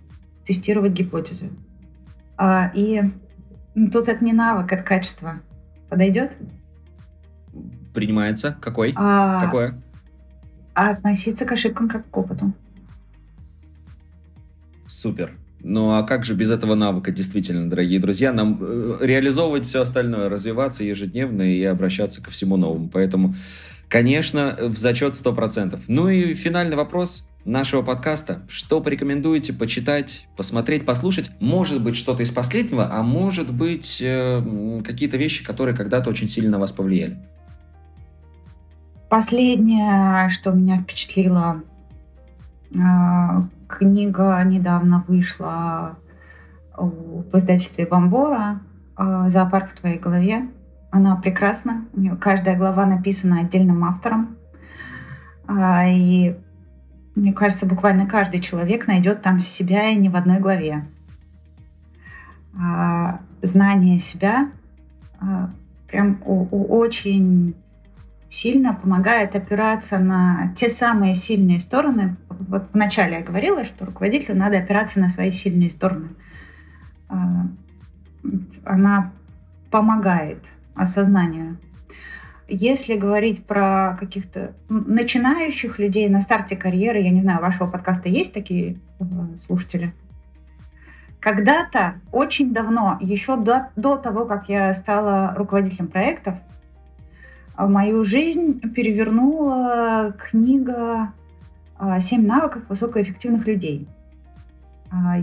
тестировать 0.45 0.93
гипотезы. 0.93 1.51
А, 2.37 2.71
и 2.75 3.03
тут 3.93 4.09
это 4.09 4.25
не 4.25 4.33
навык, 4.33 4.73
это 4.73 4.83
качество. 4.83 5.41
Подойдет? 5.89 6.33
Принимается. 7.95 8.57
Какой? 8.61 8.93
А, 8.97 9.41
Какое? 9.45 9.81
Относиться 10.75 11.45
к 11.45 11.53
ошибкам 11.53 11.89
как 11.89 12.09
к 12.11 12.17
опыту. 12.17 12.53
Супер. 14.89 15.33
Ну 15.61 15.91
а 15.93 16.03
как 16.05 16.25
же 16.25 16.35
без 16.35 16.51
этого 16.51 16.75
навыка, 16.75 17.11
действительно, 17.11 17.69
дорогие 17.69 17.99
друзья, 17.99 18.33
нам 18.33 18.59
э, 18.61 18.99
реализовывать 19.01 19.67
все 19.67 19.83
остальное, 19.83 20.29
развиваться 20.29 20.85
ежедневно 20.85 21.43
и 21.43 21.63
обращаться 21.65 22.23
ко 22.23 22.31
всему 22.31 22.57
новому. 22.57 22.89
Поэтому, 22.89 23.35
конечно, 23.89 24.57
в 24.61 24.77
зачет 24.77 25.15
100%. 25.15 25.81
Ну 25.89 26.09
и 26.09 26.35
финальный 26.35 26.77
вопрос 26.77 27.26
нашего 27.47 27.83
подкаста. 27.83 28.43
Что 28.49 28.81
порекомендуете 28.81 29.53
почитать, 29.53 30.29
посмотреть, 30.37 30.85
послушать? 30.85 31.31
Может 31.41 31.83
быть, 31.83 31.97
что-то 31.97 32.23
из 32.23 32.31
последнего, 32.33 32.89
а 32.93 33.03
может 33.03 33.53
быть, 33.53 34.03
э, 34.05 34.81
какие-то 34.85 35.17
вещи, 35.17 35.45
которые 35.45 35.77
когда-то 35.77 36.11
очень 36.11 36.29
сильно 36.29 36.51
на 36.51 36.59
вас 36.59 36.73
повлияли? 36.73 37.17
Последнее, 39.09 40.29
что 40.31 40.51
меня 40.51 40.81
впечатлило, 40.81 41.63
э, 42.75 42.79
Книга 43.69 44.43
недавно 44.45 45.05
вышла 45.09 45.97
в 46.77 47.37
издательстве 47.37 47.87
Бомбора 47.87 48.61
э, 48.97 49.27
«Зоопарк 49.31 49.71
в 49.71 49.81
твоей 49.81 49.99
голове». 49.99 50.49
Она 50.91 51.17
прекрасна. 51.17 51.85
У 51.93 52.01
нее 52.01 52.17
каждая 52.17 52.57
глава 52.57 52.87
написана 52.87 53.41
отдельным 53.41 53.83
автором. 53.85 54.37
А, 55.49 55.87
и 55.89 56.37
мне 57.17 57.33
кажется, 57.33 57.67
буквально 57.67 58.07
каждый 58.07 58.41
человек 58.41 58.87
найдет 58.87 59.23
там 59.23 59.41
себя 59.41 59.89
и 59.89 59.97
не 59.97 60.11
в 60.11 60.17
одной 60.17 60.39
главе. 60.39 60.85
А, 62.59 63.21
знание 63.43 63.99
себя 63.99 64.51
а, 65.19 65.51
прям 65.89 66.19
очень 66.25 67.55
сильно 68.29 68.75
помогает 68.75 69.35
опираться 69.35 69.99
на 69.99 70.53
те 70.57 70.69
самые 70.69 71.15
сильные 71.15 71.59
стороны. 71.59 72.17
Вот 72.29 72.69
вначале 72.75 73.17
я 73.17 73.23
говорила, 73.23 73.65
что 73.65 73.87
руководителю 73.87 74.37
надо 74.37 74.59
опираться 74.59 75.01
на 75.01 75.09
свои 75.09 75.31
сильные 75.31 75.71
стороны. 75.71 76.09
А, 77.09 77.47
она 78.65 79.13
помогает 79.71 80.45
осознанию. 80.75 81.57
Если 82.49 82.95
говорить 82.95 83.45
про 83.45 83.97
каких-то 83.99 84.55
начинающих 84.69 85.81
людей 85.81 86.09
на 86.09 86.21
старте 86.21 86.57
карьеры, 86.57 87.01
я 87.01 87.11
не 87.11 87.23
знаю, 87.23 87.41
вашего 87.41 87.67
подкаста 87.67 88.09
есть 88.09 88.33
такие 88.33 88.77
э, 89.01 89.05
слушатели? 89.45 89.93
Когда-то, 91.19 91.95
очень 92.13 92.53
давно, 92.53 92.99
еще 93.01 93.37
до, 93.37 93.71
до 93.75 93.97
того, 93.97 94.27
как 94.27 94.49
я 94.49 94.73
стала 94.75 95.35
руководителем 95.37 95.89
проектов, 95.89 96.37
а 97.57 97.67
мою 97.67 98.05
жизнь 98.05 98.61
перевернула 98.61 100.15
книга 100.17 101.13
а, 101.79 102.01
«Семь 102.01 102.27
навыков 102.27 102.63
высокоэффективных 102.69 103.47
людей». 103.47 103.89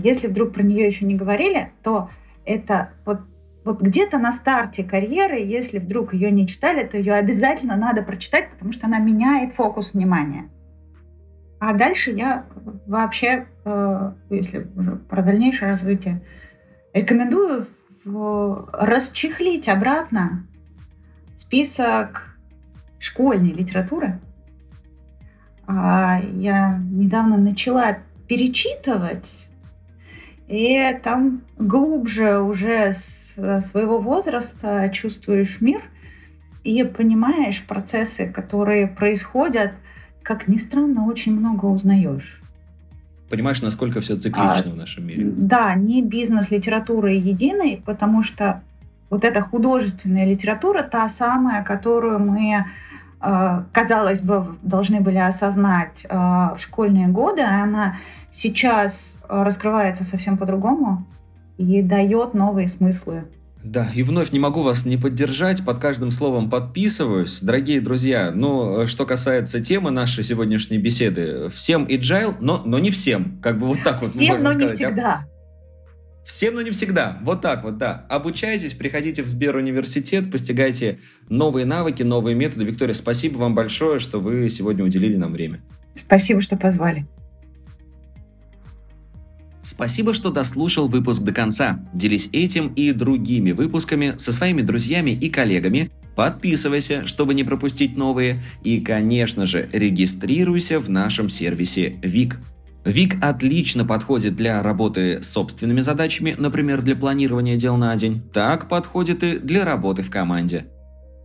Если 0.02 0.26
вдруг 0.26 0.52
про 0.52 0.62
нее 0.62 0.86
еще 0.86 1.06
не 1.06 1.14
говорили, 1.14 1.72
то 1.82 2.10
это 2.44 2.90
вот, 3.06 3.20
вот 3.64 3.80
где-то 3.80 4.18
на 4.18 4.32
старте 4.32 4.84
карьеры, 4.84 5.38
если 5.38 5.78
вдруг 5.78 6.12
ее 6.12 6.30
не 6.30 6.46
читали, 6.46 6.84
то 6.86 6.98
ее 6.98 7.14
обязательно 7.14 7.76
надо 7.76 8.02
прочитать, 8.02 8.50
потому 8.50 8.72
что 8.72 8.86
она 8.86 8.98
меняет 8.98 9.54
фокус 9.54 9.94
внимания. 9.94 10.50
А 11.58 11.72
дальше 11.72 12.10
я 12.10 12.44
вообще, 12.86 13.46
э, 13.64 14.12
если 14.28 14.68
про 15.08 15.22
дальнейшее 15.22 15.70
развитие, 15.70 16.20
рекомендую 16.92 17.66
расчехлить 18.04 19.68
обратно 19.68 20.46
список 21.34 22.36
школьной 22.98 23.52
литературы. 23.52 24.20
А, 25.66 26.20
я 26.34 26.78
недавно 26.78 27.38
начала 27.38 27.98
перечитывать, 28.28 29.48
и 30.48 30.98
там 31.02 31.42
глубже 31.58 32.40
уже 32.40 32.92
с 32.92 33.34
своего 33.62 33.98
возраста 33.98 34.90
чувствуешь 34.92 35.60
мир 35.60 35.82
и 36.62 36.82
понимаешь 36.82 37.62
процессы, 37.66 38.30
которые 38.30 38.86
происходят, 38.86 39.72
как 40.22 40.48
ни 40.48 40.58
странно, 40.58 41.06
очень 41.06 41.38
много 41.38 41.66
узнаешь. 41.66 42.40
Понимаешь, 43.28 43.62
насколько 43.62 44.00
все 44.00 44.16
циклично 44.16 44.70
а, 44.70 44.74
в 44.74 44.76
нашем 44.76 45.06
мире. 45.06 45.24
Да, 45.26 45.74
не 45.74 46.02
бизнес 46.02 46.50
литературы 46.50 47.14
единой, 47.14 47.82
потому 47.84 48.22
что 48.22 48.62
вот 49.10 49.24
эта 49.24 49.40
художественная 49.40 50.26
литература, 50.26 50.82
та 50.82 51.08
самая, 51.08 51.64
которую 51.64 52.18
мы 52.18 52.50
э, 52.50 52.64
казалось 53.72 54.20
бы, 54.20 54.56
должны 54.62 55.00
были 55.00 55.18
осознать 55.18 56.06
э, 56.08 56.14
в 56.14 56.56
школьные 56.58 57.08
годы, 57.08 57.42
она 57.42 57.98
сейчас 58.30 59.18
раскрывается 59.28 60.04
совсем 60.04 60.36
по-другому 60.36 61.06
и 61.56 61.82
дает 61.82 62.34
новые 62.34 62.68
смыслы 62.68 63.24
да, 63.64 63.88
и 63.94 64.02
вновь 64.02 64.30
не 64.30 64.38
могу 64.38 64.62
вас 64.62 64.84
не 64.84 64.98
поддержать, 64.98 65.64
под 65.64 65.78
каждым 65.78 66.10
словом 66.10 66.50
подписываюсь. 66.50 67.40
Дорогие 67.40 67.80
друзья, 67.80 68.30
ну, 68.30 68.86
что 68.86 69.06
касается 69.06 69.58
темы 69.58 69.90
нашей 69.90 70.22
сегодняшней 70.22 70.76
беседы, 70.76 71.48
всем 71.48 71.86
agile, 71.86 72.36
но, 72.40 72.62
но 72.62 72.78
не 72.78 72.90
всем, 72.90 73.38
как 73.42 73.58
бы 73.58 73.66
вот 73.66 73.78
так 73.82 74.02
вот. 74.02 74.10
Всем, 74.10 74.42
но 74.42 74.52
сказать. 74.52 74.70
не 74.70 74.76
всегда. 74.76 75.24
Всем, 76.24 76.54
но 76.54 76.62
не 76.62 76.70
всегда. 76.70 77.18
Вот 77.22 77.42
так 77.42 77.64
вот, 77.64 77.76
да. 77.76 78.06
Обучайтесь, 78.08 78.72
приходите 78.72 79.22
в 79.22 79.28
Сберуниверситет, 79.28 80.30
постигайте 80.30 81.00
новые 81.28 81.66
навыки, 81.66 82.02
новые 82.02 82.34
методы. 82.34 82.64
Виктория, 82.64 82.94
спасибо 82.94 83.38
вам 83.38 83.54
большое, 83.54 83.98
что 83.98 84.20
вы 84.20 84.48
сегодня 84.48 84.84
уделили 84.84 85.16
нам 85.16 85.32
время. 85.32 85.60
Спасибо, 85.96 86.40
что 86.40 86.56
позвали. 86.56 87.06
Спасибо, 89.62 90.14
что 90.14 90.30
дослушал 90.30 90.88
выпуск 90.88 91.22
до 91.22 91.32
конца. 91.32 91.80
Делись 91.92 92.28
этим 92.32 92.68
и 92.74 92.92
другими 92.92 93.52
выпусками 93.52 94.16
со 94.18 94.32
своими 94.32 94.62
друзьями 94.62 95.10
и 95.10 95.30
коллегами. 95.30 95.90
Подписывайся, 96.16 97.06
чтобы 97.06 97.34
не 97.34 97.44
пропустить 97.44 97.96
новые. 97.96 98.42
И, 98.62 98.80
конечно 98.80 99.46
же, 99.46 99.68
регистрируйся 99.72 100.80
в 100.80 100.88
нашем 100.88 101.28
сервисе 101.28 101.96
ВИК. 102.02 102.38
ВИК 102.84 103.16
отлично 103.22 103.84
подходит 103.84 104.36
для 104.36 104.62
работы 104.62 105.22
с 105.22 105.28
собственными 105.28 105.80
задачами, 105.80 106.34
например, 106.36 106.82
для 106.82 106.94
планирования 106.94 107.56
дел 107.56 107.76
на 107.76 107.96
день. 107.96 108.22
Так 108.32 108.68
подходит 108.68 109.22
и 109.22 109.38
для 109.38 109.64
работы 109.64 110.02
в 110.02 110.10
команде. 110.10 110.66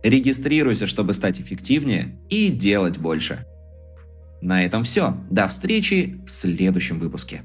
Регистрируйся, 0.02 0.86
чтобы 0.86 1.12
стать 1.12 1.40
эффективнее 1.40 2.18
и 2.30 2.48
делать 2.48 2.96
больше. 2.96 3.44
На 4.40 4.64
этом 4.64 4.84
все. 4.84 5.16
До 5.30 5.48
встречи 5.48 6.22
в 6.26 6.30
следующем 6.30 6.98
выпуске. 6.98 7.44